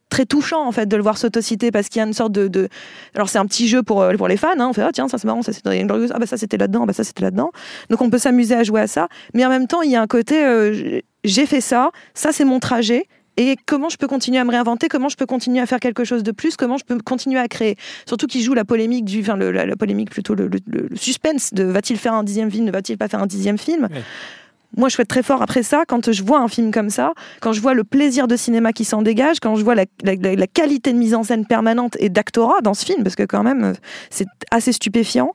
très 0.10 0.26
touchant 0.26 0.66
en 0.66 0.72
fait 0.72 0.88
de 0.88 0.96
le 0.96 1.04
voir 1.04 1.18
s'autociter 1.18 1.72
parce 1.72 1.88
qu'il 1.88 2.00
y 2.00 2.04
a 2.04 2.08
une 2.08 2.14
sorte 2.14 2.32
de, 2.32 2.68
alors 3.16 3.30
c'est 3.30 3.38
un 3.38 3.46
petit 3.46 3.68
jeu 3.68 3.84
pour, 3.84 4.02
euh, 4.02 4.14
pour 4.16 4.28
les 4.28 4.38
fans 4.38 4.50
hein. 4.58 4.68
on 4.70 4.74
fait 4.74 4.82
ah 4.82 4.90
tiens 4.92 5.08
ça 5.08 5.18
c'est 5.18 5.28
marrant 5.28 5.42
ça 5.42 5.54
c'était 5.54 5.86
ah 5.88 6.20
bah 6.20 6.26
ça 6.26 6.38
c'était 6.38 6.58
là-dedans 6.58 6.82
ah 6.84 6.86
bah 6.86 6.94
ça 6.94 7.04
c'était 7.04 7.24
là-dedans. 7.24 7.52
Donc 7.90 8.02
on 8.02 8.10
peut 8.10 8.18
s'amuser 8.18 8.56
à 8.56 8.64
jouer 8.64 8.82
à 8.82 8.88
ça. 8.88 9.08
Mais 9.34 9.46
en 9.46 9.50
même 9.50 9.68
temps 9.68 9.82
il 9.82 9.92
y 9.92 9.96
a 9.96 10.02
un 10.02 10.08
côté 10.08 10.44
euh, 10.44 11.00
j'ai 11.24 11.46
fait 11.46 11.62
ça 11.62 11.92
ça 12.14 12.32
c'est 12.32 12.46
mon 12.46 12.60
trajet. 12.60 13.06
Et 13.38 13.56
comment 13.66 13.88
je 13.88 13.96
peux 13.96 14.08
continuer 14.08 14.38
à 14.38 14.44
me 14.44 14.52
réinventer, 14.52 14.90
comment 14.90 15.08
je 15.08 15.16
peux 15.16 15.26
continuer 15.26 15.62
à 15.62 15.66
faire 15.66 15.80
quelque 15.80 16.04
chose 16.04 16.24
de 16.24 16.32
plus, 16.34 16.58
comment 16.58 16.78
je 16.78 16.84
peux 16.84 16.98
continuer 17.00 17.40
à 17.40 17.48
créer? 17.48 17.78
Surtout 18.06 18.28
qu'il 18.28 18.42
joue 18.42 18.54
la 18.54 18.66
polémique 18.66 19.06
du, 19.06 19.22
enfin 19.22 19.38
le- 19.38 19.52
la, 19.52 19.78
polémique 19.78 20.10
plutôt 20.10 20.36
le, 20.36 20.50
suspense 20.96 21.54
de 21.54 21.64
va-t-il 21.64 21.98
faire 21.98 22.14
un 22.14 22.24
dixième 22.24 22.52
film, 22.52 22.66
ne 22.66 22.72
va-t-il 22.72 22.98
pas 22.98 23.08
faire 23.08 23.24
un 23.24 23.28
dixième 23.28 23.58
film? 23.58 23.88
Moi, 24.78 24.88
je 24.90 24.96
souhaite 24.96 25.08
très 25.08 25.24
fort 25.24 25.42
après 25.42 25.64
ça, 25.64 25.84
quand 25.88 26.12
je 26.12 26.24
vois 26.24 26.40
un 26.40 26.48
film 26.48 26.72
comme 26.72 26.90
ça, 26.92 27.14
quand 27.42 27.54
je 27.54 27.60
vois 27.62 27.74
le 27.74 27.84
plaisir 27.84 28.28
de 28.28 28.36
cinéma 28.36 28.72
qui 28.72 28.86
s'en 28.86 29.02
dégage, 29.02 29.40
quand 29.40 29.56
je 29.56 29.64
vois 29.64 29.74
la, 29.76 29.86
la- 30.04 30.48
qualité 30.48 30.94
de 30.94 30.98
mise 30.98 31.16
en 31.16 31.24
scène 31.24 31.46
permanente 31.46 31.98
et 32.00 32.10
d'actorat 32.10 32.62
dans 32.62 32.74
ce 32.76 32.86
film, 32.86 33.04
parce 33.04 33.16
que 33.16 33.24
quand 33.24 33.42
même, 33.44 33.64
euh, 33.64 33.74
c'est 34.12 34.28
assez 34.52 34.72
stupéfiant, 34.72 35.34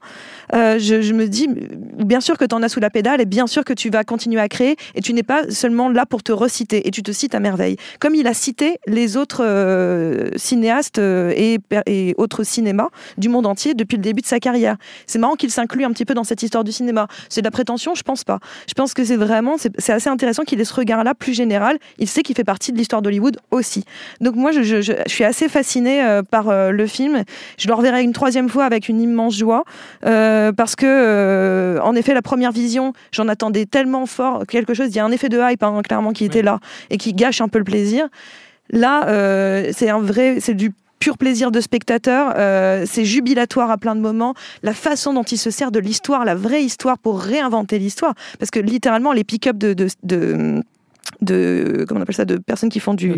euh, 0.53 0.77
je, 0.79 1.01
je 1.01 1.13
me 1.13 1.27
dis, 1.27 1.47
bien 1.49 2.21
sûr 2.21 2.37
que 2.37 2.45
tu 2.45 2.53
en 2.55 2.61
as 2.63 2.69
sous 2.69 2.79
la 2.79 2.89
pédale 2.89 3.21
et 3.21 3.25
bien 3.25 3.47
sûr 3.47 3.63
que 3.63 3.73
tu 3.73 3.89
vas 3.89 4.03
continuer 4.03 4.39
à 4.41 4.47
créer 4.49 4.75
et 4.95 5.01
tu 5.01 5.13
n'es 5.13 5.23
pas 5.23 5.49
seulement 5.49 5.89
là 5.89 6.05
pour 6.05 6.23
te 6.23 6.31
reciter 6.31 6.87
et 6.87 6.91
tu 6.91 7.03
te 7.03 7.11
cites 7.11 7.35
à 7.35 7.39
merveille. 7.39 7.77
Comme 7.99 8.15
il 8.15 8.27
a 8.27 8.33
cité 8.33 8.77
les 8.87 9.17
autres 9.17 9.43
euh, 9.43 10.29
cinéastes 10.35 10.99
euh, 10.99 11.33
et, 11.35 11.57
et 11.85 12.13
autres 12.17 12.43
cinémas 12.43 12.89
du 13.17 13.29
monde 13.29 13.45
entier 13.45 13.73
depuis 13.73 13.97
le 13.97 14.01
début 14.03 14.21
de 14.21 14.27
sa 14.27 14.39
carrière. 14.39 14.77
C'est 15.07 15.19
marrant 15.19 15.35
qu'il 15.35 15.51
s'inclue 15.51 15.83
un 15.85 15.91
petit 15.91 16.05
peu 16.05 16.13
dans 16.13 16.23
cette 16.23 16.43
histoire 16.43 16.63
du 16.63 16.71
cinéma. 16.71 17.07
C'est 17.29 17.41
de 17.41 17.47
la 17.47 17.51
prétention 17.51 17.95
Je 17.95 18.03
pense 18.03 18.23
pas. 18.23 18.39
Je 18.67 18.73
pense 18.73 18.93
que 18.93 19.03
c'est 19.03 19.15
vraiment, 19.15 19.55
c'est 19.57 19.89
assez 19.93 20.09
intéressant 20.09 20.43
qu'il 20.43 20.59
ait 20.61 20.65
ce 20.65 20.73
regard-là 20.73 21.13
plus 21.15 21.33
général. 21.33 21.77
Il 21.99 22.07
sait 22.07 22.21
qu'il 22.23 22.35
fait 22.35 22.43
partie 22.43 22.71
de 22.71 22.77
l'histoire 22.77 23.01
d'Hollywood 23.01 23.37
aussi. 23.51 23.83
Donc 24.21 24.35
moi, 24.35 24.51
je, 24.51 24.63
je- 24.63 24.81
je- 24.81 24.93
suis 25.07 25.23
assez 25.23 25.47
fascinée 25.49 26.03
euh, 26.03 26.23
par 26.23 26.45
le 26.71 26.87
film. 26.87 27.23
Je 27.57 27.67
le 27.67 27.73
reverrai 27.73 28.03
une 28.03 28.13
troisième 28.13 28.49
fois 28.49 28.65
avec 28.65 28.89
une 28.89 29.01
immense 29.01 29.35
joie. 29.37 29.63
Parce 30.55 30.75
que, 30.75 30.85
euh, 30.85 31.79
en 31.81 31.95
effet, 31.95 32.13
la 32.13 32.21
première 32.21 32.51
vision, 32.51 32.93
j'en 33.11 33.27
attendais 33.27 33.65
tellement 33.65 34.05
fort 34.05 34.45
quelque 34.47 34.73
chose. 34.73 34.87
Il 34.89 34.95
y 34.95 34.99
a 34.99 35.05
un 35.05 35.11
effet 35.11 35.29
de 35.29 35.39
hype, 35.39 35.63
hein, 35.63 35.81
clairement, 35.83 36.11
qui 36.11 36.25
était 36.25 36.41
là 36.41 36.59
et 36.89 36.97
qui 36.97 37.13
gâche 37.13 37.41
un 37.41 37.47
peu 37.47 37.59
le 37.59 37.63
plaisir. 37.63 38.07
Là, 38.69 39.07
euh, 39.07 39.71
c'est 39.73 39.89
un 39.89 39.99
vrai, 39.99 40.37
c'est 40.39 40.55
du 40.55 40.71
pur 40.99 41.17
plaisir 41.17 41.51
de 41.51 41.61
spectateur. 41.61 42.33
euh, 42.35 42.85
c'est 42.87 43.05
jubilatoire 43.05 43.69
à 43.69 43.77
plein 43.77 43.95
de 43.95 44.01
moments. 44.01 44.33
La 44.63 44.73
façon 44.73 45.13
dont 45.13 45.23
il 45.23 45.37
se 45.37 45.51
sert 45.51 45.71
de 45.71 45.79
l'histoire, 45.79 46.25
la 46.25 46.35
vraie 46.35 46.63
histoire, 46.63 46.97
pour 46.97 47.19
réinventer 47.19 47.77
l'histoire, 47.79 48.13
parce 48.39 48.49
que 48.49 48.59
littéralement, 48.59 49.11
les 49.11 49.23
pick-up 49.23 49.57
de, 49.57 49.73
de, 49.73 49.87
de 50.03 50.63
de 51.25 51.85
comment 51.87 51.99
on 51.99 52.03
appelle 52.03 52.15
ça 52.15 52.25
de 52.25 52.37
personnes 52.37 52.69
qui 52.69 52.79
font 52.79 52.93
du 52.93 53.13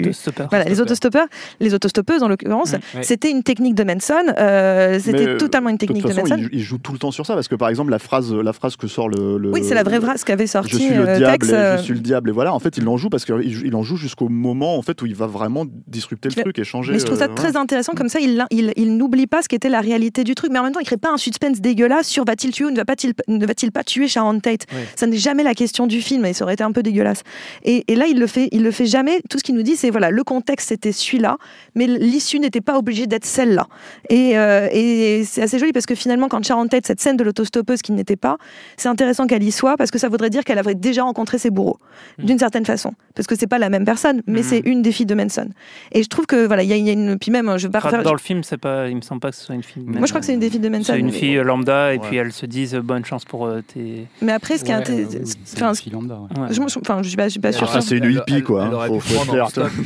voilà 0.49 0.63
les 0.65 0.81
autostoppeurs 0.81 1.27
les 1.59 1.73
autostoppeuses 1.73 2.23
en 2.23 2.27
l'occurrence 2.27 2.73
Ouais. 2.93 3.03
c'était 3.03 3.29
une 3.29 3.43
technique 3.43 3.75
de 3.75 3.83
Manson 3.83 4.13
euh, 4.37 4.99
c'était 4.99 5.25
Mais, 5.25 5.37
totalement 5.37 5.69
une 5.69 5.75
De 5.77 5.85
toute 5.85 5.95
technique 5.95 6.15
de, 6.15 6.21
Manson 6.21 6.35
il, 6.37 6.49
il 6.53 6.61
joue 6.61 6.77
tout 6.77 6.91
le 6.93 6.97
temps 6.99 7.11
sur 7.11 7.25
ça 7.25 7.33
parce 7.35 7.47
que 7.47 7.55
par 7.55 7.69
exemple 7.69 7.91
la 7.91 7.99
phrase, 7.99 8.33
la 8.33 8.53
phrase 8.53 8.75
que 8.75 8.87
sort 8.87 9.09
le, 9.09 9.37
le- 9.37 9.51
oui 9.51 9.61
c'est 9.63 9.75
la 9.75 9.83
vraie 9.83 9.99
phrase 10.01 10.23
qu'avait 10.23 10.47
sorti 10.47 10.71
Je 10.71 10.77
suis 10.77 10.93
le 10.93 11.07
euh, 11.07 11.17
diable, 11.17 11.31
Tex, 11.39 11.49
et 11.49 11.53
euh, 11.55 11.77
je 11.77 11.83
suis 11.83 11.93
le 11.93 11.99
diable 11.99 12.29
et 12.29 12.33
voilà. 12.33 12.53
En 12.53 12.59
fait, 12.59 12.77
il 12.77 12.87
en 12.87 12.97
joue 12.97 13.09
parce 13.09 13.25
qu'il 13.25 13.35
il 13.65 13.75
en 13.75 13.83
joue 13.83 13.97
jusqu'au 13.97 14.29
moment 14.29 14.77
en 14.77 14.81
fait 14.81 15.01
où 15.01 15.05
il 15.05 15.15
va 15.15 15.27
vraiment 15.27 15.65
disrupter 15.87 16.29
le 16.29 16.41
truc 16.41 16.57
et 16.59 16.63
changer. 16.63 16.93
Mais 16.93 16.99
je 16.99 17.05
trouve 17.05 17.17
ça 17.19 17.25
euh, 17.25 17.35
très 17.35 17.57
intéressant, 17.57 17.93
comme 17.93 18.09
ça, 18.09 18.19
il, 18.19 18.43
il, 18.51 18.71
il 18.75 18.97
n'oublie 18.97 19.27
pas 19.27 19.41
ce 19.41 19.49
qu'était 19.49 19.69
la 19.69 19.81
réalité 19.81 20.23
du 20.23 20.35
truc, 20.35 20.51
mais 20.51 20.59
en 20.59 20.63
même 20.63 20.71
temps, 20.73 20.79
il 20.79 20.85
crée 20.85 20.97
pas 20.97 21.11
un 21.11 21.17
suspense 21.17 21.59
dégueulasse 21.61 22.07
sur 22.07 22.23
va-t-il 22.25 22.51
tuer 22.53 22.65
ou 22.65 22.71
ne 22.71 22.77
va-t-il 22.87 23.13
ne 23.27 23.45
va-t-il 23.45 23.71
pas 23.71 23.83
tuer 23.83 24.07
Sharon 24.07 24.39
Tate. 24.39 24.65
Ça 24.95 25.07
n'est 25.07 25.17
jamais 25.17 25.43
la 25.43 25.53
question 25.53 25.87
du 25.87 26.01
film, 26.01 26.25
et 26.25 26.33
ça 26.33 26.43
aurait 26.45 26.53
été 26.53 26.63
un 26.63 26.71
peu 26.71 26.83
dégueulasse. 26.83 27.23
Et, 27.63 27.83
et 27.91 27.95
là, 27.97 28.05
il 28.07 28.19
le 28.19 28.27
fait, 28.27 28.49
il 28.51 28.63
le 28.63 28.71
fait 28.71 28.85
jamais. 28.85 29.21
Tout 29.29 29.37
ce 29.39 29.43
qu'il 29.43 29.55
nous 29.55 29.63
dit, 29.63 29.75
c'est 29.75 29.89
voilà, 29.89 30.09
le 30.11 30.23
contexte 30.23 30.69
c'était 30.69 30.91
celui-là, 30.91 31.37
mais 31.75 31.87
l'issue 31.87 32.39
n'était 32.39 32.61
pas 32.61 32.77
obligée 32.77 33.07
d'être 33.07 33.25
celle-là. 33.25 33.67
Et, 34.09 34.37
euh, 34.37 34.67
et 34.71 35.23
c'est 35.25 35.41
assez 35.41 35.59
joli 35.59 35.71
parce 35.73 35.85
que 35.85 35.95
finalement, 35.95 36.27
quand 36.27 36.43
Sharon 36.45 36.67
Tate, 36.67 36.85
cette 36.87 36.99
scène 37.01 37.17
de 37.17 37.23
l'autostoppeuse 37.23 37.81
qui 37.81 37.91
n'était 37.91 38.15
pas, 38.15 38.37
c'est 38.77 38.89
intéressant 38.89 39.27
qu'elle 39.27 39.43
y 39.43 39.51
soit 39.51 39.77
parce 39.77 39.91
que 39.91 39.97
ça 39.99 40.09
voudrait 40.09 40.29
dire 40.29 40.43
qu'elle 40.43 40.59
avait 40.59 40.75
déjà 40.75 41.03
rencontré 41.03 41.37
ses 41.37 41.49
bourreaux, 41.49 41.77
Mm. 42.19 42.25
d'une 42.25 42.39
certaine 42.39 42.65
façon, 42.65 42.93
parce 43.15 43.27
que 43.27 43.35
c'est 43.35 43.47
pas 43.47 43.59
la 43.59 43.69
même 43.69 43.85
personne, 43.85 44.21
mais 44.27 44.39
Mhm. 44.41 44.45
c'est 44.47 44.59
une 44.59 44.81
des 44.81 44.91
filles 44.91 45.05
de 45.05 45.15
Manson. 45.15 45.49
Et 45.91 46.03
je 46.03 46.07
trouve 46.09 46.25
que 46.25 46.45
voilà, 46.45 46.63
il 46.63 46.69
y, 46.69 46.73
a- 46.73 46.77
il 46.77 46.85
y 46.85 46.89
a 46.89 46.93
une, 46.93 47.17
puis 47.17 47.31
même, 47.31 47.57
je 47.57 47.67
vais 47.67 47.71
pas 47.71 47.79
refaire- 47.79 48.03
dans 48.03 48.13
le 48.13 48.19
film, 48.19 48.43
c'est 48.43 48.57
pas, 48.57 48.87
il 48.89 48.95
me 48.95 49.01
semble 49.01 49.19
pas 49.21 49.31
que 49.31 49.35
ce 49.37 49.43
soit 49.45 49.55
une 49.55 49.63
fille. 49.63 49.83
moi, 49.85 50.01
je 50.05 50.09
crois 50.11 50.19
que 50.19 50.25
c'est 50.25 50.33
une 50.33 50.39
des 50.39 50.49
filles 50.49 50.59
de 50.59 50.69
Manson. 50.69 50.93
C'est 50.93 50.99
une 50.99 51.11
fille 51.11 51.37
euh, 51.37 51.43
lambda 51.43 51.93
et 51.93 51.97
Ouais. 51.97 52.07
puis 52.07 52.17
elles 52.17 52.31
se 52.33 52.45
disent 52.45 52.75
euh, 52.75 52.81
bonne 52.81 53.05
chance 53.05 53.25
pour 53.25 53.45
euh, 53.45 53.61
tes. 53.61 54.05
Mais 54.21 54.31
après, 54.31 54.57
ce 54.57 54.63
qui 54.63 54.71
est 54.71 54.75
Ouais, 54.77 54.83
euh, 54.89 55.05
c'est 55.43 55.57
enfin, 55.57 55.69
une 55.69 55.75
fille 55.75 55.91
lambda, 55.91 56.15
ouais. 56.19 56.39
Ouais. 56.39 56.47
je, 56.49 56.55
je- 56.55 56.79
enfin, 56.79 57.01
je 57.01 57.07
suis 57.07 57.17
pas, 57.17 57.25
je 57.25 57.29
suis 57.31 57.39
pas 57.39 57.51
sûre. 57.51 57.67
C'est 57.87 57.97
une 57.97 58.11
hippie, 58.17 58.41
quoi, 58.43 58.63
Elle 58.65 58.73
hein. 58.73 58.73
aurait 58.75 58.89
pu. 58.89 59.13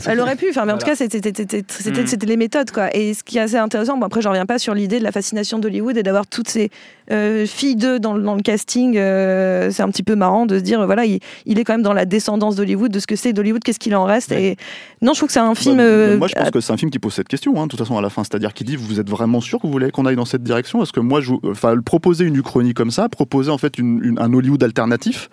Elle 0.08 0.20
aurait 0.20 0.36
pu, 0.36 0.48
enfin, 0.50 0.66
mais 0.66 0.72
en 0.74 0.78
tout 0.78 0.86
cas, 0.86 0.96
c'était 0.96 1.20
Mm. 1.32 2.08
c'était 2.08 2.26
les 2.26 2.38
méthodes, 2.38 2.72
quoi. 2.72 2.96
Et 2.96 3.14
ce 3.14 3.24
qui 3.24 3.38
est 3.38 3.42
assez 3.42 3.58
intéressant, 3.58 3.98
bon, 3.98 4.06
après, 4.06 4.22
je 4.22 4.28
reviens 4.28 4.46
pas 4.46 4.60
sur 4.60 4.74
l'idée 4.74 5.00
de 5.00 5.04
la 5.04 5.12
fascination 5.12 5.60
d'Hollywood 5.60 5.98
et 5.98 6.04
d'avoir 6.04 6.26
toutes 6.28 6.50
ces 6.50 6.70
euh, 7.12 7.46
filles 7.46 7.76
d'eux 7.76 8.00
dans, 8.00 8.14
le- 8.14 8.24
dans 8.24 8.36
le 8.36 8.42
casting. 8.42 8.96
euh, 8.98 9.70
c'est 9.72 9.84
un 9.84 9.90
petit 9.90 10.04
peu 10.04 10.16
marrant 10.16 10.46
de 10.46 10.58
se 10.58 10.64
dire, 10.64 10.86
voilà, 10.86 11.04
il, 11.06 11.20
il 11.46 11.60
est 11.60 11.64
quand 11.66 11.74
même 11.74 11.82
dans 11.82 11.92
la 11.94 12.06
descendance 12.06 12.56
d'Hollywood, 12.56 12.92
de 12.92 13.00
ce 13.00 13.08
que 13.08 13.16
c'est 13.18 13.34
d'Hollywood, 13.34 13.62
qu'est-ce 13.64 13.80
qu'il 13.80 13.96
en 13.96 14.06
reste. 14.06 14.32
Et 14.32 14.56
non, 15.02 15.12
je 15.14 15.20
trouve 15.20 15.28
que 15.28 15.34
c'est 15.34 15.40
un 15.40 15.54
film. 15.56 15.78
Bah, 15.78 15.84
euh, 15.84 16.18
moi, 16.18 16.28
je 16.28 16.36
pense 16.36 16.52
que 16.52 16.60
c'est 16.62 16.72
un 16.72 16.78
film 16.78 16.90
qui 16.92 17.00
pose 17.00 17.14
cette 17.14 17.28
question, 17.28 17.60
hein, 17.60 17.66
de 17.66 17.70
toute 17.70 17.80
façon, 17.80 17.98
à 17.98 18.02
la 18.02 18.10
fin. 18.10 18.24
C'est-à-dire 18.24 18.54
qu'il 18.54 18.66
dit 18.68 18.76
Vous 18.78 19.00
êtes 19.00 19.10
vraiment 19.10 19.42
sûr 19.42 19.60
que 19.60 19.68
vous 19.68 19.74
voulez 19.74 19.92
qu'on 19.92 20.06
aille 20.06 20.16
dans 20.16 20.26
cette 20.26 20.44
direction? 20.44 20.80
Parce 20.80 20.92
que 20.94 21.00
moi, 21.02 21.20
je, 21.22 21.34
enfin, 21.46 21.76
proposer 21.84 22.24
une 22.26 22.36
uchronie 22.38 22.74
comme 22.74 22.92
ça, 22.92 23.10
proposer 23.10 23.52
en 23.52 23.58
fait 23.58 23.78
une- 23.78 24.00
une- 24.04 24.20
un 24.20 24.34
Hollywood 24.34 24.64
alternatif, 24.64 25.30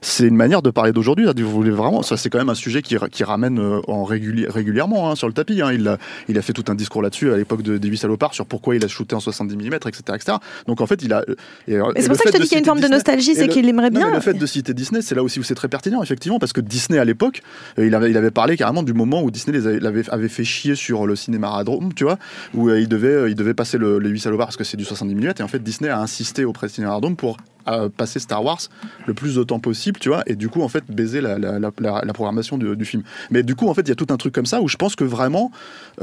c'est 0.00 0.26
une 0.26 0.36
manière 0.36 0.62
de 0.62 0.70
parler 0.70 0.92
d'aujourd'hui. 0.92 1.26
Vous 1.26 1.50
voulez 1.50 1.70
vraiment, 1.70 2.02
ça 2.02 2.16
c'est 2.16 2.30
quand 2.30 2.38
même 2.38 2.48
un 2.48 2.54
sujet 2.54 2.82
qui, 2.82 2.96
qui 3.10 3.24
ramène 3.24 3.58
euh, 3.58 3.80
en 3.88 4.04
réguli- 4.04 4.48
régulièrement 4.48 5.10
hein, 5.10 5.14
sur 5.16 5.26
le 5.28 5.32
tapis. 5.34 5.62
hein. 5.62 5.72
Il, 5.72 5.86
a, 5.88 5.98
il 6.28 6.38
a 6.38 6.42
fait 6.42 6.52
tout 6.52 6.64
un 6.68 6.74
discours 6.74 7.02
là-dessus 7.02 7.32
à 7.32 7.36
l'époque 7.36 7.62
de, 7.62 7.78
des 7.78 7.88
8 7.88 7.96
salopards 7.98 8.34
sur 8.34 8.46
pourquoi 8.46 8.76
il 8.76 8.84
a 8.84 8.88
shooté 8.88 9.14
en 9.14 9.20
70 9.20 9.56
mm, 9.56 9.74
etc., 9.74 9.92
etc. 10.14 10.38
Donc 10.66 10.80
en 10.80 10.86
fait, 10.86 11.02
il 11.02 11.12
a. 11.12 11.22
Et, 11.68 11.74
et 11.74 11.78
Mais 11.94 12.00
c'est 12.02 12.08
pour 12.08 12.16
ça 12.16 12.24
que 12.24 12.30
je 12.30 12.36
te 12.36 12.42
dis 12.42 12.48
qu'il 12.48 12.52
y 12.52 12.56
a 12.56 12.58
une 12.60 12.64
forme 12.64 12.80
de 12.80 12.88
nostalgie, 12.88 13.34
c'est 13.34 13.48
qu'il 13.48 13.68
aimerait 13.68 13.90
non, 13.90 14.00
bien. 14.00 14.10
le 14.10 14.20
fait 14.20 14.34
de 14.34 14.46
citer 14.46 14.74
Disney, 14.74 15.02
c'est 15.02 15.14
là 15.14 15.22
aussi 15.22 15.40
où 15.40 15.42
c'est 15.42 15.54
très 15.54 15.68
pertinent, 15.68 16.02
effectivement, 16.02 16.38
parce 16.38 16.52
que 16.52 16.60
Disney 16.60 16.98
à 16.98 17.04
l'époque, 17.04 17.42
euh, 17.78 17.86
il 17.86 17.94
avait, 17.94 18.10
il 18.10 18.16
avait 18.16 18.30
parlé 18.30 18.56
carrément 18.56 18.82
du 18.82 18.92
moment 18.92 19.22
où 19.22 19.30
Disney 19.30 19.58
les 19.58 19.66
avait, 19.86 20.28
fait 20.28 20.44
chier 20.44 20.74
sur 20.74 21.06
le 21.06 21.16
cinéma 21.16 21.48
Radrome, 21.50 21.92
tu 21.94 22.04
vois, 22.04 22.18
où 22.54 22.68
euh, 22.68 22.80
il, 22.80 22.88
devait, 22.88 23.08
euh, 23.08 23.28
il 23.30 23.34
devait 23.34 23.54
passer 23.54 23.78
le, 23.78 23.98
les 23.98 24.08
8 24.08 24.20
salopards 24.20 24.46
parce 24.48 24.56
que 24.56 24.64
c'est 24.64 24.76
du 24.76 24.84
70 24.84 25.14
mm, 25.14 25.32
et 25.38 25.42
en 25.42 25.48
fait 25.48 25.62
Disney 25.62 25.88
a 25.90 26.00
insisté 26.00 26.44
auprès 26.44 26.66
de 26.66 26.72
cinéma 26.72 26.92
Radrome 26.92 27.16
pour 27.16 27.36
euh, 27.68 27.88
passer 27.88 28.18
Star 28.20 28.44
Wars 28.44 28.58
le 29.06 29.14
plus 29.14 29.34
de 29.36 29.42
temps 29.44 29.58
possible, 29.60 29.98
tu 30.00 30.08
vois, 30.08 30.22
et 30.26 30.36
du 30.36 30.48
coup 30.48 30.62
en 30.62 30.68
fait 30.68 30.84
baiser 30.88 31.20
la, 31.20 31.38
la, 31.38 31.58
la, 31.58 31.70
la- 31.78 32.02
la 32.04 32.12
programmation 32.12 32.58
du, 32.58 32.76
du 32.76 32.84
film. 32.84 33.02
Mais 33.30 33.42
du 33.42 33.54
coup 33.54 33.68
en 33.68 33.74
fait 33.74 33.82
il 33.82 33.88
y 33.88 33.92
a 33.92 33.94
tout 33.96 34.06
un 34.10 34.16
truc 34.16 34.34
comme 34.34 34.46
ça 34.46 34.60
où 34.60 34.68
je 34.68 34.76
pense 34.76 34.96
que 34.96 35.04
vraiment, 35.04 35.50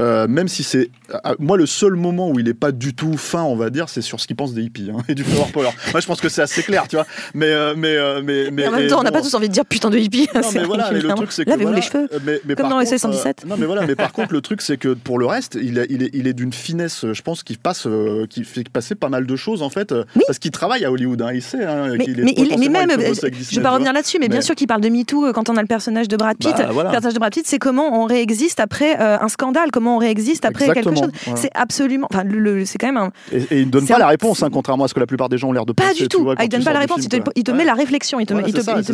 euh, 0.00 0.26
même 0.28 0.48
si 0.48 0.62
c'est, 0.62 0.90
euh, 1.26 1.34
moi 1.38 1.56
le 1.56 1.66
seul 1.66 1.94
moment 1.94 2.30
où 2.30 2.38
il 2.40 2.48
est 2.48 2.54
pas 2.54 2.72
du 2.72 2.94
tout 2.94 3.16
fin, 3.16 3.42
on 3.42 3.56
va 3.56 3.70
dire, 3.70 3.88
c'est 3.88 4.02
sur 4.02 4.20
ce 4.20 4.26
qu'il 4.26 4.36
pense 4.36 4.54
des 4.54 4.62
hippies 4.62 4.90
hein, 4.92 5.02
et 5.08 5.14
du 5.14 5.24
power 5.24 5.50
power. 5.52 5.70
moi 5.92 6.00
je 6.00 6.06
pense 6.06 6.20
que 6.20 6.28
c'est 6.28 6.42
assez 6.42 6.62
clair, 6.62 6.86
tu 6.88 6.96
vois. 6.96 7.06
Mais 7.34 7.46
euh, 7.46 7.74
mais 7.76 7.96
euh, 7.96 8.20
mais 8.24 8.50
mais 8.50 8.66
en 8.68 8.72
même 8.72 8.86
temps, 8.88 9.00
on 9.00 9.02
n'a 9.02 9.10
bon, 9.10 9.18
pas 9.18 9.22
tous 9.22 9.34
envie 9.34 9.48
de 9.48 9.52
dire 9.52 9.64
putain 9.66 9.90
de 9.90 9.98
hippie. 9.98 10.28
non, 10.34 10.40
mais 10.54 10.64
voilà, 10.64 10.90
mais 10.92 11.00
le 11.00 11.08
truc 11.14 11.32
c'est 11.32 11.44
que 11.44 11.50
Lavez-vous 11.50 11.70
voilà, 11.70 11.80
les 11.80 11.86
cheveux. 11.86 12.08
euh, 12.12 12.18
mais, 12.24 12.40
mais 12.44 12.54
comme 12.54 12.68
dans 12.68 12.78
contre, 12.78 12.88
SS 12.88 13.02
117. 13.02 13.42
euh, 13.44 13.48
non 13.48 13.56
mais 13.58 13.66
voilà, 13.66 13.86
mais 13.86 13.94
par 13.94 14.12
contre 14.14 14.32
le 14.32 14.40
truc 14.40 14.62
c'est 14.62 14.76
que 14.76 14.94
pour 14.94 15.18
le 15.18 15.26
reste, 15.26 15.58
il 15.60 15.78
est, 15.78 15.86
il 15.90 16.02
est, 16.02 16.10
il 16.14 16.26
est 16.26 16.32
d'une 16.32 16.52
finesse, 16.52 17.04
je 17.12 17.22
pense, 17.22 17.42
qui 17.42 17.56
passe, 17.56 17.86
euh, 17.86 18.26
qui 18.28 18.44
fait 18.44 18.68
passer 18.68 18.94
pas 18.94 19.08
mal 19.08 19.26
de 19.26 19.36
choses 19.36 19.62
en 19.62 19.70
fait, 19.70 19.92
euh, 19.92 20.04
Oui. 20.16 20.22
parce 20.26 20.38
qu'il 20.38 20.50
travaille 20.50 20.84
à 20.84 20.90
Hollywood, 20.92 21.20
hein, 21.22 21.30
il 21.32 21.42
sait 21.56 21.64
hein, 21.64 21.88
Mais, 21.98 22.06
mais, 22.24 22.34
il- 22.36 22.58
mais 22.58 22.68
même, 22.68 22.90
euh, 22.90 23.14
je 23.14 23.28
Disney, 23.28 23.56
vais 23.56 23.62
pas 23.62 23.70
revenir 23.70 23.92
là-dessus, 23.92 24.18
mais, 24.20 24.28
bien 24.28 24.40
sûr 24.40 24.54
qu'il 24.54 24.66
parle 24.66 24.80
de 24.80 24.88
MeToo 24.88 25.26
euh, 25.26 25.32
quand 25.32 25.48
on 25.50 25.56
a 25.56 25.60
le 25.60 25.66
personnage 25.66 26.08
de 26.08 26.16
Brad 26.16 26.36
Pitt. 26.36 26.54
Bah, 26.56 26.68
voilà. 26.72 26.90
Le 26.90 26.92
personnage 26.92 27.14
de 27.14 27.18
Brad 27.18 27.32
Pitt, 27.32 27.46
c'est 27.46 27.58
comment 27.58 28.00
on 28.02 28.04
réexiste 28.06 28.60
après 28.60 29.00
euh, 29.00 29.18
un 29.20 29.28
scandale, 29.28 29.70
comment 29.70 29.96
on 29.96 29.98
réexiste 29.98 30.44
après 30.44 30.66
quelque 30.72 30.90
chose. 30.94 31.10
voilà. 31.24 31.40
C'est 31.40 31.50
absolument, 31.54 32.06
enfin, 32.10 32.24
le- 32.24 32.38
le- 32.38 32.64
c'est 32.64 32.78
quand 32.78 32.86
même 32.88 32.96
un, 32.96 33.10
Et, 33.32 33.42
et 33.50 33.60
il 33.60 33.66
ne 33.66 33.70
donne 33.70 33.86
pas 33.86 33.96
un- 33.96 33.98
la 33.98 34.06
réponse, 34.08 34.42
hein, 34.42 34.48
contrairement 34.52 34.84
à 34.84 34.88
ce 34.88 34.94
que 34.94 35.00
la 35.00 35.06
plupart 35.06 35.28
des 35.28 35.38
gens 35.38 35.48
ont 35.48 35.52
l'air 35.52 35.66
de 35.66 35.72
Pas 35.72 35.84
penser. 35.84 35.94
du 35.94 36.02
tu 36.02 36.08
tout. 36.08 36.22
vois, 36.24 36.34
Ah, 36.38 36.44
il 36.44 36.48
quand 36.48 36.56
donne 36.56 36.64
pas 36.64 36.72
la 36.72 36.78
du 36.78 36.82
réponse, 36.82 36.98
il 37.04 37.10
film, 37.10 37.22
te, 37.22 37.24
quoi. 37.24 37.32
il 37.36 37.44
te 37.44 37.50
met 37.50 37.64
la 37.64 37.74
réflexion, 37.74 38.20
il 38.20 38.26
te, 38.26 38.34
met 38.34 38.42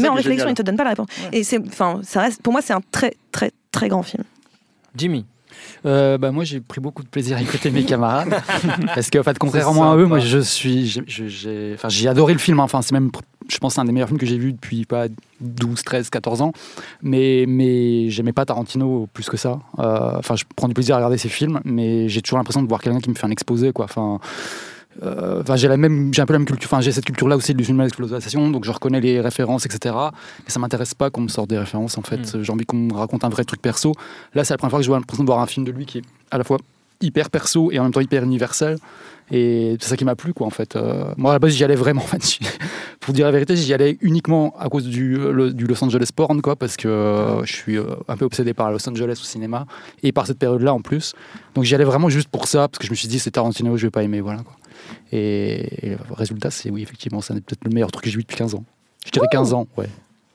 en 0.09 0.15
réflexion, 0.15 0.49
il 0.49 0.55
te 0.55 0.63
donne 0.63 0.77
pas 0.77 0.85
la 0.85 0.91
réponse. 0.91 1.09
Et 1.33 1.45
c'est, 1.45 1.59
enfin, 1.67 2.01
ça 2.03 2.21
reste, 2.23 2.43
pour 2.43 2.53
moi, 2.53 2.63
c'est 2.63 2.73
un 2.73 2.81
très, 2.93 3.15
très, 3.33 3.51
très 3.73 3.89
grand 3.89 4.03
film. 4.03 4.25
Jimmy. 4.97 5.25
Euh, 5.87 6.19
bah, 6.19 6.31
moi, 6.31 6.45
j'ai 6.45 6.61
pris 6.61 6.81
beaucoup 6.81 7.03
de 7.03 7.09
plaisir 7.09 7.37
à 7.37 7.43
écouter 7.43 7.71
mes 7.71 7.85
camarades. 7.87 8.35
parce 8.95 9.11
que, 9.11 9.19
en 9.19 9.23
fait, 9.23 9.39
contrairement 9.39 9.93
à 9.93 9.97
eux, 9.97 10.07
moi, 10.07 10.19
je 10.19 10.39
suis. 10.39 10.87
j'ai- 11.07 11.73
enfin, 11.75 11.89
adoré 12.09 12.33
le 12.33 12.39
film. 12.39 12.61
hein. 12.61 12.65
Enfin, 12.65 12.83
c'est 12.83 12.93
même, 12.93 13.11
je 13.49 13.59
pense, 13.59 13.79
un 13.79 13.85
des 13.85 13.93
meilleurs 13.93 14.09
films 14.09 14.21
que 14.21 14.27
j'ai 14.27 14.39
vu 14.39 14.53
depuis 14.53 14.85
pas 14.85 15.07
12, 15.41 15.83
13, 15.83 16.11
14 16.11 16.43
ans. 16.43 16.53
Mais, 17.03 17.45
mais 17.49 18.11
j'aimais 18.11 18.33
pas 18.33 18.45
Tarantino 18.45 19.09
plus 19.13 19.29
que 19.29 19.37
ça. 19.37 19.59
Euh, 19.79 20.13
Enfin, 20.19 20.37
je 20.37 20.45
prends 20.57 20.69
du 20.69 20.75
plaisir 20.75 20.95
à 20.95 20.99
regarder 20.99 21.19
ses 21.19 21.29
films, 21.29 21.61
mais 21.65 22.09
j'ai 22.09 22.21
toujours 22.23 22.39
l'impression 22.39 22.63
de 22.63 22.69
voir 22.69 22.81
quelqu'un 22.83 23.01
qui 23.01 23.11
me 23.11 23.15
fait 23.15 23.27
un 23.27 23.31
exposé, 23.31 23.73
quoi. 23.73 23.87
Enfin. 23.87 24.19
Euh, 25.03 25.41
Enfin, 25.43 25.57
j'ai 25.57 25.69
la 25.69 25.77
même, 25.77 26.13
j'ai 26.13 26.23
un 26.23 26.27
peu 26.27 26.33
la 26.33 26.39
même 26.39 26.47
culture. 26.47 26.69
Enfin, 26.73 26.81
j'ai 26.81 26.93
cette 26.93 27.05
culture-là 27.05 27.37
aussi 27.37 27.55
du 27.55 27.65
cinéma 27.65 27.85
d'exploitation, 27.85 28.51
donc 28.51 28.65
je 28.65 28.71
reconnais 28.71 29.01
les 29.01 29.21
références, 29.21 29.67
etc. 29.67 29.95
Mais 30.45 30.51
ça 30.51 30.59
m'intéresse 30.61 30.95
pas 30.95 31.11
qu'on 31.11 31.23
me 31.23 31.29
sorte 31.29 31.49
des 31.51 31.59
références. 31.59 31.97
En 31.99 32.03
fait, 32.03 32.43
j'ai 32.43 32.53
envie 32.53 32.67
qu'on 32.67 32.77
me 32.77 32.95
raconte 32.95 33.25
un 33.25 33.29
vrai 33.29 33.45
truc 33.45 33.63
perso. 33.63 33.93
Là, 34.35 34.45
c'est 34.45 34.55
la 34.55 34.59
première 34.59 34.71
fois 34.71 34.79
que 34.81 34.85
je 34.85 34.89
vois 34.91 34.99
l'impression 34.99 35.25
de 35.25 35.29
voir 35.29 35.41
un 35.41 35.47
film 35.47 35.65
de 35.67 35.73
lui 35.73 35.87
qui 35.87 35.99
est 35.99 36.03
à 36.31 36.39
la 36.39 36.45
fois 36.45 36.59
hyper 37.03 37.31
perso 37.31 37.71
et 37.73 37.79
en 37.79 37.85
même 37.85 37.93
temps 37.93 38.01
hyper 38.01 38.25
universel. 38.25 38.77
Et 39.33 39.77
c'est 39.81 39.91
ça 39.91 39.97
qui 39.97 40.05
m'a 40.05 40.17
plu, 40.17 40.35
quoi, 40.35 40.49
en 40.49 40.51
fait. 40.51 40.75
Euh, 40.75 41.15
moi, 41.17 41.31
à 41.31 41.35
la 41.35 41.39
base, 41.39 41.53
j'y 41.53 41.63
allais 41.63 41.77
vraiment. 41.77 42.03
En 42.05 42.07
fait, 42.07 42.39
pour 43.01 43.15
dire 43.15 43.25
la 43.27 43.31
vérité, 43.33 43.55
j'y 43.55 43.73
allais 43.73 43.97
uniquement 44.01 44.53
à 44.59 44.69
cause 44.69 44.87
du, 44.89 45.17
le- 45.17 45.53
du 45.53 45.67
Los 45.67 45.83
Angeles 45.85 46.09
porn, 46.15 46.43
quoi, 46.43 46.57
parce 46.57 46.77
que 46.77 46.89
euh, 46.89 47.45
je 47.45 47.53
suis 47.55 47.79
euh, 47.79 47.85
un 48.09 48.17
peu 48.17 48.25
obsédé 48.25 48.53
par 48.55 48.73
Los 48.73 48.87
Angeles 48.89 49.19
au 49.23 49.25
cinéma 49.25 49.67
et 50.03 50.11
par 50.11 50.27
cette 50.27 50.39
période-là 50.41 50.75
en 50.75 50.81
plus. 50.81 51.15
Donc, 51.55 51.63
j'y 51.63 51.75
allais 51.77 51.85
vraiment 51.85 52.09
juste 52.09 52.29
pour 52.29 52.49
ça, 52.49 52.67
parce 52.67 52.79
que 52.81 52.87
je 52.87 52.91
me 52.91 52.97
suis 52.97 53.07
dit, 53.09 53.21
c'est 53.21 53.31
Tarantino, 53.31 53.77
je 53.77 53.87
vais 53.87 53.91
pas 53.91 54.03
aimer, 54.03 54.21
voilà. 54.21 54.41
Quoi. 54.43 54.53
Et, 55.13 55.87
et 55.87 55.91
le 55.91 56.15
résultat, 56.15 56.51
c'est 56.51 56.71
oui, 56.71 56.83
effectivement, 56.83 57.21
c'est 57.21 57.35
peut-être 57.35 57.65
le 57.65 57.71
meilleur 57.71 57.91
truc 57.91 58.05
que 58.05 58.11
j'ai 58.11 58.17
vu 58.17 58.23
depuis 58.23 58.37
15 58.37 58.55
ans. 58.55 58.65
Je 59.05 59.11
dirais 59.11 59.27
15 59.33 59.53
ans, 59.55 59.67
ouais. 59.77 59.87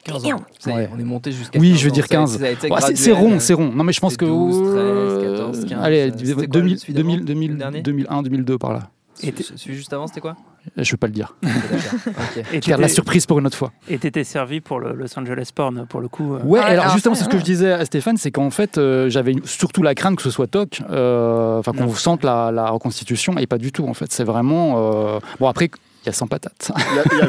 15 0.04 0.22
Bien. 0.24 0.36
ans. 0.36 0.44
Est, 0.68 0.72
Ouais. 0.72 0.90
on 0.94 1.00
est 1.00 1.04
monté 1.04 1.32
jusqu'à 1.32 1.58
Oui, 1.60 1.72
15 1.72 1.80
je 1.80 1.86
veux 1.86 1.92
dire 1.92 2.06
Ça 2.08 2.14
a 2.14 2.18
15. 2.18 2.34
été- 2.36 2.40
ça 2.44 2.48
a 2.48 2.52
été 2.52 2.72
Ouais, 2.72 2.96
c'est- 2.96 3.12
rond, 3.12 3.40
c'est 3.40 3.54
rond. 3.54 3.72
Non, 3.72 3.84
mais 3.84 3.94
je 3.94 4.00
pense 4.00 4.18
que. 4.18 4.26
12, 4.26 4.56
13, 4.72 4.76
euh, 4.78 5.32
14, 5.38 5.66
15, 5.66 5.80
Allez, 5.84 6.12
c'était 6.18 6.34
quoi, 6.34 6.48
2000, 6.48 6.80
celui 6.80 6.94
d'avant, 6.94 7.10
2000, 7.10 7.26
2000, 7.26 7.52
le 7.52 7.58
dernier 7.58 7.82
2001, 7.82 8.22
2002 8.22 8.58
par 8.60 8.74
là. 8.74 8.90
Et 9.24 9.34
celui 9.56 9.76
juste 9.76 9.94
avant, 9.94 10.06
c'était 10.08 10.22
quoi? 10.22 10.36
Je 10.78 10.92
veux 10.92 10.98
pas 10.98 11.08
le 11.08 11.14
dire. 11.14 11.36
D'accord. 11.44 11.60
Ok. 12.08 12.44
Et 12.54 12.62
Je 12.62 12.68
garde 12.68 12.82
la 12.82 12.88
surprise 12.88 13.26
pour 13.26 13.40
une 13.40 13.48
autre 13.48 13.58
fois. 13.58 13.72
et 13.88 13.98
t'étais 13.98 14.24
servi 14.24 14.62
pour 14.62 14.80
le 14.80 14.94
Los 14.94 15.18
Angeles 15.18 15.50
Porn, 15.54 15.86
pour 15.88 16.02
le 16.02 16.08
coup. 16.08 16.36
euh. 16.36 16.40
Ouais, 16.44 16.60
Ah, 16.64 16.68
alors 16.68 16.90
justement, 16.90 17.16
c'est 17.16 17.24
ce 17.26 17.30
que 17.30 17.38
je 17.38 17.44
disais 17.44 17.72
à 17.72 17.86
Stéphane, 17.86 18.18
c'est 18.18 18.32
qu'en 18.32 18.50
fait, 18.50 18.78
euh, 18.78 19.10
j'avais 19.10 19.36
surtout 19.46 19.84
la 19.84 19.96
crainte 19.96 20.16
que 20.18 20.24
ce 20.24 20.30
soit 20.32 20.48
toc, 20.48 20.82
euh, 20.90 21.60
enfin 21.60 21.72
qu'on 21.74 21.94
sente 21.94 22.24
la, 22.24 22.52
la 22.52 22.70
reconstitution, 22.70 23.38
et 23.38 23.48
pas 23.48 23.58
du 23.58 23.72
tout, 23.72 23.88
en 23.88 23.94
fait. 23.94 24.12
C'est 24.12 24.24
vraiment. 24.24 24.76
euh, 24.78 25.20
Bon, 25.40 25.48
après, 25.48 25.70
il 26.06 26.10
y 26.10 26.10
a 26.10 26.14
100 26.14 26.28
patates. 26.28 26.72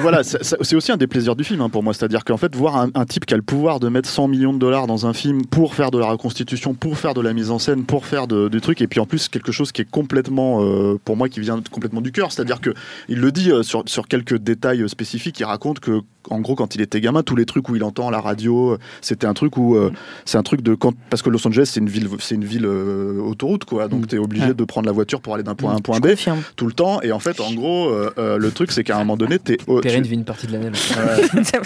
Voilà, 0.00 0.22
c'est 0.22 0.74
aussi 0.74 0.92
un 0.92 0.96
des 0.96 1.06
plaisirs 1.06 1.34
du 1.34 1.44
film 1.44 1.60
hein, 1.62 1.70
pour 1.70 1.82
moi. 1.82 1.94
C'est-à-dire 1.94 2.24
qu'en 2.24 2.36
fait, 2.36 2.54
voir 2.54 2.76
un, 2.76 3.04
type 3.06 3.24
qui 3.24 3.34
a 3.34 3.36
le 3.36 3.42
pouvoir 3.42 3.80
de 3.80 3.88
mettre 3.88 4.08
100 4.08 4.28
millions 4.28 4.52
de 4.52 4.58
dollars 4.58 4.86
dans 4.86 5.06
un 5.06 5.12
film 5.12 5.46
pour 5.46 5.74
faire 5.74 5.90
de 5.90 5.98
la 5.98 6.06
reconstitution, 6.06 6.74
pour 6.74 6.98
faire 6.98 7.14
de 7.14 7.20
la 7.20 7.32
mise 7.32 7.50
en 7.50 7.58
scène, 7.58 7.84
pour 7.84 8.04
faire 8.04 8.26
de- 8.26 8.48
des 8.48 8.60
trucs, 8.60 8.82
et 8.82 8.86
puis 8.86 9.00
en 9.00 9.06
plus 9.06 9.28
quelque 9.28 9.52
chose 9.52 9.72
qui 9.72 9.82
est 9.82 9.90
complètement, 9.90 10.62
euh, 10.62 10.98
pour 11.04 11.16
moi, 11.16 11.28
qui 11.28 11.40
vient 11.40 11.60
complètement 11.70 12.00
du 12.00 12.12
cœur. 12.12 12.32
C'est-à-dire 12.32 12.60
que 12.60 12.74
il 13.08 13.18
le 13.18 13.32
dit 13.32 13.50
euh, 13.50 13.62
sur, 13.62 13.82
sur 13.86 14.08
quelques 14.08 14.36
détails 14.36 14.82
euh, 14.82 14.88
spécifiques. 14.88 15.40
Il 15.40 15.44
raconte 15.44 15.80
que, 15.80 16.00
en 16.30 16.40
gros, 16.40 16.54
quand 16.54 16.74
il 16.74 16.80
était 16.80 17.00
gamin, 17.00 17.22
tous 17.22 17.36
les 17.36 17.46
trucs 17.46 17.68
où 17.68 17.76
il 17.76 17.84
entend 17.84 18.10
la 18.10 18.20
radio, 18.20 18.76
c'était 19.00 19.26
un 19.26 19.34
truc 19.34 19.56
où 19.56 19.76
euh, 19.76 19.92
c'est 20.24 20.38
un 20.38 20.42
truc 20.42 20.62
de 20.62 20.74
quand 20.74 20.92
parce 21.10 21.22
que 21.22 21.30
Los 21.30 21.46
Angeles 21.46 21.70
c'est 21.72 21.80
une 21.80 21.88
ville, 21.88 22.08
c'est 22.18 22.34
une 22.34 22.44
ville 22.44 22.66
euh, 22.66 23.20
autoroute 23.20 23.64
quoi. 23.64 23.88
Donc 23.88 24.02
Mm. 24.02 24.06
tu 24.06 24.16
es 24.16 24.18
obligé 24.18 24.46
Ouais. 24.48 24.54
de 24.54 24.64
prendre 24.64 24.86
la 24.86 24.92
voiture 24.92 25.20
pour 25.20 25.34
aller 25.34 25.42
d'un 25.42 25.54
point 25.54 25.70
A 25.70 25.74
à 25.74 25.76
un 25.76 25.80
point 25.80 25.96
Je 25.96 26.00
B 26.02 26.08
confirme. 26.10 26.40
tout 26.56 26.66
le 26.66 26.72
temps. 26.72 27.00
Et 27.02 27.12
en 27.12 27.18
fait, 27.18 27.40
en 27.40 27.52
gros, 27.52 27.88
euh, 27.88 28.10
euh, 28.18 28.38
le 28.38 28.50
truc 28.50 28.70
c'est 28.72 28.84
qu'à 28.84 28.96
un 28.96 28.98
moment 29.00 29.16
donné, 29.16 29.38
t'es 29.38 29.56
oh, 29.66 29.80
tu- 29.80 29.88
Perrine 29.88 30.04
vit 30.04 30.14
une 30.14 30.24
partie 30.24 30.46
de 30.46 30.52
l'année. 30.52 30.70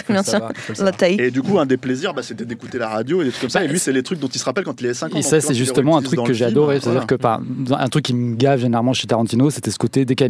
Bien 0.09 0.23
Ça 0.23 0.39
sûr. 0.73 0.83
La 0.83 0.91
taille. 0.91 1.17
Et 1.19 1.31
du 1.31 1.41
coup, 1.41 1.59
un 1.59 1.65
des 1.65 1.77
plaisirs, 1.77 2.13
bah, 2.13 2.21
c'était 2.23 2.45
d'écouter 2.45 2.77
la 2.77 2.89
radio 2.89 3.21
et 3.21 3.25
des 3.25 3.31
trucs 3.31 3.41
comme 3.41 3.49
ça. 3.49 3.63
Et 3.63 3.67
lui, 3.67 3.79
c'est 3.79 3.91
les 3.91 4.03
trucs 4.03 4.19
dont 4.19 4.27
il 4.27 4.39
se 4.39 4.43
rappelle 4.45 4.63
quand 4.63 4.79
il 4.81 4.85
avait 4.85 4.93
5 4.93 5.13
ans. 5.13 5.17
Et 5.17 5.21
ça, 5.21 5.41
c'est 5.41 5.53
justement 5.53 5.97
un 5.97 6.01
truc 6.01 6.23
que 6.23 6.33
j'ai 6.33 6.45
adoré. 6.45 6.79
C'est-à-dire 6.79 7.07
que 7.07 7.15
par- 7.15 7.41
un 7.71 7.89
truc 7.89 8.05
qui 8.05 8.13
me 8.13 8.35
gave 8.35 8.59
généralement 8.59 8.93
chez 8.93 9.07
Tarantino, 9.07 9.49
c'était 9.49 9.71
ce 9.71 9.77
côté, 9.79 10.05
dès 10.05 10.15
qu'il 10.15 10.27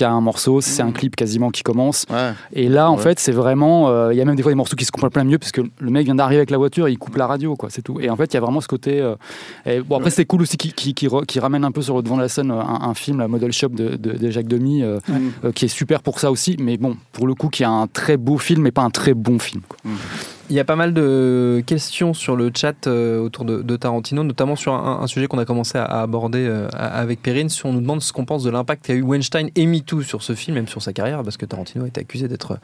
y, 0.00 0.04
a- 0.04 0.10
un 0.10 0.20
morceau, 0.20 0.60
c'est 0.60 0.82
un 0.82 0.92
clip 0.92 1.16
quasiment 1.16 1.50
qui 1.50 1.62
commence. 1.62 2.06
Et 2.52 2.68
là, 2.68 2.90
en 2.90 2.96
fait, 2.96 3.18
c'est 3.18 3.32
vraiment. 3.32 3.73
Euh, 3.88 4.12
Il 4.12 4.16
y 4.16 4.20
a 4.20 4.24
même 4.24 4.36
des 4.36 4.42
fois 4.42 4.52
des 4.52 4.56
morceaux 4.56 4.76
qui 4.76 4.84
se 4.84 4.90
plein 4.90 5.24
mieux, 5.24 5.38
parce 5.38 5.52
que 5.52 5.60
le 5.60 5.90
mec 5.90 6.04
vient 6.06 6.14
d'arriver 6.14 6.38
avec 6.38 6.50
la 6.50 6.56
voiture, 6.58 6.88
il 6.88 6.96
coupe 6.98 7.16
la 7.16 7.26
radio, 7.26 7.56
quoi, 7.56 7.68
c'est 7.70 7.82
tout. 7.82 8.00
Et 8.00 8.08
en 8.10 8.16
fait, 8.16 8.32
il 8.32 8.34
y 8.34 8.36
a 8.36 8.40
vraiment 8.40 8.60
ce 8.62 8.68
côté. 8.68 9.00
euh, 9.00 9.14
et 9.66 9.80
bon, 9.80 9.96
après, 9.96 10.10
c'est 10.10 10.24
cool 10.24 10.42
aussi 10.42 10.56
qui, 10.56 10.72
qui 10.94 11.06
re- 11.08 11.26
qui 11.26 11.40
ramène 11.40 11.64
un 11.64 11.72
peu 11.72 11.82
sur 11.82 11.96
le 11.96 12.02
devant 12.02 12.16
de 12.16 12.22
la 12.22 12.28
scène 12.28 12.50
euh, 12.50 12.60
un, 12.60 12.88
un 12.88 12.94
film, 12.94 13.18
la 13.18 13.28
Model 13.28 13.52
Shop 13.52 13.68
de, 13.70 13.96
de- 13.96 14.16
de 14.16 14.30
Jacques 14.30 14.48
Demy, 14.48 14.82
qui 15.54 15.64
est 15.66 15.68
super 15.68 16.02
pour 16.02 16.20
ça 16.20 16.30
aussi. 16.30 16.56
Mais 16.58 16.76
bon, 16.78 16.96
pour 17.12 17.26
le 17.26 17.34
coup, 17.34 17.48
qui 17.48 17.64
a 17.64 17.70
un 17.70 17.86
très 17.86 18.16
beau 18.16 18.38
film, 18.38 18.62
mais 18.62 18.70
pas 18.72 18.82
un 18.82 18.90
très 18.90 19.14
bon 19.14 19.38
film. 19.38 19.62
quoi. 19.68 19.78
Il 20.50 20.56
y 20.56 20.60
a 20.60 20.64
pas 20.64 20.76
mal 20.76 20.92
de 20.92 21.62
questions 21.66 22.12
sur 22.12 22.36
le 22.36 22.50
chat 22.54 22.86
euh, 22.86 23.18
autour 23.18 23.46
de, 23.46 23.76
Tarantino, 23.76 24.24
notamment 24.24 24.56
sur 24.56 24.74
un, 24.74 25.06
sujet 25.06 25.26
qu'on 25.26 25.38
a 25.38 25.46
commencé 25.46 25.78
à, 25.78 26.02
aborder 26.02 26.46
euh, 26.46 26.68
avec 26.74 27.22
Perrine. 27.22 27.48
Si 27.48 27.64
on 27.64 27.72
nous 27.72 27.80
demande 27.80 28.02
ce 28.02 28.12
qu'on 28.12 28.26
pense 28.26 28.42
de 28.42 28.50
l'impact 28.50 28.84
qu'a 28.84 28.92
eu 28.92 29.00
Weinstein 29.00 29.48
et 29.56 29.64
MeToo 29.64 30.02
sur 30.02 30.22
ce 30.22 30.34
film, 30.34 30.56
même 30.56 30.68
sur 30.68 30.82
sa 30.82 30.92
carrière, 30.92 31.22
parce 31.22 31.38
que 31.38 31.46
Tarantino 31.46 31.86
a 31.86 31.98
accusé 31.98 32.28
d'être 32.28 32.58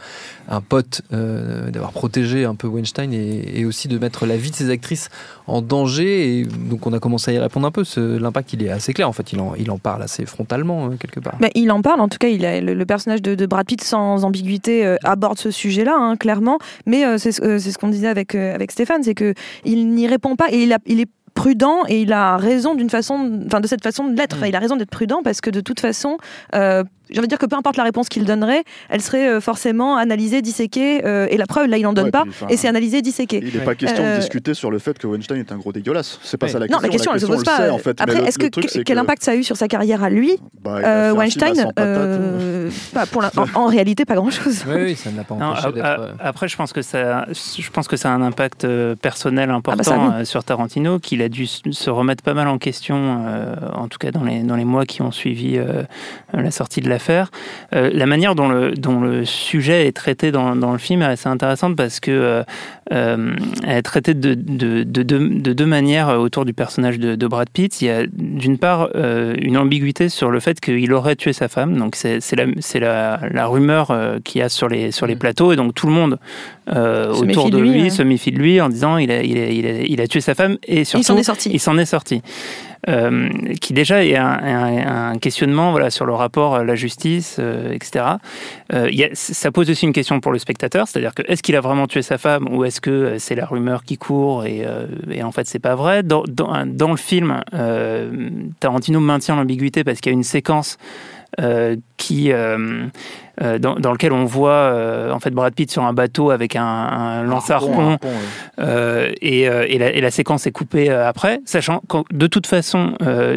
un 0.49 0.61
pote, 0.61 1.01
euh, 1.15 1.71
d'avoir 1.71 1.93
protégé 1.93 2.45
un 2.45 2.55
peu 2.55 2.67
Weinstein 2.67 3.15
et, 3.15 3.65
aussi 3.65 3.89
de 3.89 3.99
mettre 3.99 4.27
la 4.27 4.37
vie 4.37 4.51
de 4.51 4.57
ses 4.57 4.69
actrices 4.69 5.09
en 5.47 5.63
danger. 5.63 6.47
Donc 6.69 6.87
on 6.87 6.93
a 6.93 6.99
commencé 6.99 7.31
à 7.31 7.35
y 7.35 7.39
répondre 7.39 7.67
un 7.67 7.71
peu. 7.71 7.85
L'impact, 7.97 8.53
il 8.53 8.63
est 8.63 8.71
assez 8.71 8.93
clair. 8.93 9.09
En 9.09 9.13
fait, 9.13 9.33
il 9.33 9.71
en, 9.71 9.79
parle 9.79 10.03
assez 10.03 10.27
frontalement 10.27 10.91
quelque 10.97 11.21
part. 11.21 11.37
Bah, 11.41 11.49
il 11.55 11.71
en 11.71 11.81
parle, 11.81 12.01
en 12.01 12.09
tout 12.09 12.19
cas, 12.19 12.29
le, 12.29 12.85
personnage 12.85 13.23
de, 13.23 13.47
Brad 13.47 13.67
Pitt, 13.67 13.83
sans 13.83 14.25
ambiguïté, 14.25 14.97
aborde 15.03 15.39
ce 15.39 15.51
sujet-là, 15.51 15.97
hein, 15.97 16.17
clairement. 16.17 16.59
Mais 16.85 17.19
c'est 17.19 17.33
ce- 17.33 17.70
c'est 17.71 17.75
ce 17.75 17.79
qu'on 17.79 17.89
disait 17.89 18.09
avec, 18.09 18.35
euh, 18.35 18.55
avec 18.55 18.73
Stéphane, 18.73 19.03
c'est 19.03 19.15
que 19.15 19.35
il 19.65 19.89
n'y 19.91 20.09
répond 20.09 20.35
pas 20.35 20.51
et 20.51 20.63
il, 20.63 20.73
a, 20.73 20.79
il 20.87 21.01
est 21.01 21.09
prudent 21.35 21.85
et 21.89 22.03
il 22.03 22.13
a 22.13 22.37
raison 22.37 22.75
d'une 22.75 22.91
façon, 22.91 23.43
enfin 23.47 23.61
de 23.61 23.67
cette 23.67 23.83
façon 23.83 24.05
de 24.05 24.17
l'être. 24.17 24.37
Mm. 24.37 24.39
Enfin, 24.39 24.47
il 24.49 24.57
a 24.57 24.59
raison 24.59 24.77
d'être 24.77 24.91
prudent 24.91 25.23
parce 25.23 25.41
que 25.41 25.51
de 25.51 25.61
toute 25.61 25.81
façon, 25.81 26.19
euh, 26.55 26.83
j'ai 27.11 27.19
envie 27.19 27.27
de 27.27 27.31
dire 27.31 27.39
que 27.39 27.47
peu 27.47 27.57
importe 27.57 27.77
la 27.77 27.85
réponse 27.85 28.09
qu'il 28.09 28.25
donnerait, 28.25 28.65
elle 28.89 29.01
serait 29.01 29.29
euh, 29.29 29.41
forcément 29.41 29.97
analysée, 29.97 30.43
disséquée. 30.43 31.05
euh, 31.05 31.27
et 31.31 31.37
la 31.37 31.47
preuve, 31.47 31.67
là, 31.69 31.77
il 31.79 31.87
en 31.87 31.93
donne 31.93 32.07
Ouais, 32.07 32.11
pas. 32.11 32.23
puis, 32.23 32.31
enfin, 32.31 32.47
et 32.49 32.57
c'est 32.57 32.69
analysé, 32.69 33.03
disséqué. 33.03 33.41
Il 33.43 33.59
n'est 33.59 33.65
pas 33.65 33.75
question 33.75 34.03
Euh, 34.05 34.15
de 34.17 34.21
discuter 34.21 34.55
sur 34.55 34.71
le 34.71 34.79
fait 34.79 34.99
que 34.99 35.07
Weinstein 35.07 35.39
est 35.39 35.53
un 35.53 35.57
gros 35.59 35.73
dégueulasse. 35.73 36.19
C'est 36.23 36.37
pas 36.37 36.47
Ouais. 36.47 36.53
ça 36.53 36.59
la 36.59 36.67
Non, 36.67 36.79
question. 36.79 36.89
la 36.89 36.93
question, 36.93 37.15
elle 37.15 37.21
se 37.21 37.27
on 37.27 37.29
pose 37.29 37.45
pas. 37.45 37.57
sait, 37.57 37.71
en 37.71 37.79
fait. 37.79 37.97
Mais 37.99 38.03
Après, 38.15 38.29
est-ce 38.29 38.39
que 38.39 38.47
quel 38.49 38.85
que, 38.85 38.99
impact 39.01 39.23
ça 39.23 39.33
a 39.33 39.35
eu 39.35 39.43
sur 39.45 39.57
sa 39.57 39.69
carrière 39.69 40.03
à 40.05 40.11
lui 40.11 40.37
bah, 40.63 40.79
Euh, 40.85 41.13
Weinstein, 41.13 41.55
100 41.55 41.63
patates. 41.73 41.77
euh, 41.79 42.71
pas 42.95 43.07
pour 43.07 43.23
la- 43.23 43.31
en, 43.37 43.63
en 43.63 43.67
réalité, 43.67 44.05
pas 44.05 44.15
grand-chose. 44.15 44.65
Oui, 44.69 44.75
oui, 44.83 44.97
ça 44.97 45.11
ne 45.11 45.17
l'a 45.17 45.25
pas 45.25 45.35
empêché 45.35 45.73
d'être. 45.73 45.85
euh, 45.85 46.13
après, 46.21 46.49
je 46.49 46.57
pense 46.57 46.73
que 46.73 46.83
ça, 46.83 47.27
je 47.31 47.71
pense 47.71 47.89
que 47.89 47.97
ça 47.97 48.11
a 48.11 48.15
un 48.15 48.23
impact 48.23 48.65
euh, 48.65 48.95
personnel 48.95 49.51
important 49.51 50.09
bah 50.09 50.17
euh, 50.21 50.25
sur 50.25 50.45
Tarantino, 50.45 50.99
qu'il 50.99 51.23
a 51.23 51.29
dû 51.29 51.47
se 51.47 51.91
remettre 51.91 52.23
pas 52.23 52.35
mal 52.35 52.49
en 52.49 52.59
question, 52.59 53.25
euh, 53.27 53.55
en 53.75 53.89
tout 53.89 53.99
cas 53.99 54.11
dans 54.11 54.23
les 54.25 54.43
dans 54.43 54.57
les 54.57 54.65
mois 54.65 54.87
qui 54.87 55.03
ont 55.03 55.11
suivi 55.11 55.57
euh, 55.59 55.83
la 56.33 56.51
sortie 56.51 56.81
de 56.81 56.89
la 56.89 56.99
l'affaire. 57.01 57.31
Euh, 57.75 57.91
la 57.93 58.05
manière 58.07 58.35
dont 58.35 58.49
le, 58.49 58.73
dont 58.73 59.01
le 59.01 59.25
sujet 59.25 59.87
est 59.87 59.93
traité 59.93 60.31
dans, 60.33 60.55
dans 60.55 60.73
le 60.73 60.79
film 60.79 61.01
est 61.03 61.07
assez 61.07 61.29
intéressante 61.29 61.77
parce 61.77 61.99
que 61.99 62.11
euh, 62.11 62.43
euh, 62.93 63.33
elle 63.67 63.79
est 63.79 63.83
traitée 63.83 64.13
de, 64.15 64.35
de, 64.35 64.83
de, 64.83 65.03
de- 65.03 65.41
de 65.41 65.53
deux 65.53 65.67
manières 65.67 66.09
autour 66.21 66.45
du 66.45 66.53
personnage 66.53 66.99
de, 66.99 67.27
Brad 67.27 67.49
Pitt. 67.49 67.81
Il 67.81 67.87
y 67.87 67.91
a 67.91 68.03
d'une 68.13 68.59
part 68.59 68.91
euh, 68.97 69.35
une 69.41 69.57
ambiguïté 69.57 70.09
sur 70.09 70.31
le 70.31 70.41
fait 70.41 70.61
qu'il 70.61 70.93
aurait 70.93 71.17
tué 71.17 71.33
sa 71.33 71.49
femme. 71.49 71.77
Donc 71.79 71.97
c'est 71.97 72.19
la, 72.37 72.45
c'est 72.61 72.81
la, 72.81 73.21
la 73.31 73.47
rumeur 73.47 73.91
euh, 73.91 74.19
qu'il 74.23 74.41
y 74.41 74.43
a 74.43 74.49
sur 74.51 74.69
les, 74.69 74.91
sur 74.91 75.07
les 75.07 75.17
plateaux 75.17 75.53
et 75.53 75.57
donc 75.57 75.75
tout 75.75 75.87
le 75.87 75.93
monde 75.93 76.19
euh, 76.75 77.13
autour 77.13 77.51
de 77.51 77.59
lui, 77.59 77.91
se 77.91 78.03
méfie 78.03 78.31
de 78.33 78.39
lui 78.39 78.61
en 78.61 78.69
disant 78.69 78.97
il 78.99 79.11
a, 79.11 79.23
il 79.23 79.39
a, 79.39 79.47
il 79.49 79.67
a, 79.67 79.81
il 79.83 80.01
a 80.01 80.07
tué 80.07 80.21
sa 80.21 80.35
femme 80.35 80.59
et 80.67 80.85
surtout 80.85 81.03
Il 81.03 81.05
s'en 81.05 81.17
est 81.17 81.23
sorti. 81.23 81.51
il 81.53 81.61
s'en 81.61 81.79
est 81.79 81.85
sorti. 81.87 82.23
Euh, 82.89 83.29
qui 83.61 83.75
déjà 83.75 84.03
est 84.03 84.17
un, 84.17 85.19
questionnement 85.21 85.71
voilà, 85.71 85.91
sur 85.91 86.07
le 86.07 86.15
rapport 86.15 86.55
à 86.55 86.65
la 86.65 86.75
justice, 86.75 87.37
euh, 87.39 87.73
etc. 87.73 88.07
Euh, 88.73 88.91
ça 89.13 89.51
pose 89.51 89.69
aussi 89.69 89.85
une 89.85 89.93
question 89.93 90.19
pour 90.21 90.33
le 90.33 90.39
spectateur, 90.39 90.89
c'est-à-dire 90.89 91.15
que 91.15 91.23
est-ce 91.27 91.43
qu'il 91.43 91.57
a 91.57 91.61
vraiment 91.61 91.87
tué 91.87 92.01
sa 92.01 92.17
femme 92.17 92.49
ou 92.51 92.65
est-ce 92.65 92.81
que 92.81 93.19
c'est 93.19 93.35
la 93.35 93.45
rumeur 93.45 93.85
qui 93.85 93.99
court 93.99 94.47
et, 94.47 94.65
en 95.23 95.31
fait 95.31 95.47
c'est 95.47 95.59
pas 95.59 95.75
vrai? 95.75 96.03
Dans, 96.03 96.25
le 96.25 96.97
film, 96.97 97.43
Tarantino 98.61 99.01
maintient 99.01 99.37
l'ambiguïté 99.37 99.85
parce 99.85 100.01
qu'il 100.01 100.13
y 100.13 100.15
a 100.15 100.17
une 100.17 100.23
séquence 100.23 100.79
qui 101.99 102.33
euh, 103.43 103.59
dans, 103.59 103.75
dans 103.77 103.93
lequel 103.93 104.13
on 104.13 104.25
voit 104.25 104.51
euh, 104.53 105.11
en 105.13 105.21
fait 105.21 105.31
Brad 105.31 105.55
Pitt 105.55 105.71
sur 105.71 105.85
un 105.85 105.93
bateau 105.93 106.31
avec 106.31 106.57
un, 106.57 106.63
un 106.65 107.23
lance-harpon 107.25 107.97
euh, 108.59 109.11
et, 109.23 109.43
et, 109.43 109.79
la, 109.79 109.93
et 109.93 110.01
la 110.01 110.11
séquence 110.11 110.47
est 110.47 110.53
coupée 110.53 110.91
après, 110.91 111.41
sachant 111.45 111.81
que 111.89 111.99
de 112.13 112.27
toute 112.27 112.47
façon, 112.47 112.95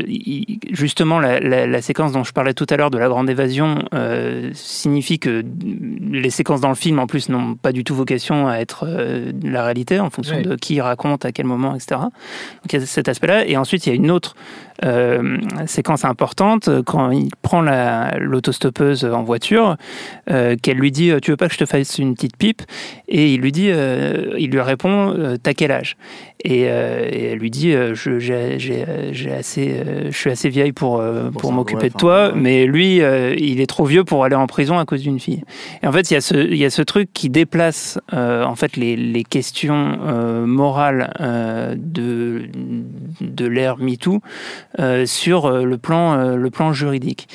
il- 0.07 0.59
justement, 0.71 1.19
la, 1.19 1.39
la- 1.39 1.67
la 1.67 1.81
séquence 1.81 2.11
dont 2.11 2.23
je 2.23 2.33
parlais 2.33 2.53
tout 2.53 2.67
à 2.69 2.77
l'heure 2.77 2.91
de 2.91 2.97
la 2.97 3.07
grande 3.07 3.29
évasion 3.29 3.83
signifie 4.53 5.19
que 5.19 5.43
les 6.11 6.29
séquences 6.29 6.61
dans 6.61 6.69
le 6.69 6.75
film, 6.75 6.99
en 6.99 7.07
plus, 7.07 7.29
n'ont 7.29 7.55
pas 7.55 7.71
du 7.71 7.83
tout 7.83 7.95
vocation 7.95 8.47
à 8.47 8.57
être 8.57 8.85
la 9.43 9.63
réalité 9.63 9.99
en 9.99 10.09
fonction 10.09 10.37
Oui. 10.37 10.43
de 10.43 10.55
qui 10.55 10.81
raconte, 10.81 11.25
à 11.25 11.31
quel 11.31 11.45
moment, 11.45 11.75
etc. 11.75 12.01
Donc 12.01 12.73
il 12.73 12.79
y 12.79 12.83
a 12.83 12.85
cet 12.85 13.07
aspect-là. 13.09 13.45
Et 13.47 13.57
ensuite, 13.57 13.85
il 13.85 13.89
y 13.89 13.93
a 13.93 13.95
une 13.95 14.11
autre 14.11 14.35
séquence 15.65 16.03
importante 16.05 16.69
quand 16.85 17.11
il 17.11 17.29
prend 17.41 17.61
la- 17.61 18.17
l'autostoppeuse 18.17 19.05
en 19.05 19.23
voiture, 19.23 19.77
euh, 20.29 20.55
qu'elle 20.61 20.77
lui 20.77 20.91
dit 20.91 21.11
Tu 21.21 21.31
veux 21.31 21.37
pas 21.37 21.47
que 21.47 21.53
je 21.53 21.59
te 21.59 21.65
fasse 21.65 21.97
une 21.99 22.13
petite 22.15 22.37
pipe? 22.37 22.61
Et 23.07 23.33
il 23.33 23.41
lui 23.41 23.51
dit 23.51 23.69
euh, 23.71 24.33
il 24.37 24.49
lui 24.51 24.61
répond 24.61 25.13
euh, 25.17 25.37
T'as 25.41 25.53
quel 25.53 25.71
âge? 25.71 25.97
Et, 26.45 26.65
euh, 26.67 27.07
et 27.09 27.23
elle 27.27 27.39
lui 27.39 27.49
dit 27.51 27.73
euh, 27.73 27.93
je, 27.95 28.19
j'ai, 28.19 28.59
j'ai- 28.59 28.85
j'ai 29.11 29.31
assez, 29.31 29.71
euh, 29.77 30.11
je 30.11 30.17
suis 30.17 30.29
assez 30.29 30.49
vieille 30.49 30.73
pour, 30.73 30.99
euh, 30.99 31.29
m'occuper 31.51 31.83
ouais, 31.83 31.89
de 31.89 31.93
toi, 31.97 32.27
ouais. 32.29 32.33
mais 32.35 32.65
lui, 32.65 33.01
euh, 33.01 33.33
il 33.37 33.61
est 33.61 33.65
trop 33.67 33.85
vieux 33.85 34.03
pour 34.03 34.25
aller 34.25 34.35
en 34.35 34.45
prison 34.47 34.77
à 34.77 34.83
cause 34.85 35.01
d'une 35.01 35.19
fille. 35.21 35.43
Et 35.81 35.87
en 35.87 35.91
fait, 35.93 36.11
il 36.11 36.15
y 36.15 36.17
a 36.17 36.21
ce, 36.21 36.35
il 36.35 36.57
y 36.57 36.65
a 36.65 36.69
ce 36.69 36.81
truc 36.81 37.09
qui 37.13 37.29
déplace 37.29 37.97
euh, 38.13 38.43
en 38.43 38.55
fait 38.55 38.75
les, 38.75 38.95
les 38.97 39.23
questions 39.23 39.99
euh, 40.05 40.45
morales 40.45 41.13
euh, 41.21 41.75
de, 41.77 42.43
de 43.21 43.45
l'ère 43.45 43.77
MeToo 43.77 44.19
euh, 44.79 45.05
sur 45.05 45.45
euh, 45.45 45.63
le 45.63 45.77
plan, 45.77 46.13
euh, 46.19 46.35
le 46.35 46.49
plan 46.49 46.73
juridique. 46.73 47.27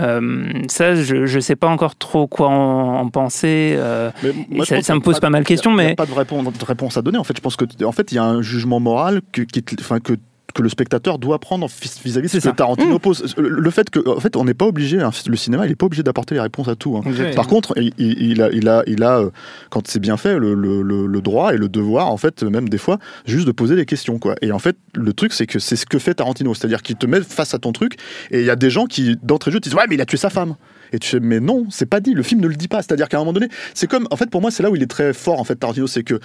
Euh, 0.00 0.52
ça, 0.68 0.94
je 0.94 1.16
ne 1.34 1.40
sais 1.40 1.56
pas 1.56 1.68
encore 1.68 1.96
trop 1.96 2.26
quoi 2.26 2.48
en, 2.48 2.96
en 3.00 3.08
penser. 3.08 3.74
euh, 3.76 4.10
Mais 4.22 4.30
moi, 4.48 4.64
ça, 4.64 4.94
me 4.94 5.00
pose 5.00 5.16
pas- 5.16 5.20
pas 5.26 5.30
mal 5.30 5.42
de 5.42 5.48
questions, 5.48 5.72
Il 5.72 5.74
n'y 5.76 5.80
a 5.82 5.84
mais 5.88 5.94
pas 5.94 6.06
de 6.06 6.12
réponse, 6.12 6.44
de 6.44 6.64
réponse 6.64 6.96
à 6.96 7.02
donner. 7.02 7.18
En 7.18 7.24
fait, 7.24 7.36
je 7.36 7.42
pense 7.42 7.56
que 7.56 7.64
en 7.84 7.92
fait, 7.92 8.12
il 8.12 8.14
y 8.16 8.18
a 8.18 8.24
un 8.24 8.42
jugement 8.42 8.80
moral 8.80 9.20
que, 9.32 9.42
qui, 9.42 9.62
enfin, 9.80 10.00
que 10.00 10.14
que 10.52 10.62
le 10.62 10.68
spectateur 10.68 11.18
doit 11.18 11.38
prendre 11.38 11.66
vis- 11.66 12.00
vis-à-vis 12.04 12.28
de 12.28 12.32
ce 12.32 12.40
ça. 12.40 12.50
que 12.50 12.56
Tarantino 12.56 12.98
pose. 12.98 13.34
Le 13.36 13.70
fait 13.70 13.90
que, 13.90 14.06
en 14.08 14.20
fait, 14.20 14.36
on 14.36 14.44
n'est 14.44 14.54
pas 14.54 14.66
obligé, 14.66 15.00
hein, 15.00 15.10
le 15.26 15.36
cinéma, 15.36 15.66
il 15.66 15.70
n'est 15.70 15.74
pas 15.76 15.86
obligé 15.86 16.02
d'apporter 16.02 16.34
les 16.34 16.40
réponses 16.40 16.68
à 16.68 16.76
tout. 16.76 16.96
hein. 16.96 17.02
Par 17.34 17.46
contre, 17.46 17.74
il, 17.98 18.42
a, 18.42 18.50
il 18.50 18.68
a, 18.68 18.82
il 18.86 19.02
a, 19.02 19.18
euh, 19.20 19.30
quand 19.70 19.86
c'est 19.88 20.00
bien 20.00 20.16
fait, 20.16 20.38
le, 20.38 20.54
le- 20.54 20.82
le- 20.82 21.06
le 21.06 21.20
droit 21.20 21.54
et 21.54 21.56
le 21.56 21.68
devoir, 21.68 22.10
en 22.10 22.16
fait, 22.16 22.42
même 22.42 22.68
des 22.68 22.78
fois, 22.78 22.98
juste 23.26 23.46
de 23.46 23.52
poser 23.52 23.76
des 23.76 23.86
questions, 23.86 24.18
quoi. 24.18 24.34
Et 24.42 24.52
en 24.52 24.58
fait, 24.58 24.76
le 24.94 25.12
truc, 25.12 25.32
c'est 25.32 25.46
que 25.46 25.58
c'est 25.58 25.76
ce 25.76 25.86
que 25.86 25.98
fait 25.98 26.14
Tarantino, 26.14 26.54
c'est-à-dire 26.54 26.82
qu'il 26.82 26.96
te 26.96 27.06
met 27.06 27.20
face 27.22 27.54
à 27.54 27.58
ton 27.58 27.72
truc, 27.72 27.94
et 28.30 28.40
il 28.40 28.46
y 28.46 28.50
a 28.50 28.56
des 28.56 28.70
gens 28.70 28.86
qui, 28.86 29.16
d'entrée 29.22 29.50
de 29.50 29.54
jeu, 29.54 29.60
te 29.60 29.68
disent 29.68 29.76
ouais, 29.76 29.84
mais 29.88 29.94
il 29.96 30.00
a 30.00 30.06
tué 30.06 30.16
sa 30.16 30.30
femme. 30.30 30.56
Et 30.92 30.98
tu 30.98 31.08
fais 31.08 31.20
mais 31.20 31.38
non, 31.38 31.66
c'est 31.70 31.86
pas 31.86 32.00
dit, 32.00 32.14
le 32.14 32.24
film 32.24 32.40
ne 32.40 32.48
le 32.48 32.56
dit 32.56 32.66
pas. 32.66 32.82
C'est-à-dire 32.82 33.08
qu'à 33.08 33.16
un 33.16 33.20
moment 33.20 33.32
donné, 33.32 33.48
c'est 33.74 33.88
comme, 33.88 34.08
en 34.10 34.16
fait, 34.16 34.28
pour 34.28 34.40
moi, 34.40 34.50
c'est 34.50 34.64
là 34.64 34.70
où 34.70 34.76
il 34.76 34.82
est 34.82 34.90
très 34.90 35.12
fort, 35.12 35.38
en 35.38 35.44
fait, 35.44 35.54
Tarantino, 35.54 35.86
c'est 35.86 36.02
que 36.02 36.18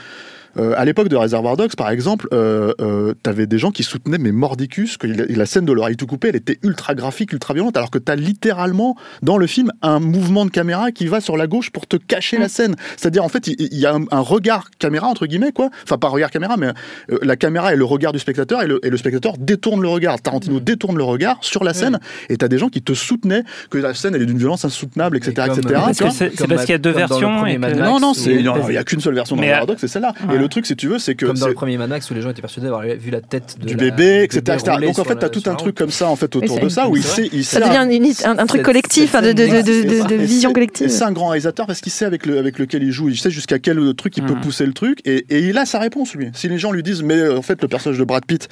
euh, 0.57 0.73
à 0.77 0.85
l'époque 0.85 1.07
de 1.09 1.15
Reservoir 1.15 1.57
Dogs, 1.57 1.75
par 1.75 1.89
exemple, 1.89 2.27
euh, 2.33 2.73
euh, 2.81 3.13
t'avais 3.23 3.45
des 3.47 3.57
gens 3.57 3.71
qui 3.71 3.83
soutenaient 3.83 4.17
mais 4.17 4.31
mordicus 4.31 4.97
que 4.97 5.07
la 5.07 5.45
scène 5.45 5.65
de 5.65 5.73
l'oreille 5.73 5.97
tout 5.97 6.07
coupée, 6.07 6.29
elle 6.29 6.35
était 6.35 6.59
ultra 6.63 6.95
graphique, 6.95 7.33
ultra 7.33 7.53
violente, 7.53 7.77
alors 7.77 7.91
que 7.91 7.97
t'as 7.97 8.15
littéralement 8.15 8.95
dans 9.21 9.37
le 9.37 9.47
film 9.47 9.71
un 9.81 9.99
mouvement 9.99 10.45
de 10.45 10.51
caméra 10.51 10.91
qui 10.91 11.07
va 11.07 11.21
sur 11.21 11.37
la 11.37 11.47
gauche 11.47 11.69
pour 11.71 11.87
te 11.87 11.97
cacher 11.97 12.37
la 12.37 12.49
scène. 12.49 12.75
C'est-à-dire 12.97 13.23
en 13.23 13.29
fait, 13.29 13.47
il 13.47 13.73
y, 13.77 13.85
a 13.85 13.93
un, 13.95 14.05
un 14.11 14.19
regard 14.19 14.69
caméra 14.79 15.07
entre 15.07 15.25
guillemets 15.25 15.51
quoi. 15.51 15.69
Enfin 15.83 15.97
pas 15.97 16.07
regard 16.09 16.31
caméra, 16.31 16.55
mais 16.57 16.67
euh, 17.11 17.19
la 17.21 17.35
caméra 17.35 17.73
est 17.73 17.77
le 17.77 17.85
regard 17.85 18.13
du 18.13 18.19
spectateur 18.19 18.61
et 18.63 18.67
le, 18.67 18.79
et 18.85 18.89
le 18.89 18.97
spectateur 18.97 19.37
détourne 19.37 19.81
le 19.81 19.87
regard. 19.89 20.21
Tarantino 20.21 20.59
détourne 20.59 20.97
le 20.97 21.03
regard 21.03 21.37
sur 21.41 21.63
la 21.63 21.73
scène 21.73 21.99
et 22.29 22.37
t'as 22.37 22.47
des 22.47 22.57
gens 22.57 22.69
qui 22.69 22.81
te 22.81 22.93
soutenaient 22.93 23.43
que 23.69 23.77
la 23.77 23.93
scène 23.93 24.15
elle 24.15 24.21
est 24.21 24.25
d'une 24.25 24.37
violence 24.37 24.65
insoutenable, 24.65 25.17
etc., 25.17 25.47
etc. 25.51 25.75
euh, 25.75 26.09
c'est 26.35 26.47
parce 26.47 26.61
qu'il 26.65 26.71
y 26.71 26.75
a 26.75 26.77
deux 26.77 26.91
versions. 26.91 27.45
et 27.45 27.57
que- 27.57 27.73
non, 27.75 27.99
non, 27.99 28.13
il 28.13 28.43
n'y 28.69 28.77
a 28.77 28.83
qu'une 28.83 28.99
seule 29.01 29.15
version 29.15 29.35
le 29.35 29.43
euh, 29.43 29.51
paradoxe, 29.51 29.81
c'est 29.81 29.87
celle-là. 29.87 30.13
ouais. 30.27 30.35
Et 30.35 30.37
le 30.45 30.49
truc, 30.49 30.65
si 30.65 30.75
tu 30.75 30.87
veux, 30.87 30.97
c'est 30.99 31.15
que 31.15 31.25
Comme 31.25 31.37
dans 31.37 31.47
le 31.47 31.53
premier 31.53 31.77
Mad 31.77 31.89
Max 31.89 32.09
où 32.09 32.13
les 32.13 32.21
gens 32.21 32.29
étaient 32.29 32.41
persuadés 32.41 32.67
d'avoir 32.67 32.83
vu 32.83 33.11
la 33.11 33.21
tête 33.21 33.57
de 33.59 33.65
du 33.67 33.75
la- 33.75 33.89
bébé, 33.91 34.19
du 34.19 34.23
etc. 34.37 34.57
etc. 34.59 34.77
Donc 34.85 34.99
en 34.99 35.03
fait, 35.03 35.15
t'as 35.17 35.29
tout 35.29 35.43
un 35.47 35.55
truc 35.55 35.75
comme 35.75 35.91
ça 35.91 36.07
en 36.07 36.15
fait 36.15 36.35
autour 36.35 36.59
de 36.59 36.69
ça 36.69 36.87
où 36.87 36.95
il 36.95 37.03
c'est 37.03 37.23
sait, 37.23 37.29
il 37.33 37.43
Ça 37.43 37.59
devient 37.59 38.23
un, 38.25 38.45
truc 38.45 38.61
collectif, 38.63 39.13
hein, 39.15 39.21
de, 39.21 40.15
vision 40.15 40.53
collective. 40.53 40.89
C'est 40.89 41.03
un 41.03 41.11
grand 41.11 41.27
réalisateur 41.27 41.67
parce 41.67 41.81
qu'il 41.81 41.91
sait 41.91 42.05
avec, 42.05 42.25
le, 42.25 42.37
avec 42.37 42.59
lequel 42.59 42.83
il 42.83 42.91
joue, 42.91 43.09
il 43.09 43.17
sait 43.17 43.31
jusqu'à 43.31 43.59
quel 43.59 43.93
truc 43.95 44.15
il 44.17 44.23
peut 44.23 44.33
Mhm. 44.33 44.41
pousser 44.41 44.65
le 44.65 44.73
truc 44.73 44.99
et, 45.05 45.25
il 45.29 45.57
a 45.57 45.65
sa 45.65 45.79
réponse 45.79 46.15
lui. 46.15 46.29
Si 46.33 46.47
les 46.47 46.57
gens 46.57 46.71
lui 46.71 46.83
disent 46.83 47.03
mais 47.03 47.27
en 47.27 47.41
fait 47.41 47.61
le 47.61 47.67
personnage 47.67 47.99
de 47.99 48.03
Brad 48.03 48.25
Pitt, 48.25 48.47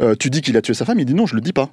euh, 0.00 0.14
tu 0.18 0.30
dis 0.30 0.40
qu'il 0.42 0.56
a 0.56 0.62
tué 0.62 0.74
sa 0.74 0.84
femme, 0.84 0.98
il 1.00 1.04
dit 1.06 1.14
non 1.14 1.26
je 1.26 1.34
le 1.34 1.40
dis 1.40 1.52
pas. 1.52 1.70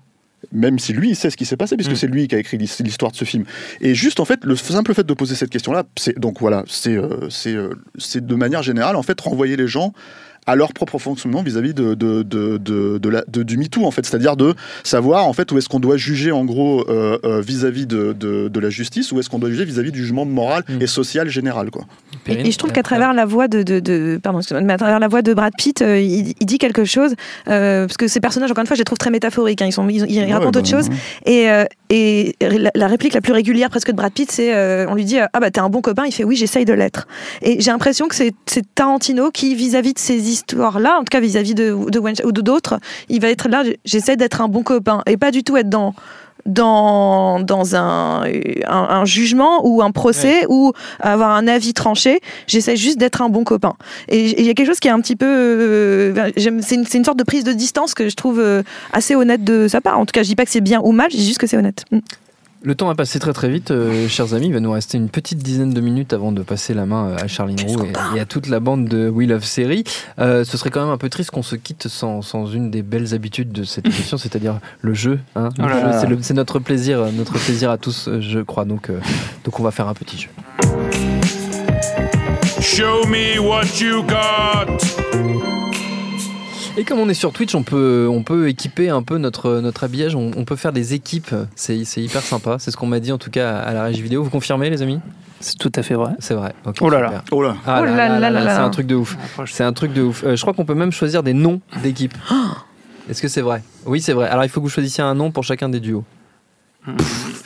Même 0.51 0.77
si 0.79 0.93
lui 0.93 1.09
il 1.09 1.15
sait 1.15 1.29
ce 1.29 1.35
qui 1.37 1.45
s'est 1.45 1.57
passé 1.57 1.75
puisque 1.75 1.91
Mhm. 1.91 1.95
c'est 1.97 2.07
lui 2.07 2.27
qui 2.27 2.35
a 2.35 2.37
écrit 2.37 2.57
l'his- 2.57 2.81
l'histoire 2.83 3.11
de 3.11 3.17
ce 3.17 3.25
film. 3.25 3.43
Et 3.81 3.95
juste 3.95 4.19
en 4.19 4.25
fait 4.25 4.45
le 4.45 4.55
simple 4.55 4.93
fait 4.93 5.05
de 5.05 5.13
poser 5.13 5.35
cette 5.35 5.49
question 5.49 5.71
là, 5.73 5.83
c'est 5.97 6.17
donc 6.19 6.39
voilà 6.39 6.63
c'est 6.67 6.95
euh, 6.95 7.27
euh, 7.47 7.73
c'est 7.97 8.25
de 8.25 8.35
manière 8.35 8.61
générale 8.63 8.95
en 8.95 9.03
fait 9.03 9.19
renvoyer 9.19 9.55
les 9.57 9.67
gens 9.67 9.93
à 10.47 10.55
leur 10.55 10.73
propre 10.73 10.97
fonctionnement 10.97 11.43
vis-à-vis 11.43 11.73
de, 11.73 11.93
de, 11.93 12.23
de, 12.23 12.57
de, 12.57 12.97
de 12.97 13.09
la, 13.09 13.23
de- 13.27 13.43
du 13.43 13.57
MeToo, 13.57 13.85
en 13.85 13.91
fait. 13.91 14.05
C'est-à-dire 14.05 14.35
de 14.37 14.55
savoir, 14.83 15.27
en 15.27 15.33
fait, 15.33 15.51
où 15.51 15.57
est-ce 15.57 15.69
qu'on 15.69 15.79
doit 15.79 15.97
juger, 15.97 16.31
en 16.31 16.45
gros, 16.45 16.85
euh, 16.89 17.17
euh, 17.25 17.41
vis-à-vis 17.41 17.85
de, 17.85 18.13
de, 18.13 18.47
de 18.47 18.59
la 18.59 18.69
justice, 18.69 19.11
ou 19.11 19.19
est-ce 19.19 19.29
qu'on 19.29 19.39
doit 19.39 19.49
juger 19.49 19.65
vis-à-vis 19.65 19.91
du 19.91 19.99
jugement 19.99 20.25
moral 20.25 20.63
Mm. 20.69 20.81
et 20.81 20.87
social 20.87 21.29
général, 21.29 21.69
quoi. 21.69 21.83
Et, 22.27 22.47
et 22.47 22.51
je 22.51 22.57
trouve 22.57 22.71
qu'à 22.71 22.83
travers 22.83 23.13
la 23.13 23.25
voix 23.25 23.47
de, 23.47 23.61
de, 23.63 23.79
de- 23.79 24.19
pardon, 24.21 24.39
mais 24.63 24.73
à 24.73 24.77
travers 24.77 24.99
la 24.99 25.07
voix 25.07 25.21
de 25.21 25.33
Brad 25.33 25.53
Pitt, 25.57 25.81
euh, 25.81 25.99
il, 25.99 26.33
il 26.39 26.45
dit 26.45 26.57
quelque 26.57 26.83
chose 26.85 27.13
euh, 27.47 27.85
parce 27.85 27.97
que 27.97 28.07
ces 28.07 28.19
personnages, 28.19 28.49
encore 28.51 28.61
une 28.61 28.67
fois, 28.67 28.75
je 28.75 28.81
les 28.81 28.85
trouve 28.85 28.97
très 28.97 29.09
métaphoriques. 29.11 29.61
hein, 29.61 29.65
ils 29.67 29.71
sont, 29.71 29.87
ils, 29.87 30.05
ils 30.09 30.19
Ouais, 30.19 30.31
racontent 30.33 30.51
bah, 30.51 30.59
autre 30.59 30.69
chose. 30.69 30.89
ouais. 30.89 30.95
Et, 31.31 31.49
euh, 31.51 31.65
et 31.89 32.35
la, 32.41 32.71
la 32.73 32.87
réplique 32.87 33.13
la 33.13 33.21
plus 33.21 33.33
régulière 33.33 33.69
presque 33.69 33.91
de 33.91 33.95
Brad 33.95 34.11
Pitt, 34.11 34.31
c'est 34.31 34.53
euh, 34.53 34.85
on 34.89 34.95
lui 34.95 35.05
dit 35.05 35.17
ah 35.19 35.39
bah 35.39 35.51
t'es 35.51 35.59
un 35.59 35.69
bon 35.69 35.81
copain. 35.81 36.03
Il 36.05 36.11
fait 36.11 36.23
oui, 36.23 36.35
j'essaye 36.35 36.65
de 36.65 36.73
l'être. 36.73 37.07
Et 37.41 37.61
j'ai 37.61 37.71
l'impression 37.71 38.07
que 38.07 38.15
c'est 38.15 38.33
c'est 38.45 38.63
Tarantino 38.75 39.31
qui 39.31 39.55
vis-à-vis 39.55 39.93
de 39.93 39.99
ces 39.99 40.29
histoires-là, 40.37 40.95
en 40.97 40.99
tout 40.99 41.11
cas 41.11 41.19
vis-à-vis 41.19 41.55
de, 41.55 41.75
de 41.89 41.99
Wen- 41.99 42.25
ou 42.25 42.31
de 42.31 42.41
d'autres, 42.41 42.79
il 43.09 43.19
va 43.21 43.29
être 43.29 43.49
là. 43.49 43.63
J'essaie 43.85 44.15
d'être 44.15 44.39
un 44.41 44.47
bon 44.47 44.63
copain 44.63 45.01
et 45.05 45.17
pas 45.17 45.31
du 45.31 45.43
tout 45.43 45.57
être 45.57 45.69
dans 45.69 45.93
dans, 46.45 47.41
dans 47.41 47.75
un, 47.75 48.23
un, 48.23 48.87
un 49.01 49.05
jugement 49.05 49.67
ou 49.67 49.81
un 49.81 49.91
procès 49.91 50.45
ou 50.47 50.71
avoir 51.01 51.31
un 51.31 51.45
avis 51.45 51.73
tranché. 51.73 52.21
J'essaie 52.47 52.77
juste 52.77 52.97
d'être 52.97 53.21
un 53.21 53.27
bon 53.27 53.43
copain. 53.43 53.73
Et 54.07 54.39
il 54.39 54.45
y 54.45 54.49
a 54.49 54.53
quelque 54.53 54.67
chose 54.67 54.79
qui 54.79 54.87
est 54.87 54.91
un 54.91 55.01
petit 55.01 55.17
peu. 55.17 55.25
euh, 55.27 56.31
c'est 56.37 56.75
une, 56.75 56.85
c'est 56.85 56.97
une 56.97 57.03
sorte 57.03 57.19
de 57.19 57.25
prise 57.25 57.43
de 57.43 57.51
distance 57.51 57.93
que 57.93 58.07
je 58.07 58.15
trouve 58.15 58.39
euh, 58.39 58.63
assez 58.93 59.13
honnête 59.15 59.43
de 59.43 59.67
sa 59.67 59.81
part. 59.81 59.99
En 59.99 60.05
tout 60.05 60.13
cas, 60.13 60.23
je 60.23 60.29
dis 60.29 60.35
pas 60.35 60.45
que 60.45 60.51
c'est 60.51 60.61
bien 60.61 60.79
ou 60.85 60.93
mal, 60.93 61.09
je 61.11 61.17
dis 61.17 61.25
juste 61.25 61.39
que 61.39 61.47
c'est 61.47 61.57
honnête. 61.57 61.83
Le 62.67 62.75
temps 62.75 62.89
a 62.89 62.95
passé 62.95 63.17
très 63.19 63.31
très 63.31 63.47
vite, 63.47 63.71
euh, 63.71 64.09
chers 64.09 64.33
amis. 64.33 64.47
Il 64.47 64.53
va 64.53 64.59
nous 64.59 64.73
rester 64.73 64.97
une 64.97 65.07
petite 65.07 65.37
dizaine 65.37 65.73
de 65.73 65.79
minutes 65.79 66.11
avant 66.11 66.33
de 66.33 66.41
passer 66.41 66.73
la 66.73 66.85
main 66.85 67.11
euh, 67.11 67.15
à 67.23 67.25
Charline 67.27 67.55
Roux 67.65 67.85
et, 68.13 68.17
et 68.17 68.19
à 68.19 68.25
toute 68.25 68.47
la 68.47 68.59
bande 68.59 68.89
de 68.89 69.07
We 69.07 69.25
Love 69.25 69.45
Série. 69.45 69.85
Euh, 70.19 70.43
ce 70.43 70.57
serait 70.57 70.69
quand 70.69 70.81
même 70.81 70.91
un 70.91 70.97
peu 70.97 71.07
triste 71.07 71.31
qu'on 71.31 71.43
se 71.43 71.55
quitte 71.55 71.87
sans, 71.87 72.21
sans 72.21 72.45
une 72.45 72.69
des 72.69 72.81
belles 72.81 73.13
habitudes 73.13 73.53
de 73.53 73.63
cette 73.63 73.85
émission, 73.87 74.17
c'est-à-dire 74.17 74.59
le 74.81 74.93
jeu. 74.93 75.17
hein. 75.37 75.47
Le 75.57 75.63
Oh 75.63 75.67
là 75.69 76.01
jeu, 76.01 76.09
là. 76.09 76.17
c'est 76.21 76.33
notre 76.33 76.59
plaisir, 76.59 77.05
notre 77.13 77.39
plaisir 77.39 77.71
à 77.71 77.77
tous, 77.77 78.09
je 78.19 78.39
crois. 78.41 78.65
Donc, 78.65 78.89
euh, 78.89 78.99
donc 79.45 79.57
on 79.61 79.63
va 79.63 79.71
faire 79.71 79.87
un 79.87 79.93
petit 79.93 80.17
jeu. 80.17 80.29
Show 82.59 83.07
me 83.07 83.39
what 83.39 83.79
you 83.79 84.03
got. 84.03 84.67
Et 86.79 86.83
comme 86.83 86.99
on 86.99 87.09
est 87.09 87.15
sur 87.15 87.33
Twitch, 87.33 87.55
on 87.55 87.63
peut, 87.63 88.07
on 88.07 88.21
peut 88.21 88.49
équiper 88.49 88.89
un 88.89 89.01
peu 89.01 89.17
notre, 89.17 89.61
notre 89.61 89.83
habillage. 89.83 90.15
On, 90.15 90.29
on 90.37 90.45
peut 90.45 90.55
faire 90.55 90.71
des 90.71 90.93
équipes. 90.93 91.33
C'est 91.55 91.83
c'est 91.85 92.03
hyper 92.03 92.21
sympa. 92.21 92.57
C'est 92.59 92.69
ce 92.69 92.77
qu'on 92.77 92.85
m'a 92.85 92.99
dit 92.99 93.11
en 93.11 93.17
tout 93.17 93.31
cas 93.31 93.57
à 93.57 93.73
la 93.73 93.83
régie 93.83 94.03
vidéo. 94.03 94.23
Vous 94.23 94.29
confirmez, 94.29 94.69
les 94.69 94.83
amis? 94.83 94.99
C'est 95.39 95.57
tout 95.57 95.71
à 95.73 95.81
fait 95.81 95.95
vrai. 95.95 96.11
C'est 96.19 96.35
vrai. 96.35 96.53
Oh 96.79 96.89
là 96.91 97.01
là. 97.01 97.07
super. 97.07 97.23
Oh 97.31 97.41
là 97.41 97.55
Ah 97.65 97.79
Oh 97.81 97.85
là 97.85 97.95
là 97.95 98.19
là 98.19 98.29
là 98.29 98.55
c'est 98.55 98.61
un 98.61 98.69
truc 98.69 98.85
de 98.85 98.93
ouf. 98.93 99.17
C'est 99.47 99.63
un 99.63 99.73
truc 99.73 99.91
de 99.91 100.03
ouf. 100.03 100.23
Euh, 100.23 100.35
je 100.35 100.41
crois 100.41 100.53
qu'on 100.53 100.65
peut 100.65 100.75
même 100.75 100.91
choisir 100.91 101.23
des 101.23 101.33
noms 101.33 101.61
d'équipes. 101.81 102.13
Est-ce 103.09 103.23
que 103.23 103.27
c'est 103.27 103.41
vrai? 103.41 103.63
Oui, 103.87 103.99
c'est 103.99 104.13
vrai. 104.13 104.27
Alors 104.27 104.43
il 104.43 104.49
faut 104.49 104.59
que 104.59 104.65
vous 104.65 104.69
choisissiez 104.69 105.03
un 105.03 105.15
nom 105.15 105.31
pour 105.31 105.43
chacun 105.43 105.69
des 105.69 105.79
duos. 105.79 106.03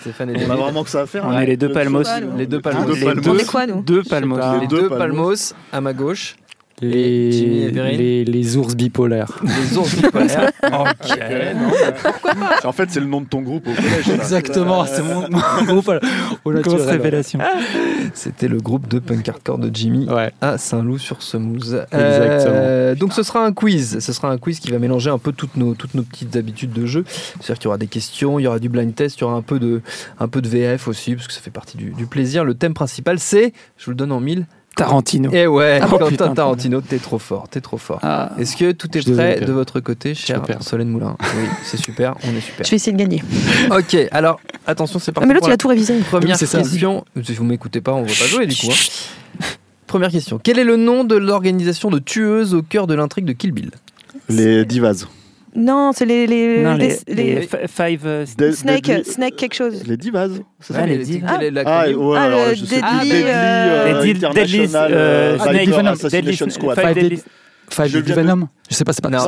Stéphane 0.01 0.35
et 0.35 0.45
On 0.45 0.51
a 0.51 0.55
vraiment 0.55 0.83
que 0.83 0.89
ça 0.89 1.01
à 1.01 1.05
faire. 1.05 1.25
On 1.25 1.31
hein. 1.31 1.41
est 1.41 1.45
les 1.45 1.57
deux 1.57 1.71
palmos. 1.71 2.07
Les 2.37 2.47
deux 2.47 2.59
palmos. 2.59 2.85
deux 2.85 2.93
Les 2.95 3.05
palmos. 3.05 3.27
On 3.27 3.37
est 3.37 3.45
quoi, 3.45 3.65
nous? 3.65 3.81
Deux 3.81 4.03
palmos. 4.03 4.39
Les 4.61 4.67
deux 4.67 4.81
deux 4.81 4.89
palmos. 4.89 4.99
palmos 4.99 5.55
à 5.71 5.81
ma 5.81 5.93
gauche. 5.93 6.35
Les, 6.81 7.69
Perrine 7.73 7.97
les, 7.97 8.25
les 8.25 8.57
ours 8.57 8.75
bipolaires. 8.75 9.39
Les 9.43 9.77
ours 9.77 9.95
bipolaires. 9.95 10.51
ok. 10.63 11.19
non, 11.55 12.45
En 12.63 12.71
fait, 12.71 12.89
c'est 12.89 12.99
le 12.99 13.05
nom 13.05 13.21
de 13.21 13.27
ton 13.27 13.41
groupe 13.41 13.67
au 13.67 13.73
collège. 13.73 14.09
Exactement, 14.09 14.85
c'est 14.85 15.03
mon, 15.03 15.27
mon 15.29 15.63
groupe 15.65 15.91
au 16.43 16.51
Grosse 16.51 16.65
naturel. 16.73 16.89
révélation. 16.89 17.39
C'était 18.13 18.47
le 18.47 18.59
groupe 18.59 18.87
de 18.87 18.99
punk 18.99 19.27
hardcore 19.29 19.57
de 19.59 19.69
Jimmy 19.73 20.07
Ouais. 20.09 20.31
à 20.41 20.57
Saint-Loup-sur-Semouse. 20.57 21.73
Exactement. 21.91 22.51
Euh, 22.55 22.95
donc 22.95 23.13
ce 23.13 23.23
sera 23.23 23.45
un 23.45 23.53
quiz. 23.53 23.99
Ce 23.99 24.13
sera 24.13 24.29
un 24.31 24.37
quiz 24.37 24.59
qui 24.59 24.71
va 24.71 24.79
mélanger 24.79 25.09
un 25.09 25.17
peu 25.19 25.31
toutes 25.31 25.57
nos, 25.57 25.75
toutes 25.75 25.93
nos 25.93 26.03
petites 26.03 26.35
habitudes 26.35 26.73
de 26.73 26.85
jeu. 26.85 27.03
C'est-à-dire 27.07 27.55
qu'il 27.57 27.65
y 27.65 27.67
aura 27.67 27.77
des 27.77 27.87
questions, 27.87 28.39
il 28.39 28.43
y 28.43 28.47
aura 28.47 28.59
du 28.59 28.69
blind 28.69 28.93
test, 28.95 29.17
il 29.17 29.21
y 29.21 29.23
aura 29.25 29.35
un 29.35 29.41
peu 29.41 29.59
de, 29.59 29.81
un 30.19 30.27
peu 30.27 30.41
de 30.41 30.47
VF 30.47 30.87
aussi, 30.87 31.15
parce 31.15 31.27
que 31.27 31.33
ça 31.33 31.41
fait 31.41 31.51
partie 31.51 31.77
du, 31.77 31.91
du 31.91 32.05
plaisir. 32.07 32.43
Le 32.43 32.53
thème 32.55 32.73
principal, 32.73 33.19
c'est, 33.19 33.53
je 33.77 33.85
vous 33.85 33.91
le 33.91 33.97
donne 33.97 34.11
en 34.11 34.19
mille. 34.19 34.45
Tarantino. 34.85 35.29
Eh 35.33 35.47
ouais, 35.47 35.79
Ah 35.81 35.87
Quentin 35.87 36.07
putain, 36.07 36.33
Tarantino, 36.33 36.81
t'es 36.81 36.97
trop 36.99 37.19
fort, 37.19 37.47
t'es 37.49 37.61
trop 37.61 37.77
fort. 37.77 37.99
Ah, 38.03 38.31
Est-ce 38.39 38.55
que 38.55 38.71
tout 38.71 38.95
est 38.97 39.11
prêt 39.13 39.39
de 39.41 39.51
votre 39.51 39.79
côté, 39.79 40.13
cher. 40.15 40.41
Solène 40.61 40.89
Moulin? 40.89 41.15
Oui, 41.21 41.47
c'est 41.63 41.77
super, 41.77 42.15
on 42.23 42.35
est 42.35 42.41
super. 42.41 42.65
Je 42.65 42.71
vais 42.71 42.75
essayer 42.77 42.91
de 42.93 42.97
gagner. 42.97 43.23
Ok, 43.71 43.95
alors 44.11 44.39
attention, 44.67 44.99
c'est 44.99 45.11
Ah, 45.11 45.13
parti. 45.13 45.27
mais 45.27 45.33
l'autre, 45.33 45.47
il 45.47 45.49
la 45.49 45.53
a 45.55 45.57
tout 45.57 45.67
révisé. 45.67 45.97
Première 46.09 46.29
Oui, 46.29 46.35
c'est 46.37 46.45
ça. 46.45 46.59
question. 46.59 47.05
Si 47.23 47.33
vous 47.33 47.43
m'écoutez 47.43 47.81
pas, 47.81 47.93
on 47.93 48.01
va 48.01 48.07
pas 48.07 48.25
jouer 48.25 48.47
du 48.47 48.55
coup. 48.55 48.67
hein. 48.71 49.45
Première 49.87 50.09
question. 50.11 50.39
Quel 50.41 50.57
est 50.59 50.63
le 50.63 50.77
nom 50.77 51.03
de 51.03 51.15
l'organisation 51.15 51.89
de 51.89 51.99
tueuses 51.99 52.53
au 52.53 52.61
cœur 52.61 52.87
de 52.87 52.93
l'intrigue 52.93 53.25
de 53.25 53.33
Kill 53.33 53.51
Bill? 53.51 53.71
Les 54.29 54.63
divas. 54.65 55.05
Non, 55.55 55.91
c'est 55.93 56.05
les, 56.05 56.27
les, 56.27 56.63
les, 57.07 57.47
Five 57.67 58.25
Snake, 58.25 58.91
Snake 59.05 59.35
quelque 59.35 59.53
chose. 59.53 59.83
Les 59.85 59.97
Divas. 59.97 60.29
C'est 60.59 60.73
ça 60.73 60.81
ouais, 60.81 60.87
les 60.87 60.97
Divas. 61.03 61.27
Ah, 61.65 61.83
ah 61.85 61.87
Deadly, 61.87 62.73
deadly, 63.09 63.23
euh, 63.25 64.33
deadly 64.33 64.69
euh, 64.75 65.37
Venom. 68.15 68.47
Je 68.69 68.75
sais 68.75 68.83
pas, 68.83 68.93
c'est 68.93 69.01
pas. 69.01 69.09
Non, 69.09 69.19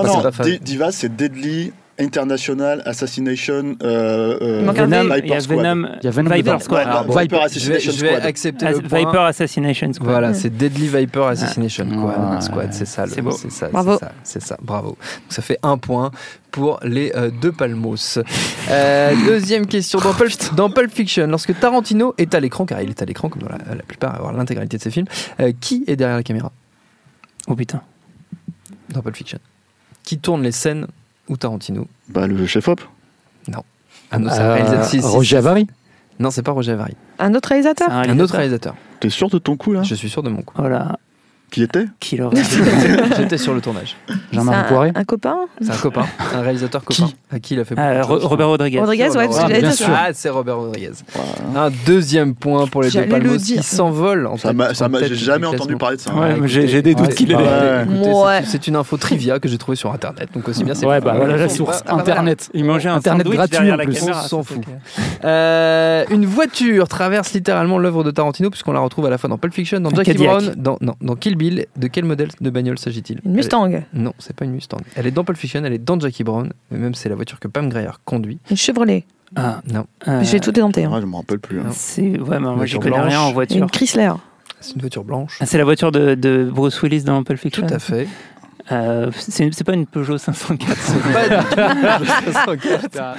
Divas, 0.62 0.92
c'est 0.92 1.16
Deadly 1.16 1.74
International 2.00 2.82
Assassination 2.86 3.76
euh, 3.84 4.38
euh, 4.42 4.58
Il 4.62 4.66
manque 4.66 4.80
un 4.80 4.86
Venom, 4.88 5.10
V. 5.14 5.22
il 5.24 5.30
y 5.30 5.34
a 5.34 5.40
Squad. 5.40 5.60
Venom. 5.60 5.90
Il 6.02 6.06
y 6.06 6.08
a 6.08 6.12
Venom 6.12 6.30
Viper. 6.36 6.58
Squad. 6.62 6.88
Ouais, 6.88 6.94
bon, 7.06 7.20
Viper 7.20 7.36
Je 7.36 7.38
vais, 7.38 7.44
Assassination 7.46 7.92
je 7.92 8.02
vais 8.02 8.08
Squad. 8.10 8.26
accepter 8.26 8.66
As- 8.66 8.72
le 8.72 8.82
point. 8.82 9.00
Viper 9.00 9.18
Assassination 9.20 9.94
Squad. 9.94 10.10
Voilà, 10.10 10.34
c'est 10.34 10.50
Deadly 10.50 10.88
Viper 10.88 11.24
Assassination 11.26 11.88
Squad. 11.90 12.16
Ah. 12.18 12.42
Squad, 12.42 12.74
c'est 12.74 12.86
ça, 12.86 13.06
le- 13.06 13.12
C'est 13.12 13.22
beau. 13.22 13.32
c'est 13.32 13.52
ça, 13.52 13.68
Bravo. 13.70 13.94
c'est 13.94 14.00
ça, 14.06 14.12
c'est 14.24 14.42
ça, 14.42 14.58
bravo. 14.62 14.88
Donc 14.90 14.98
ça 15.30 15.42
fait 15.44 15.60
un 15.62 15.78
point 15.78 16.10
pour 16.52 16.80
les 16.84 17.12
euh, 17.16 17.30
deux 17.30 17.52
Palmos. 17.52 18.20
Euh, 18.70 19.14
deuxième 19.28 19.68
question 19.68 20.00
dans 20.00 20.14
Pulp, 20.14 20.32
dans 20.56 20.70
Pulp 20.72 20.92
Fiction, 20.92 21.28
lorsque 21.28 21.58
Tarantino 21.60 22.16
est 22.18 22.34
à 22.34 22.40
l'écran, 22.40 22.66
car 22.66 22.82
il 22.82 22.90
est 22.90 23.02
à 23.02 23.06
l'écran 23.06 23.30
comme 23.30 23.44
dans 23.44 23.50
la, 23.50 23.76
la 23.76 23.84
plupart, 23.84 24.34
l'intégralité 24.34 24.78
de 24.78 24.82
ses 24.82 24.90
films, 24.92 25.08
euh, 25.40 25.52
qui 25.62 25.84
est 25.88 25.96
derrière 25.96 26.18
la 26.18 26.24
caméra? 26.24 26.52
Oh 27.48 27.56
putain. 27.56 27.82
dans 28.90 29.02
Pulp 29.02 29.16
Fiction 29.16 29.38
Qui 30.04 30.18
tourne 30.18 30.42
les 30.44 30.52
scènes 30.52 30.88
où 31.30 31.38
Tarantino 31.38 31.88
Bah, 32.10 32.28
le 32.28 32.46
chef-op. 32.46 32.82
Non, 33.48 33.64
un 34.12 34.26
Euh, 34.26 34.54
réalisateur. 34.54 34.86
si, 34.86 35.02
si, 35.02 35.08
Roger. 35.08 35.38
Avary 35.38 35.68
Non, 36.20 36.32
c'est 36.32 36.44
pas 36.44 36.52
Roger 36.52 36.72
Avary. 36.74 36.96
Un 37.20 37.34
autre 37.36 37.50
réalisateur 37.50 37.88
C'est 37.90 38.10
Un 38.10 38.20
autre 38.20 38.36
réalisateur. 38.36 38.76
T'es 39.00 39.10
sûr 39.10 39.30
de 39.30 39.38
ton 39.38 39.58
coup 39.58 39.74
là? 39.74 39.84
Je 39.84 39.96
suis 39.96 40.10
sûr 40.10 40.24
de 40.24 40.30
mon 40.30 40.42
coup. 40.42 40.54
Voilà. 40.58 40.98
Qui 41.54 41.62
était 41.62 41.86
Qui 42.00 42.18
l'aurait 42.18 42.42
J'étais 43.18 43.38
sur 43.38 43.54
le 43.54 43.62
tournage. 43.62 43.96
Jean-Marie 44.32 44.58
un- 44.58 44.64
Poiré 44.64 44.92
Un 44.96 45.04
copain 45.04 45.36
C'est 45.62 45.70
un 45.70 45.76
copain, 45.78 46.06
un 46.34 46.42
réalisateur 46.42 46.84
copain. 46.84 47.10
À 47.32 47.40
qui 47.40 47.54
il 47.54 47.60
a 47.60 47.64
fait 47.64 47.76
Ro- 48.02 48.16
choses. 48.16 48.26
Robert 48.26 48.48
Rodriguez. 48.48 48.80
Rodriguez, 48.80 49.10
ouais, 49.10 49.28
parce 49.28 49.36
que 49.44 49.48
j'allais 49.54 49.62
dire. 49.62 49.88
Ah, 49.96 50.08
c'est 50.14 50.30
Robert 50.30 50.58
Rodriguez. 50.58 50.90
Un 51.56 51.70
deuxième 51.86 52.34
point 52.34 52.66
pour 52.66 52.82
les 52.82 52.90
deux 52.90 53.02
le 53.02 53.08
Palmos 53.08 53.38
dire. 53.44 53.58
qui 53.58 53.64
s'envolent. 53.64 54.26
en 54.26 54.38
Ça 54.38 54.52
m'a- 54.52 54.74
J'ai 54.74 55.14
jamais 55.14 55.46
entendu 55.46 55.76
parler 55.78 55.98
de 55.98 56.02
ça. 56.02 56.12
Ouais, 56.16 56.36
Ah, 56.42 56.46
j'ai 56.48 56.82
des 56.82 56.96
doutes 56.96 57.10
ouais, 57.10 57.14
qu'il 57.14 57.32
est. 57.32 57.36
Écoutez, 57.36 58.10
Ouais. 58.10 58.40
c'est- 58.46 58.54
C'est 58.64 58.68
une 58.68 58.76
info 58.76 58.98
trivia 58.98 59.38
que 59.40 59.48
j'ai 59.48 59.58
trouvée 59.60 59.76
sur 59.78 59.94
internet, 59.94 60.30
donc 60.34 60.48
aussi 60.50 60.64
bien 60.64 60.74
c'est 60.74 60.88
Ouais, 60.88 61.02
bah 61.02 61.14
voilà 61.18 61.38
la 61.38 61.50
source. 61.50 61.84
ah, 61.86 61.94
bah. 61.94 62.00
Internet. 62.02 62.50
Il 62.56 62.66
mangeait 62.66 62.90
un 62.90 62.96
Internet 62.96 63.28
gratuit, 63.28 63.72
en 63.72 63.76
la 63.76 63.84
plus. 63.86 64.02
On 64.02 64.14
s'en 64.14 64.42
fout. 64.42 64.58
Euh, 65.24 66.04
une 66.10 66.26
voiture 66.26 66.88
traverse 66.88 67.34
littéralement 67.34 67.78
l'œuvre 67.78 68.04
de 68.04 68.10
Tarantino 68.12 68.50
puisqu'on 68.50 68.72
la 68.72 68.80
retrouve 68.80 69.06
à 69.06 69.10
la 69.12 69.18
fois 69.20 69.30
dans 69.30 69.38
Pulp 69.38 69.54
Fiction, 69.54 69.80
dans 69.80 69.92
Jackie. 69.92 70.14
Brown, 70.16 70.54
dans 70.58 71.16
Kill 71.16 71.36
Bill. 71.36 71.43
De 71.52 71.88
quel 71.88 72.06
modèle 72.06 72.30
de 72.40 72.50
bagnole 72.50 72.78
s'agit-il 72.80 73.20
Une 73.26 73.34
Mustang. 73.34 73.68
Est- 73.72 73.86
Non, 73.94 74.14
c'est 74.20 74.36
pas 74.36 74.46
une 74.46 74.52
Mustang. 74.52 74.78
Elle 74.96 75.08
est 75.08 75.12
dans 75.12 75.24
Pulp 75.24 75.38
Fiction, 75.38 75.64
elle 75.64 75.74
est 75.74 75.78
dans 75.84 76.00
Jackie 76.00 76.24
Brown, 76.24 76.52
et 76.72 76.78
même 76.78 76.94
c'est 76.96 77.10
la 77.10 77.16
voiture 77.16 77.40
que 77.40 77.48
Pam 77.48 77.70
Grier 77.70 77.90
conduit. 78.06 78.40
Une 78.50 78.58
Chevrolet. 78.58 79.06
Ah, 79.36 79.62
Non, 79.72 79.86
euh, 80.08 80.22
J'ai 80.24 80.40
tout 80.40 80.52
dédenté. 80.52 80.84
hein. 80.86 80.92
Ouais, 80.94 81.02
je 81.02 81.06
me 81.08 81.16
rappelle 81.16 81.40
plus. 81.40 81.60
hein. 81.60 81.66
C'est 81.72 82.02
ouais, 82.20 82.20
mais 82.30 82.40
moi 82.40 82.54
Voiture 82.56 82.80
connais 82.80 83.00
rien 83.02 83.20
en 83.22 83.28
Une 83.30 83.34
voiture. 83.34 83.70
Chrysler. 83.72 84.12
c'est 84.60 84.76
une 84.76 84.82
voiture 84.82 85.04
blanche. 85.04 85.38
Ah, 85.42 85.46
c'est 85.46 85.58
la 85.58 85.64
voiture 85.64 85.92
de, 85.92 86.14
de 86.16 86.50
Bruce 86.54 86.82
Willis 86.84 87.04
dans 87.04 87.24
Pulp 87.24 87.40
Fiction. 87.40 87.66
Tout 87.68 87.74
à 87.74 87.80
fait. 87.80 88.08
Euh, 88.72 89.12
c'est 89.18 89.66
pas 89.66 89.74
une 89.74 89.86
Peugeot 89.86 90.18
504. 90.18 90.78
C'est 90.78 90.94
pas 91.14 91.26
une 91.26 91.82
Peugeot 91.82 92.06
504. 92.34 93.18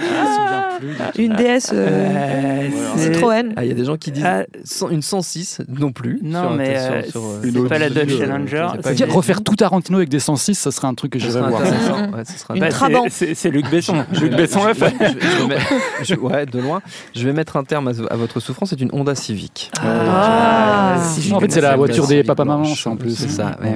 une 1.18 1.34
DS 1.34 1.70
euh, 1.72 1.74
euh 1.74 2.70
trop 2.70 2.98
Citroën. 2.98 3.52
Ah, 3.56 3.64
il 3.64 3.68
y 3.68 3.70
a 3.70 3.74
des 3.74 3.84
gens 3.84 3.96
qui 3.96 4.10
disent 4.10 4.24
euh, 4.24 4.44
une 4.90 5.02
106 5.02 5.60
non 5.68 5.92
plus. 5.92 6.18
Non, 6.22 6.42
sur, 6.42 6.50
mais 6.52 7.04
c'est 7.42 7.68
pas 7.68 7.78
la 7.78 7.90
Dodge 7.90 8.16
Challenger. 8.16 8.68
Une... 8.98 9.10
refaire 9.10 9.42
tout 9.42 9.54
Tarantino 9.54 9.98
avec 9.98 10.08
des 10.08 10.20
106, 10.20 10.54
ça 10.54 10.70
serait 10.70 10.88
un 10.88 10.94
truc 10.94 11.12
que 11.12 11.18
j'irais 11.18 11.42
voir. 11.42 11.62
C'est 13.10 13.50
Luc 13.50 13.70
Besson. 13.70 14.04
Luc 14.20 14.34
Besson 14.34 14.64
l'a 14.64 14.74
fait. 14.74 14.94
Ouais, 16.16 16.46
de 16.46 16.58
loin. 16.58 16.80
Je 17.14 17.24
vais 17.24 17.32
mettre 17.32 17.56
un 17.56 17.64
terme 17.64 17.88
à 17.88 18.16
votre 18.16 18.40
souffrance. 18.40 18.70
C'est 18.70 18.80
une 18.80 18.90
Honda 18.92 19.14
Civic. 19.14 19.70
Ah, 19.78 20.96
en 21.32 21.40
fait, 21.40 21.52
c'est 21.52 21.60
la 21.60 21.76
voiture 21.76 22.06
des 22.06 22.24
papa-maman, 22.24 22.72
en 22.86 22.96
plus. 22.96 23.14
C'est 23.14 23.28
ça. 23.28 23.58
Ouais. 23.62 23.74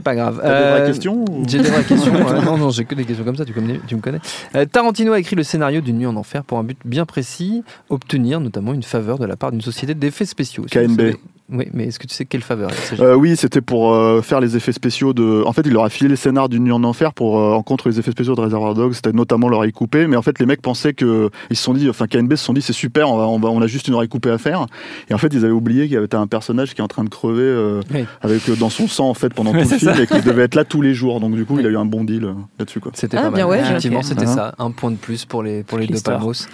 C'est 0.00 0.04
pas 0.04 0.14
grave. 0.14 0.40
T'as 0.42 0.48
des 0.48 0.70
vraies 0.70 0.80
Euh, 0.80 0.86
questions 0.86 1.24
ou- 1.28 1.44
J'ai 1.46 1.58
des 1.58 1.68
vraies 1.68 1.84
questions. 1.84 2.12
non, 2.44 2.56
non, 2.56 2.70
j'ai 2.70 2.86
que 2.86 2.94
des 2.94 3.04
questions 3.04 3.24
comme 3.24 3.36
ça. 3.36 3.44
Tu, 3.44 3.52
connais, 3.52 3.78
tu 3.86 3.94
me 3.96 4.00
connais. 4.00 4.18
Euh, 4.56 4.64
Tarantino 4.64 5.12
a 5.12 5.18
écrit 5.18 5.36
le 5.36 5.42
scénario 5.42 5.82
d'une 5.82 5.98
nuit 5.98 6.06
en 6.06 6.16
enfer 6.16 6.42
pour 6.42 6.58
un 6.58 6.64
but 6.64 6.78
bien 6.86 7.04
précis 7.04 7.62
obtenir 7.90 8.40
notamment 8.40 8.72
une 8.72 8.82
faveur 8.82 9.18
de 9.18 9.26
la 9.26 9.36
part 9.36 9.50
d'une 9.50 9.60
société 9.60 9.94
d'effets 9.94 10.24
spéciaux. 10.24 10.64
KNB. 10.70 11.16
Oui, 11.52 11.66
mais 11.72 11.86
est-ce 11.86 11.98
que 11.98 12.06
tu 12.06 12.14
sais 12.14 12.24
quelle 12.26 12.42
faveur 12.42 12.70
Euh, 13.00 13.14
oui, 13.14 13.36
c'était 13.36 13.60
pour 13.60 13.92
euh, 13.92 14.22
faire 14.22 14.40
les 14.40 14.56
effets 14.56 14.72
spéciaux 14.72 15.12
de. 15.12 15.42
En 15.44 15.52
fait, 15.52 15.62
il 15.64 15.72
leur 15.72 15.84
a 15.84 15.90
filé 15.90 16.08
les 16.08 16.16
scénars 16.16 16.48
d'une 16.48 16.64
nuit 16.64 16.72
en 16.72 16.84
enfer 16.84 17.12
pour 17.12 17.38
euh, 17.40 17.52
en 17.54 17.62
contre 17.62 17.88
les 17.88 17.98
effets 17.98 18.12
spéciaux 18.12 18.34
de 18.36 18.40
Reservoir 18.40 18.74
Dogs. 18.74 18.92
C'était 18.94 19.12
notamment 19.12 19.48
l'oreille 19.48 19.72
coupée, 19.72 20.06
mais 20.06 20.16
en 20.16 20.22
fait, 20.22 20.38
les 20.38 20.46
mecs 20.46 20.62
pensaient 20.62 20.94
que 20.94 21.28
ils 21.50 21.56
se 21.56 21.62
sont 21.64 21.74
dit, 21.74 21.88
enfin, 21.90 22.06
KNB 22.06 22.30
se 22.36 22.44
sont 22.44 22.52
dit, 22.52 22.62
c'est 22.62 22.72
super, 22.72 23.10
on, 23.10 23.16
va, 23.16 23.24
on, 23.26 23.38
va- 23.38 23.48
on 23.48 23.60
a 23.62 23.66
juste 23.66 23.88
une 23.88 23.94
oreille 23.94 24.08
coupée 24.08 24.30
à 24.30 24.38
faire. 24.38 24.66
Et 25.08 25.14
en 25.14 25.18
fait, 25.18 25.28
ils 25.34 25.44
avaient 25.44 25.52
oublié 25.52 25.84
qu'il 25.84 25.94
y 25.94 25.96
avait 25.96 26.14
un 26.14 26.26
personnage 26.28 26.74
qui 26.74 26.80
est 26.80 26.84
en 26.84 26.88
train 26.88 27.04
de 27.04 27.08
crever 27.10 27.42
euh, 27.42 27.80
Oui. 27.92 28.04
avec 28.22 28.48
euh, 28.48 28.54
dans 28.56 28.70
son 28.70 28.86
sang 28.86 29.08
en 29.10 29.14
fait 29.14 29.34
pendant 29.34 29.52
Ouais, 29.52 29.64
tout 29.64 29.70
le 29.72 29.78
film 29.78 29.94
et 30.00 30.06
qui 30.06 30.20
devait 30.22 30.42
être 30.44 30.54
là 30.54 30.64
tous 30.64 30.82
les 30.82 30.94
jours. 30.94 31.18
Donc 31.20 31.34
du 31.34 31.44
coup, 31.44 31.58
il 31.58 31.66
a 31.66 31.70
eu 31.70 31.76
un 31.76 31.84
bon 31.84 32.04
deal 32.04 32.24
euh, 32.26 32.32
là-dessus 32.60 32.78
quoi. 32.80 32.92
C'était 32.94 33.16
Ah, 33.16 33.22
pas 33.22 33.30
bien 33.30 33.46
mal. 33.48 33.58
ouais. 33.58 33.60
Effectivement, 33.60 34.02
c'était 34.02 34.26
Ah. 34.28 34.34
ça. 34.34 34.54
Un 34.58 34.70
point 34.70 34.90
de 34.92 34.96
plus 34.96 35.24
pour 35.24 35.42
les, 35.42 35.62
pour 35.64 35.78
les 35.78 35.86
deux. 35.88 36.00
Palmos. 36.00 36.46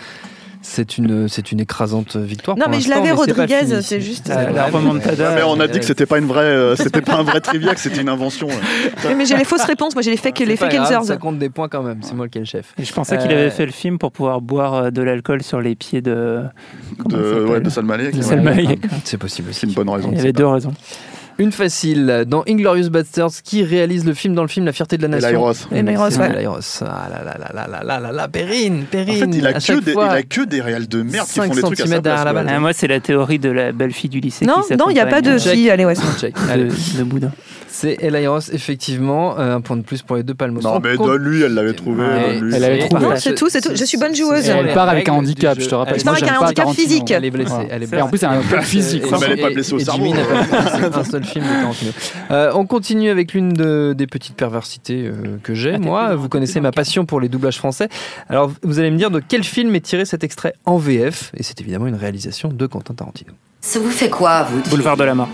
C'est 0.69 0.99
une, 0.99 1.29
c'est 1.29 1.53
une 1.53 1.61
écrasante 1.61 2.17
victoire. 2.17 2.57
Non, 2.59 2.65
pour 2.65 2.73
mais 2.75 2.81
je 2.81 2.91
l'avais, 2.91 3.13
Rodriguez, 3.13 3.81
c'est 3.83 4.01
juste- 4.01 4.29
vrai, 4.29 4.53
La 4.53 4.65
mais- 4.65 4.71
remontada. 4.71 5.35
Mais 5.37 5.43
on 5.45 5.59
a 5.61 5.69
dit 5.69 5.79
que 5.79 5.85
c'était 5.85 6.07
pas 6.07 6.19
une 6.19 6.27
vraie, 6.27 6.41
euh, 6.43 6.75
c'était 6.77 7.01
pas 7.01 7.15
un 7.15 7.23
vrai 7.23 7.41
trivia, 7.41 7.73
que 7.73 7.81
c'était 7.81 8.01
une 8.01 8.09
invention. 8.09 8.49
mais 9.17 9.25
j'ai 9.25 9.37
les 9.37 9.45
fausses 9.45 9.63
réponses. 9.65 9.95
Moi, 9.95 10.03
j'ai 10.03 10.11
les 10.11 10.17
fake, 10.17 10.35
C'est 10.39 10.45
les 10.45 10.57
fake 10.57 10.73
grave, 10.73 10.87
answers. 10.99 11.05
Ça 11.07 11.17
compte 11.19 11.39
des 11.39 11.49
points 11.51 11.69
quand 11.69 11.83
même. 11.83 11.99
C'est 12.03 12.15
moi 12.15 12.29
qui 12.29 12.39
ai 12.39 12.41
le 12.41 12.47
chef. 12.47 12.75
Et 12.79 12.85
je 12.85 12.93
pensais 12.93 13.17
qu'il 13.17 13.31
Euh, 13.31 13.35
avait 13.43 13.51
fait 13.51 13.65
le 13.65 13.73
film 13.73 13.97
pour 13.99 14.11
pouvoir 14.13 14.41
boire 14.41 14.75
euh, 14.75 14.91
de 14.91 15.03
l'alcool 15.03 15.43
sur 15.43 15.61
les 15.61 15.77
pieds 15.77 16.03
de. 16.03 16.43
Comment 16.99 17.17
De, 17.17 17.45
ouais, 17.45 17.61
de 17.61 17.71
Salma 17.71 17.95
Hayek. 17.95 18.13
De 18.13 18.17
ouais. 18.19 18.23
Salma 18.25 18.51
Hayek. 18.51 18.81
C'est 19.05 19.19
possible 19.19 19.51
aussi. 19.51 19.61
C'est 19.61 19.67
une 19.69 19.73
bonne 19.75 19.89
raison. 19.89 20.09
Il 20.11 20.19
y 20.19 20.21
avait 20.21 20.33
deux 20.33 20.47
raisons. 20.47 20.75
Une 21.39 21.53
facile. 21.53 22.25
Dans 22.27 22.45
Inglorious 22.49 22.89
Bastards, 22.89 23.31
qui 23.45 23.63
réalise 23.63 24.07
le 24.07 24.15
film 24.15 24.35
dans 24.35 24.43
le 24.43 24.49
film 24.49 24.65
La 24.65 24.73
fierté 24.73 24.97
de 24.97 25.03
la 25.03 25.09
Et 25.09 25.11
nation 25.21 25.29
Lairos. 25.31 25.53
Et 25.71 25.83
Lairos, 25.83 26.19
ouais. 26.19 26.33
Lairos. 26.33 26.61
Ah 26.83 27.09
là 27.11 27.23
là 27.25 27.37
là 27.39 27.53
là 27.53 27.67
là 27.69 27.85
là 27.85 28.01
là 28.01 28.13
là, 28.13 28.29
Perrine, 28.29 28.83
En 28.83 28.91
Perrine. 28.91 29.33
fait, 29.33 29.39
il 29.39 29.47
a, 29.47 29.53
que 29.53 29.81
des, 29.81 29.91
il 29.91 29.93
fois. 29.93 30.09
a 30.11 30.23
que 30.23 30.45
des 30.47 30.61
réals 30.63 30.89
de 30.89 31.03
merde 31.03 31.27
qui 31.27 31.35
5 31.35 31.49
font 31.49 31.55
des 31.55 31.63
trucs 31.63 31.81
à 31.81 31.87
sa 31.87 32.01
place. 32.01 32.25
la 32.25 32.33
balle. 32.33 32.47
Ah, 32.49 32.59
moi, 32.59 32.73
c'est 32.73 32.87
la 32.89 33.01
théorie 33.01 33.39
de 33.39 33.51
la 33.51 33.73
belle 33.73 33.93
fille 33.93 34.09
du 34.09 34.21
lycée 34.21 34.47
Non, 34.47 34.63
qui 34.67 34.77
non, 34.77 34.89
il 34.89 34.95
n'y 34.95 35.01
a 35.01 35.07
pas 35.07 35.21
de 35.21 35.37
fille. 35.39 35.69
Allez, 35.71 35.85
ouais. 35.85 35.95
De, 35.95 36.99
de 36.99 37.05
Boudin. 37.05 37.31
C'est 37.79 37.99
Elairos, 38.03 38.41
effectivement. 38.55 39.39
Euh, 39.39 39.57
un 39.57 39.61
point 39.61 39.77
de 39.77 39.83
plus 39.83 40.01
pour 40.01 40.17
les 40.17 40.23
deux 40.23 40.33
palmos. 40.35 40.65
Non, 40.65 40.77
On 40.77 40.81
mais 40.81 40.97
donne-lui, 40.97 41.43
elle 41.43 41.53
l'avait 41.53 41.75
trouvé. 41.75 42.05
Ouais. 42.05 42.41
Elle 42.55 42.65
avait 42.65 42.81
c'est- 42.81 42.89
trouvé. 42.89 43.03
Non, 43.05 43.13
c'est 43.17 43.35
tout, 43.35 43.49
c'est 43.51 43.61
tout. 43.61 43.73
Je 43.75 43.85
suis 43.85 43.99
bonne 43.99 44.15
joueuse. 44.15 44.49
Elle 44.49 44.73
part 44.73 44.89
avec 44.89 45.09
un 45.11 45.13
handicap, 45.13 45.59
je 45.61 45.69
te 45.69 45.75
rappelle. 45.75 45.97
Elle 45.99 46.05
Moi, 46.05 46.15
avec 46.15 46.25
un 46.25 46.27
pas 46.27 46.45
handicap 46.47 46.55
Tarantino. 46.65 46.89
physique. 46.89 47.11
Elle 47.11 47.25
est 47.27 47.31
blessée. 47.31 47.53
Elle 47.71 47.83
est 47.83 47.85
Et 47.85 47.89
blessée. 47.89 48.03
en 48.03 48.09
plus, 48.09 48.19
c'est 48.19 48.27
un 48.27 48.41
peu 48.41 48.61
physique. 48.63 49.03
Et- 49.05 49.09
quoi. 49.09 49.19
Mais 49.21 49.27
elle 49.27 49.39
est 49.39 49.43
pas 49.43 49.51
et- 49.51 49.55
blessée 49.55 49.75
au 49.75 49.79
et 49.79 49.85
cerveau, 49.85 50.15
hein. 50.15 50.89
pas 50.91 50.99
un 51.01 51.05
seul 51.05 51.25
film 51.25 51.45
de 51.45 51.51
Tarantino. 51.51 51.91
Euh, 52.31 52.53
on 52.55 52.65
continue 52.67 53.11
avec 53.11 53.35
l'une 53.35 53.53
de- 53.53 53.95
des 53.97 54.07
petites 54.07 54.37
perversités 54.37 55.05
euh, 55.07 55.37
que 55.43 55.53
j'ai. 55.53 55.75
Ah, 55.75 55.79
Moi, 55.79 56.15
vous 56.15 56.31
connaissez 56.31 56.61
ma 56.61 56.73
passion 56.73 57.05
pour 57.05 57.21
les 57.21 57.29
doublages 57.29 57.59
français. 57.59 57.89
Alors, 58.31 58.51
vous 58.63 58.79
allez 58.79 58.91
me 58.91 58.97
dire 58.97 59.11
de 59.11 59.21
quel 59.21 59.45
film 59.45 59.75
est 59.75 59.81
tiré 59.81 60.07
cet 60.07 60.25
extrait 60.25 60.55
en 60.65 60.79
VF 60.79 61.31
Et 61.37 61.43
c'est 61.43 61.61
évidemment 61.61 61.87
une 61.89 61.95
réalisation 61.97 62.49
de 62.49 62.67
Quentin 62.67 62.95
Tarantino. 62.95 63.33
Ça 63.61 63.79
vous 63.81 63.91
fait 63.91 64.09
quoi, 64.09 64.45
vous 64.45 64.63
Boulevard 64.71 64.97
de 64.97 65.05
la 65.05 65.15
mort. 65.15 65.29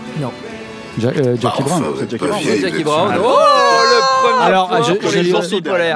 Ja- 0.99 1.09
euh, 1.09 1.35
Jackie 1.41 1.63
Brown. 1.63 1.83
Jackie 1.99 2.17
Pas 2.17 2.27
Brown. 2.27 2.39
vieille, 2.41 2.61
Jackie 2.61 2.77
mais 2.77 2.83
Brown. 2.83 3.13
Oh, 3.23 3.37
le 4.37 4.41
Alors, 4.43 4.67
point 4.69 4.81
je- 4.83 4.93
pour 4.93 5.09
je 5.09 5.15
les 5.17 5.23
l'ai-. 5.23 5.33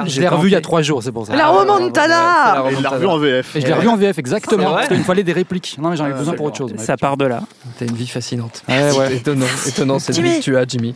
Je 0.06 0.20
l'ai 0.20 0.28
revu 0.28 0.48
il 0.48 0.52
y 0.52 0.56
a 0.56 0.60
trois 0.60 0.82
jours, 0.82 1.02
c'est 1.02 1.12
pour 1.12 1.26
ça. 1.26 1.36
La 1.36 1.48
remontada 1.48 2.64
Et 2.70 2.74
il 2.74 2.82
l'a 2.82 2.90
revu 2.90 3.06
en 3.06 3.18
VF. 3.18 3.56
Et 3.56 3.60
je 3.60 3.66
l'ai 3.66 3.72
revu 3.74 3.88
en 3.88 3.96
VF, 3.96 4.18
exactement. 4.18 4.72
Parce 4.74 4.88
qu'il 4.88 4.98
me 4.98 5.04
fallait 5.04 5.22
des 5.22 5.32
répliques. 5.32 5.76
Non, 5.80 5.90
mais 5.90 5.96
j'en 5.96 6.06
ai 6.06 6.12
besoin 6.12 6.34
pour 6.34 6.46
autre 6.46 6.56
chose. 6.56 6.72
Ça 6.78 6.96
part 6.96 7.16
de 7.16 7.26
là. 7.26 7.40
T'as 7.78 7.86
une 7.86 7.94
vie 7.94 8.06
fascinante. 8.08 8.62
Ouais, 8.68 8.90
ouais. 8.96 9.14
Étonnant, 9.18 9.46
étonnant 9.66 9.98
cette 9.98 10.18
vie 10.18 10.38
que 10.38 10.42
tu 10.44 10.56
as, 10.56 10.64
Jimmy. 10.66 10.94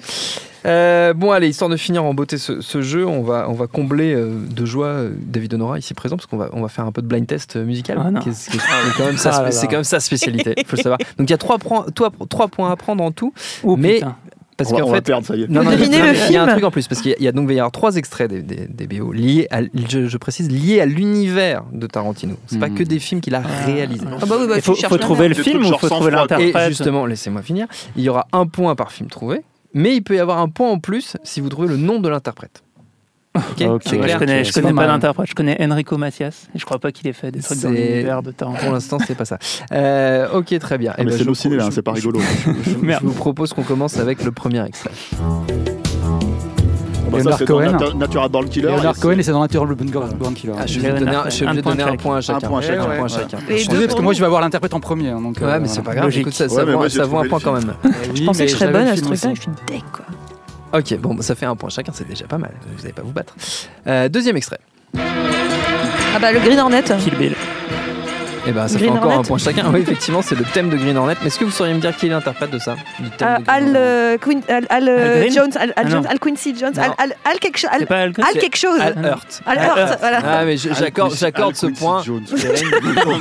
Euh, 0.64 1.12
bon, 1.12 1.32
allez, 1.32 1.48
histoire 1.48 1.68
de 1.70 1.76
finir 1.76 2.04
en 2.04 2.14
beauté 2.14 2.38
ce, 2.38 2.60
ce 2.60 2.82
jeu, 2.82 3.06
on 3.06 3.22
va, 3.22 3.46
on 3.48 3.52
va 3.52 3.66
combler 3.66 4.14
euh, 4.14 4.30
de 4.48 4.64
joie 4.64 4.86
euh, 4.86 5.10
David 5.18 5.54
Honora 5.54 5.78
ici 5.78 5.92
présent, 5.94 6.16
parce 6.16 6.26
qu'on 6.26 6.36
va, 6.36 6.50
on 6.52 6.60
va 6.62 6.68
faire 6.68 6.84
un 6.86 6.92
peu 6.92 7.02
de 7.02 7.06
blind 7.08 7.26
test 7.26 7.56
musical. 7.56 8.00
Ah 8.04 8.10
non. 8.10 8.20
qui 8.20 8.28
est- 8.28 8.50
qui 8.50 8.56
est- 8.56 8.60
qui 8.60 8.66
est 8.66 8.96
quand 8.96 9.06
même 9.06 9.16
sa- 9.16 9.30
Ah 9.30 9.38
là 9.38 9.44
là. 9.46 9.50
c'est 9.50 9.66
quand 9.66 9.72
même 9.76 9.84
sa 9.84 9.98
spécialité, 10.00 10.54
il 10.56 10.64
faut 10.66 10.76
le 10.76 10.82
savoir. 10.82 10.98
Donc 11.18 11.28
il 11.28 11.30
y 11.30 11.34
a 11.34 11.38
trois, 11.38 11.58
points- 11.58 11.86
toi, 11.94 12.10
trois 12.28 12.48
points 12.48 12.70
à 12.70 12.76
prendre 12.76 13.02
en 13.02 13.10
tout, 13.10 13.32
Oh 13.64 13.76
mais 13.76 13.94
putain. 13.94 14.14
parce 14.56 14.70
qu'en 14.70 14.86
fait. 14.92 15.00
perdre, 15.00 15.26
ça 15.26 15.34
y 15.34 15.42
est. 15.42 15.48
Non, 15.48 15.64
non, 15.64 15.72
il 15.72 15.80
y 15.80 15.82
a- 15.82 15.86
Devinez 15.88 15.98
le 15.98 16.14
il 16.28 16.32
y 16.32 16.36
a 16.36 16.42
un 16.42 16.46
film. 16.46 16.50
truc 16.52 16.64
en 16.64 16.70
plus, 16.70 16.86
parce 16.86 17.00
qu'il 17.00 17.16
y 17.18 17.24
y 17.24 17.28
a 17.28 17.32
donc 17.32 17.42
il 17.44 17.48
va 17.48 17.52
y 17.54 17.58
avoir 17.58 17.72
trois 17.72 17.96
extraits 17.96 18.30
des, 18.30 18.42
des, 18.42 18.68
des 18.68 18.86
BO 18.86 19.10
liés 19.12 19.48
à, 19.50 19.62
je, 19.88 20.06
je 20.06 20.16
précise, 20.16 20.48
liés 20.48 20.80
à 20.80 20.86
l'univers 20.86 21.64
de 21.72 21.88
Tarantino. 21.88 22.36
C'est 22.46 22.60
pas 22.60 22.68
Mhm. 22.68 22.76
que 22.76 22.82
des 22.84 23.00
films 23.00 23.20
qu'il 23.20 23.34
a 23.34 23.40
réalisés. 23.66 24.06
Ah 24.20 24.26
bah 24.26 24.36
oui, 24.38 24.46
bah, 24.46 24.54
Il 24.56 24.62
faut, 24.62 24.74
faut 24.76 24.98
trouver 24.98 25.26
le 25.26 25.34
film 25.34 25.64
ou 25.64 25.76
faut 25.76 25.88
trouver 25.88 26.12
quoi. 26.12 26.24
Et 26.38 26.44
l'interprète 26.44 26.68
justement, 26.68 27.04
laissez-moi 27.04 27.42
finir, 27.42 27.66
il 27.96 28.04
y 28.04 28.08
aura 28.08 28.28
un 28.32 28.46
point 28.46 28.76
par 28.76 28.92
film 28.92 29.08
trouvé, 29.10 29.42
mais 29.74 29.96
il 29.96 30.02
peut 30.02 30.16
y 30.16 30.18
avoir 30.20 30.38
un 30.38 30.48
point 30.48 30.70
en 30.70 30.78
plus 30.78 31.16
si 31.24 31.40
vous 31.40 31.48
trouvez 31.48 31.68
le 31.68 31.76
nom 31.76 31.98
de 32.00 32.08
l'interprète. 32.08 32.62
Ok, 33.34 33.42
Ok. 33.62 33.82
C'est 33.86 33.92
Ouais, 33.96 34.02
clair 34.02 34.08
je 34.14 34.18
connais, 34.18 34.44
je 34.44 34.52
connais 34.52 34.74
pas 34.74 34.86
d'interprète, 34.86 35.26
je 35.26 35.34
connais 35.34 35.56
Enrico 35.64 35.96
Macias. 35.96 36.48
Et 36.54 36.58
je 36.58 36.64
crois 36.66 36.78
pas 36.78 36.92
qu'il 36.92 37.08
ait 37.08 37.14
fait 37.14 37.30
des 37.30 37.40
trucs 37.40 37.60
dans 37.60 37.70
l'univers 37.70 38.22
de 38.22 38.30
Tarantino. 38.30 38.62
Pour 38.64 38.72
l'instant, 38.74 38.98
c'est 39.06 39.14
pas 39.14 39.24
ça. 39.24 39.38
Euh, 39.72 40.28
ok, 40.34 40.58
très 40.58 40.76
bien. 40.76 40.90
Ah, 40.92 40.96
Eh 40.98 41.04
mais 41.04 41.12
ben, 41.12 41.18
c'est 41.18 41.24
je 41.24 41.32
ciné, 41.32 41.56
pro- 41.56 41.66
hein, 41.66 41.70
c'est 41.72 41.80
pas 41.80 41.92
je- 41.92 41.96
rigolo. 42.06 42.20
Je 42.20 42.98
vous 43.02 43.14
propose 43.14 43.54
qu'on 43.54 43.62
commence 43.62 43.96
avec 43.96 44.22
le 44.22 44.32
premier 44.32 44.62
extrait. 44.66 44.90
Bah, 47.12 47.18
ça, 47.18 47.24
Leonard 47.24 47.38
dans 47.38 47.46
Cohen. 47.46 47.72
Natu- 47.78 47.96
Natural 47.98 48.28
Born 48.28 48.48
Killer. 48.48 48.66
Leonard 48.68 48.96
et 48.96 49.00
Cohen 49.00 49.12
c'est- 49.14 49.20
et 49.20 49.22
c'est 49.22 49.30
dans 49.32 49.40
Natural 49.40 49.68
Born 49.74 50.34
Killer. 50.34 50.52
Ah, 50.58 50.66
je 50.66 50.80
vais 50.80 50.92
donner 50.92 51.14
un, 51.14 51.28
je 51.30 51.44
donner 51.60 51.82
un 51.82 51.96
point 51.96 52.16
à 52.16 52.20
chacun. 52.20 52.48
point 52.48 52.60
chacun, 52.60 52.82
Un 52.82 52.88
ouais, 52.88 52.96
point 52.96 53.02
ouais. 53.04 53.08
chacun. 53.08 53.38
Je 53.48 53.54
désolé 53.54 53.86
parce 53.86 53.94
que 53.98 54.02
moi 54.02 54.12
je 54.12 54.20
vais 54.20 54.26
avoir 54.26 54.40
l'interprète 54.40 54.74
en 54.74 54.80
premier. 54.80 55.10
Donc, 55.12 55.36
Ouais, 55.40 55.44
euh, 55.44 55.58
mais 55.60 55.68
c'est 55.68 55.82
pas 55.82 55.92
grave. 55.94 56.04
Logique. 56.06 56.22
Écoute, 56.22 56.32
ça, 56.34 56.44
Ouais, 56.46 56.64
vaut, 56.72 56.88
ça 56.88 57.02
un 57.04 57.28
point 57.28 57.40
quand 57.42 57.52
même. 57.52 57.74
Je 58.14 58.24
pensais 58.24 58.46
que 58.46 58.50
je 58.52 58.56
serais 58.56 58.72
bonne 58.72 58.86
à 58.88 58.96
ce 58.96 59.02
truc-là, 59.02 59.30
je 59.34 59.40
suis 59.40 59.48
une 59.48 59.54
deck 59.76 59.84
quoi. 59.92 60.04
Ok, 60.78 60.98
bon, 60.98 61.20
ça 61.20 61.34
fait 61.34 61.46
un 61.46 61.54
point 61.54 61.68
chacun, 61.68 61.92
c'est 61.94 62.08
déjà 62.08 62.24
pas 62.26 62.38
mal. 62.38 62.52
Vous 62.74 62.82
n'allez 62.82 62.92
pas 62.94 63.02
vous 63.02 63.12
battre. 63.12 63.34
Euh, 63.86 64.08
deuxième 64.08 64.36
extrait. 64.36 64.58
Ah 64.94 66.18
bah 66.20 66.32
le 66.32 66.40
Green 66.40 66.58
Hornet. 66.58 66.82
Kill 66.82 67.14
Bill. 67.16 67.34
Et 68.44 68.50
ben, 68.50 68.66
ça 68.66 68.76
Green 68.76 68.90
fait 68.92 68.98
encore 68.98 69.10
Hornet. 69.10 69.18
un 69.20 69.22
point 69.22 69.38
chacun. 69.38 69.70
Oui, 69.72 69.80
effectivement, 69.80 70.20
c'est 70.20 70.34
le 70.34 70.44
thème 70.44 70.68
de 70.68 70.76
Green 70.76 70.96
Hornet. 70.96 71.14
Mais 71.20 71.28
est-ce 71.28 71.38
que 71.38 71.44
vous 71.44 71.52
sauriez 71.52 71.74
me 71.74 71.80
dire 71.80 71.96
qui 71.96 72.06
est 72.06 72.08
l'interprète 72.08 72.50
de 72.50 72.58
ça 72.58 72.74
du 72.98 73.08
thème 73.10 73.28
Euh, 73.28 73.38
de 73.38 73.44
Green 73.44 73.48
Al, 73.48 73.62
Hornet 73.64 73.78
euh, 73.78 74.16
Quin- 74.18 74.42
Al, 74.48 74.66
Al, 74.68 74.88
euh, 74.88 75.20
Green 75.20 75.32
Jones, 75.32 75.50
Al, 75.54 75.62
Al 75.62 75.72
Ah, 75.76 75.88
Jones, 75.88 76.02
non. 76.02 76.10
Al 76.10 76.18
Quincy 76.18 76.54
Jones, 76.58 76.72
Non. 76.74 76.82
Al, 76.82 76.90
Al, 76.98 77.14
Al 77.24 77.38
quelque 77.38 77.58
chose, 77.58 77.70
C'est 77.72 77.80
Al, 77.82 77.86
pas 77.86 77.98
Al 78.00 78.12
Al 78.16 78.40
quelque 78.40 78.56
chose, 78.56 78.80
Al 78.80 78.94
Hurt. 79.04 79.42
Al 79.46 79.58
Al 79.58 79.64
Hurt, 79.64 79.78
Hurt. 79.78 80.00
voilà. 80.00 80.18
Ah, 80.24 80.44
mais 80.44 80.56
je- 80.56 80.74
j'accorde, 80.74 81.14
j'accorde 81.14 81.54
ce 81.54 81.66
Quincy 81.66 81.80
point. 81.80 82.02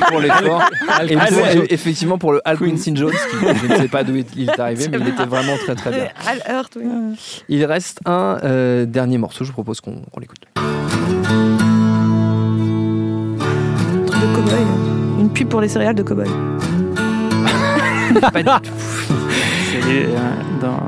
Pour 0.10 0.20
l'effort. 0.22 0.64
Et 1.08 1.16
Al- 1.16 1.28
pour- 1.34 1.46
Al- 1.46 1.66
effectivement, 1.70 2.18
pour 2.18 2.34
le 2.34 2.42
Al 2.44 2.58
Quincy 2.58 2.96
Jones, 2.96 3.12
qui, 3.12 3.46
je 3.68 3.74
ne 3.74 3.78
sais 3.78 3.88
pas 3.90 4.04
d'où 4.04 4.16
il 4.36 4.50
est 4.50 4.60
arrivé, 4.60 4.88
mais 4.90 4.98
il 5.00 5.08
était 5.10 5.26
vraiment 5.26 5.56
très 5.58 5.76
très 5.76 5.92
bien. 5.92 6.08
Al 6.28 6.42
Hurt, 6.56 6.74
oui. 6.78 6.86
Il 7.48 7.64
reste 7.66 8.00
un 8.06 8.40
euh, 8.44 8.86
dernier 8.86 9.20
morceau, 9.20 9.44
je 9.44 9.50
vous 9.50 9.54
propose 9.54 9.82
qu'on 9.82 9.98
qu'on 10.12 10.20
l'écoute. 10.20 10.40
Un 10.58 10.62
truc 14.08 14.22
de 14.22 14.36
cowboy. 14.36 14.91
Pub 15.42 15.50
pour 15.50 15.62
les 15.62 15.68
céréales 15.68 15.96
de 15.96 16.04
cowboy. 16.04 16.28
Pas 18.22 18.44
du 18.44 18.68
tout. 18.68 18.74
C'est 19.72 19.88
les, 19.88 20.04
euh, 20.06 20.18
dans, 20.62 20.80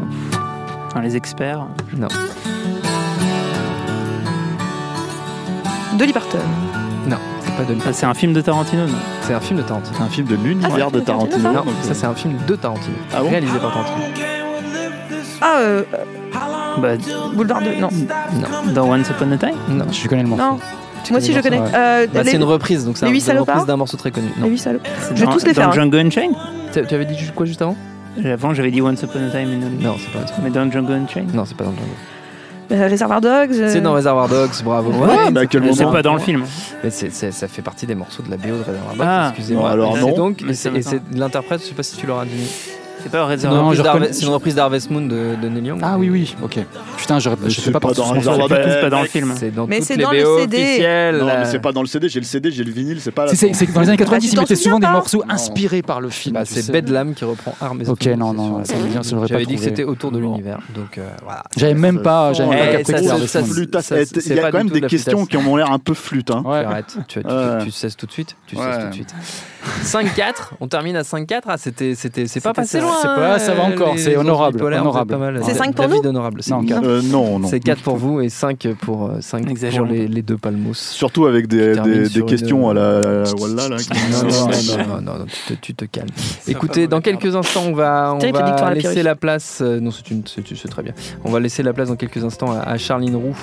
dans 0.93 1.01
les 1.01 1.15
experts. 1.15 1.65
Non. 1.97 2.07
Dolly 5.97 6.13
Parton. 6.13 6.37
Non, 7.07 7.17
c'est 7.41 7.55
pas 7.55 7.63
de 7.63 7.75
Ah, 7.83 7.93
c'est 7.93 8.05
un 8.05 8.13
film 8.13 8.33
de 8.33 8.41
Tarantino, 8.41 8.85
non 8.85 8.93
C'est 9.21 9.33
un 9.33 9.39
film 9.39 9.57
de 9.59 9.63
Tarantino. 9.63 9.95
C'est 9.97 10.03
un 10.03 10.09
film 10.09 10.27
de 10.27 10.35
l'univers 10.35 10.87
Ah, 10.87 10.91
de 10.91 10.99
Tarantino. 10.99 11.51
Non, 11.51 11.63
ça 11.81 11.89
euh, 11.89 11.93
c'est 11.93 12.05
un 12.05 12.13
film 12.13 12.35
de 12.47 12.55
Tarantino. 12.55 12.95
Ah 13.11 13.21
bon 13.21 13.29
réalisé 13.29 13.57
par 13.57 13.73
Tarantino. 13.73 14.05
Ah, 15.41 15.57
euh, 15.61 15.83
bah, 16.77 16.89
Boulevard 17.33 17.61
de. 17.61 17.73
Non. 17.79 17.89
Non, 17.91 18.73
Dans 18.73 18.89
Once 18.91 19.09
Upon 19.09 19.31
a 19.31 19.37
Time 19.37 19.55
non. 19.69 19.85
Je 19.91 20.07
connais 20.07 20.23
le 20.23 20.29
morceau. 20.29 20.43
Non. 20.43 20.59
Moi 21.09 21.19
aussi 21.19 21.33
je 21.33 21.39
connais. 21.39 21.59
Ouais. 21.59 21.67
Euh, 21.75 22.07
Bah, 22.13 22.23
les- 22.23 22.31
c'est 22.31 22.37
une 22.37 22.43
reprise, 22.43 22.85
donc 22.85 22.97
c'est 22.97 23.05
c'est 23.05 23.11
une 23.11 23.19
salopards 23.19 23.55
reprise 23.55 23.67
d'un 23.67 23.77
morceau 23.77 23.97
très 23.97 24.11
connu. 24.11 24.27
Non. 24.37 24.45
les 24.45 24.51
huit 24.51 24.57
salauds. 24.59 24.79
C'est 25.01 25.15
Je 25.15 25.19
vais 25.21 25.25
dans- 25.25 25.31
tous 25.33 25.45
les 25.45 25.53
dans 25.53 25.61
faire. 25.61 25.69
hein. 25.69 25.73
Django 25.73 25.97
Unchained 25.97 26.33
Tu 26.71 26.79
avais 26.95 27.05
dit 27.05 27.15
quoi 27.35 27.45
juste 27.45 27.61
avant 27.61 27.75
Avant, 28.23 28.53
j'avais 28.53 28.71
dit 28.71 28.81
Once 28.81 29.01
Upon 29.01 29.19
a 29.27 29.29
Time 29.31 29.49
in 29.49 29.65
Hollywood. 29.65 29.81
Non, 29.81 29.95
c'est 29.99 30.11
pas 30.19 30.27
ça. 30.27 30.33
Mais 30.43 30.49
dans 30.49 30.69
Django 30.71 30.93
Unchained? 30.93 31.33
Non, 31.33 31.45
c'est 31.45 31.57
pas 31.57 31.63
dans 31.65 31.71
Django. 31.71 31.87
Euh, 32.71 32.87
Reservoir 32.87 33.21
Dogs. 33.21 33.51
euh, 33.53 33.69
C'est 33.69 33.81
dans 33.81 33.93
Reservoir 33.93 34.29
Dogs, 34.29 34.49
bravo. 34.63 34.89
Ouais, 34.91 35.29
mais 35.31 35.41
à 35.41 35.45
quel 35.45 35.61
Mais 35.61 35.73
C'est 35.73 35.81
moment 35.83 35.91
pas 35.97 36.01
dans 36.01 36.13
le 36.13 36.19
film. 36.19 36.43
Mais 36.83 36.89
c'est- 36.89 37.11
c'est- 37.11 37.31
ça 37.31 37.47
fait 37.47 37.61
partie 37.61 37.85
des 37.85 37.93
morceaux 37.93 38.23
de 38.23 38.31
la 38.31 38.37
BO 38.37 38.47
de 38.57 38.63
Reservoir 38.63 38.93
Dogs, 38.95 39.05
Ah. 39.07 39.27
excusez-moi. 39.29 39.69
Alors 39.69 39.97
non. 39.97 40.07
c'est 40.07 40.13
donc, 40.15 40.41
et 40.47 40.53
c'est 40.53 40.73
et 40.73 40.81
c'est 40.81 41.01
l'interprète, 41.13 41.61
je 41.61 41.65
sais 41.67 41.73
pas 41.73 41.83
si 41.83 41.97
tu 41.97 42.07
l'auras 42.07 42.25
dit. 42.25 42.49
C'est 43.03 43.09
pas 43.11 43.17
Non, 43.19 43.25
reprise 43.27 43.77
je 43.77 43.83
d'Harve- 43.83 43.95
reconnais- 43.99 44.13
c'est 44.13 44.25
une 44.25 44.31
reprise 44.31 44.55
d'Harvest 44.55 44.89
Moon 44.89 45.01
de, 45.01 45.35
de 45.41 45.49
Neil 45.49 45.65
Young. 45.67 45.79
Ah 45.83 45.97
oui, 45.97 46.09
oui, 46.09 46.35
ok. 46.41 46.59
Putain, 46.97 47.19
je 47.19 47.29
je 47.47 47.61
sais 47.61 47.71
pas 47.71 47.79
pas 47.79 47.87
par 47.89 47.95
dans 47.95 48.05
ce 48.05 48.13
Reservoir 48.13 48.37
morceau. 48.49 48.55
Dogs. 48.55 48.63
C'est 48.73 48.81
pas 48.81 48.89
dans 48.89 49.01
le 49.01 49.07
film. 49.07 49.33
C'est 49.35 49.51
dans 49.51 49.67
Mais 49.67 49.77
toutes 49.79 49.85
c'est 49.87 49.95
les 49.97 50.03
dans 50.03 50.11
le 50.11 50.23
BO 50.23 50.39
CD. 50.39 50.57
officielles. 50.57 51.17
Non, 51.17 51.25
mais 51.25 51.45
c'est 51.45 51.59
pas 51.59 51.71
dans 51.73 51.81
le 51.81 51.87
CD, 51.87 52.07
j'ai 52.09 52.19
le 52.19 52.25
CD, 52.25 52.51
j'ai 52.51 52.63
le 52.63 52.71
vinyle, 52.71 53.01
c'est 53.01 53.11
pas 53.11 53.25
là. 53.25 53.31
C'est- 53.31 53.35
C'est 53.35 53.53
c'est 53.53 53.65
que 53.67 53.71
dans 53.73 53.81
les 53.81 53.89
années 53.89 53.97
90, 53.97 54.27
Bah, 54.27 54.29
tu 54.29 54.33
ils 54.33 54.35
t'en 54.35 54.41
mettaient 54.43 54.55
souvent 54.55 54.79
des 54.79 54.85
souviens 54.85 54.93
pas 54.93 54.97
morceaux 54.99 55.23
inspirés 55.29 55.81
par 55.81 55.99
le 56.01 56.09
film. 56.09 56.33
Bah, 56.35 56.45
tu 56.45 56.53
c'est 56.53 56.61
sais. 56.61 56.71
Bedlam 56.71 57.13
qui 57.13 57.25
reprend 57.25 57.55
Harvest 57.59 57.89
Ok, 57.91 58.05
non, 58.05 58.31
c'est 58.31 58.37
non, 58.37 58.63
ça 58.63 58.73
veut 58.75 58.81
BO. 58.83 58.87
dire, 58.87 59.03
ça, 59.05 59.15
J'avais 59.27 59.27
pas 59.27 59.37
dit 59.39 59.45
que 59.45 59.59
trouvé. 59.59 59.69
c'était 59.69 59.83
autour 59.83 60.11
de 60.11 60.19
l'univers. 60.19 60.59
Donc 60.73 60.97
euh, 60.97 61.07
voilà. 61.23 61.43
J'avais 61.57 61.73
même 61.73 62.01
pas, 62.01 62.31
j'avais 62.33 62.49
même 62.49 62.59
Eh, 62.61 62.65
pas 62.65 62.71
capté 62.77 62.85
ça, 62.85 62.93
que 62.93 62.97
ça, 62.99 63.03
c'était 63.03 63.27
ça, 63.27 63.39
Harvest 63.39 63.47
Moon. 63.47 63.53
Flûte, 63.55 63.73
Ça, 63.73 63.81
c'est 63.81 64.25
il 64.29 64.35
y 64.35 64.39
a 64.39 64.41
quand 64.43 64.49
du 64.51 64.57
même 64.57 64.67
tout 64.67 64.73
des 64.75 64.79
de 64.79 64.85
la 64.85 64.89
questions 64.89 65.25
qui 65.25 65.37
ont 65.37 65.55
l'air 65.57 65.71
un 65.71 65.79
peu 65.79 65.93
flûte. 65.93 66.31
Hein. 66.31 66.43
Ouais. 66.45 66.61
Tu 66.61 66.67
arrêtes, 66.67 66.97
tu, 67.07 67.21
tu, 67.21 67.27
Ouais. 67.27 67.63
tu 67.65 67.71
cesses 67.71 67.97
tout 67.97 68.05
de 68.05 68.11
suite. 68.11 68.35
Tu 68.47 68.55
Ouais. 68.55 68.63
cesses 68.63 68.83
tout 68.83 68.89
de 68.89 68.93
suite. 68.93 69.13
5-4, 69.83 70.51
on 70.59 70.67
termine 70.67 70.95
à 70.95 71.01
5-4. 71.03 71.41
Ah, 71.47 71.57
c'était, 71.57 71.95
c'était, 71.95 72.27
c'est 72.27 72.41
pas 72.41 72.53
passé 72.53 72.79
ça. 72.79 72.83
loin. 72.85 72.93
C'est 73.01 73.07
pas- 73.07 73.39
ça 73.39 73.53
va 73.53 73.63
encore, 73.63 73.93
les 73.95 74.01
c'est 74.01 74.17
honorable, 74.17 74.61
honorable. 74.63 75.11
pas 75.11 75.17
mal. 75.17 75.41
C'est 75.43 75.53
cinq 75.53 75.75
pour 75.75 75.87
David 75.87 76.03
nous 76.03 76.09
honorable. 76.09 76.41
C'est, 76.43 76.51
Non, 76.51 76.61
bien. 76.61 76.75
quatre. 76.81 76.87
Euh, 76.89 77.01
non, 77.03 77.39
non. 77.39 77.47
c'est 77.47 77.59
4 77.59 77.81
pour 77.81 77.97
vous 77.97 78.21
et 78.21 78.29
5 78.29 78.67
pour, 78.81 79.05
euh, 79.09 79.17
5 79.21 79.41
pour 79.43 79.51
Exagérons. 79.51 79.85
les, 79.87 80.07
les 80.07 80.21
deux 80.21 80.37
palmos. 80.37 80.77
Surtout 80.77 81.25
avec 81.25 81.47
des, 81.47 81.73
une- 81.75 82.25
questions 82.25 82.69
à 82.69 82.73
la, 82.73 82.99
là. 83.01 83.23
Non, 83.23 83.47
non, 83.47 83.55
non, 83.69 83.77
non, 84.77 84.87
non, 84.87 85.01
non, 85.01 85.19
non, 85.19 85.25
tu, 85.25 85.55
te, 85.55 85.59
tu 85.61 85.73
te 85.75 85.85
calmes. 85.85 86.07
Écoutez, 86.47 86.87
dans 86.87 87.01
quelques 87.01 87.35
instants, 87.35 87.63
on 87.67 87.73
va, 87.73 88.15
on 88.15 88.31
va 88.31 88.73
laisser 88.73 89.03
la 89.03 89.15
place. 89.15 89.59
euh, 89.61 89.79
non, 89.79 89.91
c'est, 89.91 90.09
une, 90.11 90.23
c'est, 90.25 90.43
c'est 90.55 90.67
très 90.67 90.83
bien. 90.83 90.93
On 91.23 91.31
va 91.31 91.39
laisser 91.39 91.63
la 91.63 91.73
place 91.73 91.89
dans 91.89 91.95
quelques 91.95 92.23
instants 92.23 92.51
à, 92.51 92.59
à 92.59 92.77
Charline 92.77 93.15
Roux 93.15 93.37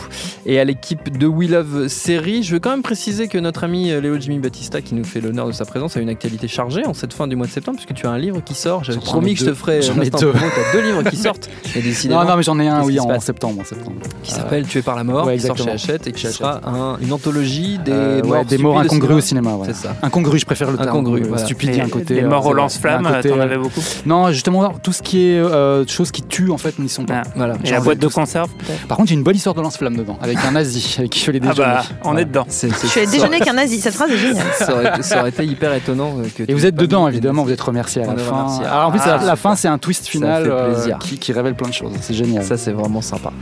et 0.47 0.59
à 0.61 0.65
l'équipe 0.65 1.17
de 1.17 1.27
We 1.27 1.49
Love 1.51 1.89
Série. 1.89 2.43
Je 2.43 2.53
veux 2.53 2.61
quand 2.61 2.71
même 2.71 2.83
préciser 2.83 3.29
que 3.29 3.39
notre 3.39 3.65
ami 3.65 3.91
euh, 3.91 4.01
Léo 4.01 4.19
Jimmy 4.19 4.39
Battista, 4.39 4.81
qui 4.81 4.95
nous 4.95 5.05
fait 5.05 5.21
l'honneur 5.21 5.47
de 5.47 5.53
sa 5.53 5.65
présence, 5.65 5.97
a 5.97 6.01
une 6.01 6.09
actualité 6.11 6.49
chargée 6.49 6.87
en 6.87 6.95
cette 6.95 7.13
fin 7.13 7.27
du 7.27 7.37
mois 7.37 7.47
de 7.47 7.53
septembre, 7.53 7.77
puisque 7.79 7.95
tu 7.95 8.07
as 8.07 8.11
un 8.11 8.19
livre 8.19 8.41
qui 8.45 8.55
sort. 8.55 8.85
J'avais 8.85 8.99
promis 8.99 9.35
que 9.35 9.41
je 9.41 9.47
te 9.47 9.55
ferais 9.55 9.83
J'en 9.83 9.99
euh, 9.99 10.03
ai 10.03 10.11
deux. 10.11 10.33
T'as 10.33 10.73
deux 10.73 10.81
livres 10.87 11.03
qui 11.05 11.17
sortent. 11.17 11.49
Et 11.77 11.81
décidément, 11.83 12.23
Non, 12.25 12.31
non, 12.31 12.37
mais 12.37 12.43
j'en 12.43 12.59
ai 12.59 12.69
un, 12.69 12.83
oui, 12.83 12.99
en 13.01 13.21
septembre. 13.21 13.61
En 13.61 13.65
septembre. 13.65 13.97
qui 14.23 14.33
s'appelle 14.33 14.67
Tué 14.67 14.83
par 14.83 14.97
la 14.97 15.05
mort, 15.05 15.27
Ouais, 15.27 15.37
qui 15.37 15.43
sort 15.47 15.57
chez 15.57 15.63
exactement. 15.65 15.95
Hachette 15.95 16.07
et 16.07 16.13
qui 16.13 16.27
sera 16.27 16.61
un- 16.69 16.99
une 17.01 17.13
anthologie 17.13 17.79
des 17.79 17.93
Euh, 17.93 18.21
ouais, 18.23 18.29
morts, 18.29 18.45
des 18.45 18.59
morts 18.59 18.75
stupides 18.79 18.91
de 18.91 18.97
incongrus 18.97 19.17
au 19.17 19.21
cinéma. 19.27 19.55
ouais. 19.55 19.67
C'est 19.67 19.77
ça. 19.77 19.97
Incongru, 20.03 20.39
je 20.39 20.47
préfère 20.47 20.71
le 20.71 20.77
terme. 20.77 20.89
Incongru, 20.89 21.21
euh, 21.23 21.27
voilà. 21.29 21.45
Stupide, 21.45 21.71
il 21.73 21.77
y 21.79 21.81
a 21.81 21.85
un 21.85 21.89
côté. 21.89 22.15
Les 22.15 22.23
euh, 22.23 22.29
morts 22.29 22.41
au 22.47 22.49
c'est 22.49 22.53
vrai. 22.55 22.63
lance-flamme, 22.63 23.03
t'en 23.23 23.39
euh, 23.39 23.43
avais 23.43 23.57
beaucoup 23.59 23.81
Non, 24.07 24.31
justement, 24.33 24.73
tout 24.83 24.93
ce 24.93 25.03
qui 25.03 25.27
est 25.27 25.39
euh, 25.39 25.87
choses 25.87 26.11
qui 26.11 26.23
tuent, 26.23 26.51
en 26.51 26.59
fait, 26.59 26.79
n'y 26.79 26.89
sont 26.89 27.05
pas. 27.05 27.23
Ah. 27.25 27.31
Voilà. 27.37 27.55
Et 27.65 27.71
la 27.71 27.81
boîte 27.81 27.99
de 27.99 28.09
conserve, 28.09 28.51
Par 28.89 28.97
contre, 28.97 29.09
j'ai 29.11 29.15
une 29.15 29.23
bonne 29.23 29.37
histoire 29.37 29.55
de 29.55 29.61
lance-flamme 29.61 29.97
dedans, 29.97 30.19
avec 30.23 30.39
un 30.45 30.53
nazi 30.53 30.95
avec 30.99 31.11
qui 31.11 31.21
je 31.21 31.25
fais 31.25 31.33
les 31.33 31.41
Ah 31.45 31.49
déjeuners. 31.51 31.69
bah, 31.69 31.83
on 32.05 32.17
est 32.17 32.25
dedans. 32.25 32.47
Je 32.49 32.69
suis 32.89 33.07
déjeuner 33.07 33.37
avec 33.37 33.49
un 33.49 33.53
nazi. 33.55 33.81
Cette 33.81 33.95
phrase 33.95 34.11
est 34.11 34.17
géniale. 34.17 34.47
ça 34.59 34.73
aurait, 34.75 34.89
été- 34.89 35.03
ça 35.03 35.21
aurait 35.21 35.29
été 35.31 35.45
hyper 35.45 35.73
étonnant 35.75 36.00
euh, 36.19 36.27
que 36.35 36.43
Et 36.49 36.55
vous 36.55 36.67
êtes 36.67 36.75
dedans, 36.75 37.07
évidemment, 37.09 37.45
vous 37.45 37.53
êtes 37.53 37.61
remercié 37.61 38.03
à 38.03 38.07
la 38.07 38.17
fin. 38.17 38.61
Alors 38.65 38.89
en 38.89 38.91
plus, 38.91 39.01
Ah, 39.05 39.21
la 39.25 39.37
fin, 39.37 39.55
c'est 39.55 39.69
un 39.69 39.79
twist 39.79 40.07
final 40.07 40.45
fait 40.45 40.51
euh, 40.51 40.73
plaisir. 40.75 40.99
qui, 40.99 41.19
qui 41.19 41.33
révèle 41.33 41.55
plein 41.55 41.69
de 41.69 41.75
choses. 41.75 41.93
C'est 42.01 42.15
génial. 42.15 42.45
Ça, 42.45 42.57
c'est 42.57 42.73
vraiment 42.73 43.01
sympa. 43.01 43.33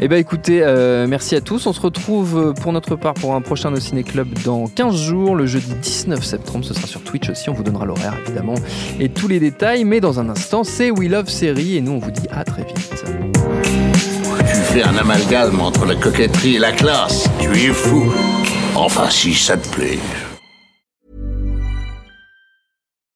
Eh 0.00 0.08
bien, 0.08 0.18
écoutez, 0.18 0.60
euh, 0.62 1.06
merci 1.08 1.34
à 1.36 1.40
tous. 1.40 1.66
On 1.66 1.72
se 1.72 1.80
retrouve 1.80 2.54
pour 2.60 2.72
notre 2.72 2.96
part 2.96 3.14
pour 3.14 3.34
un 3.34 3.40
prochain 3.40 3.70
No 3.70 3.78
Ciné 3.80 4.02
Club 4.04 4.28
dans 4.44 4.66
15 4.66 4.94
jours, 4.96 5.34
le 5.36 5.46
jeudi 5.46 5.72
19 5.80 6.24
septembre. 6.24 6.64
Ce 6.64 6.74
sera 6.74 6.86
sur 6.86 7.02
Twitch 7.02 7.28
aussi. 7.30 7.48
On 7.50 7.54
vous 7.54 7.62
donnera 7.62 7.84
l'horaire, 7.86 8.14
évidemment, 8.26 8.54
et 9.00 9.08
tous 9.08 9.28
les 9.28 9.40
détails. 9.40 9.84
Mais 9.84 10.00
dans 10.00 10.20
un 10.20 10.28
instant, 10.28 10.64
c'est 10.64 10.90
We 10.90 11.08
Love 11.10 11.28
Série. 11.28 11.76
Et 11.76 11.80
nous, 11.80 11.92
on 11.92 11.98
vous 11.98 12.10
dit 12.10 12.26
à 12.30 12.44
très 12.44 12.62
vite. 12.64 13.04
Tu 14.40 14.56
fais 14.78 14.82
un 14.82 14.96
amalgame 14.96 15.60
entre 15.60 15.84
la 15.86 15.94
coquetterie 15.94 16.56
et 16.56 16.58
la 16.58 16.72
classe. 16.72 17.28
Tu 17.40 17.48
es 17.50 17.68
fou. 17.72 18.12
Enfin, 18.74 19.08
si 19.10 19.34
ça 19.34 19.56
te 19.56 19.68
plaît. 19.68 19.98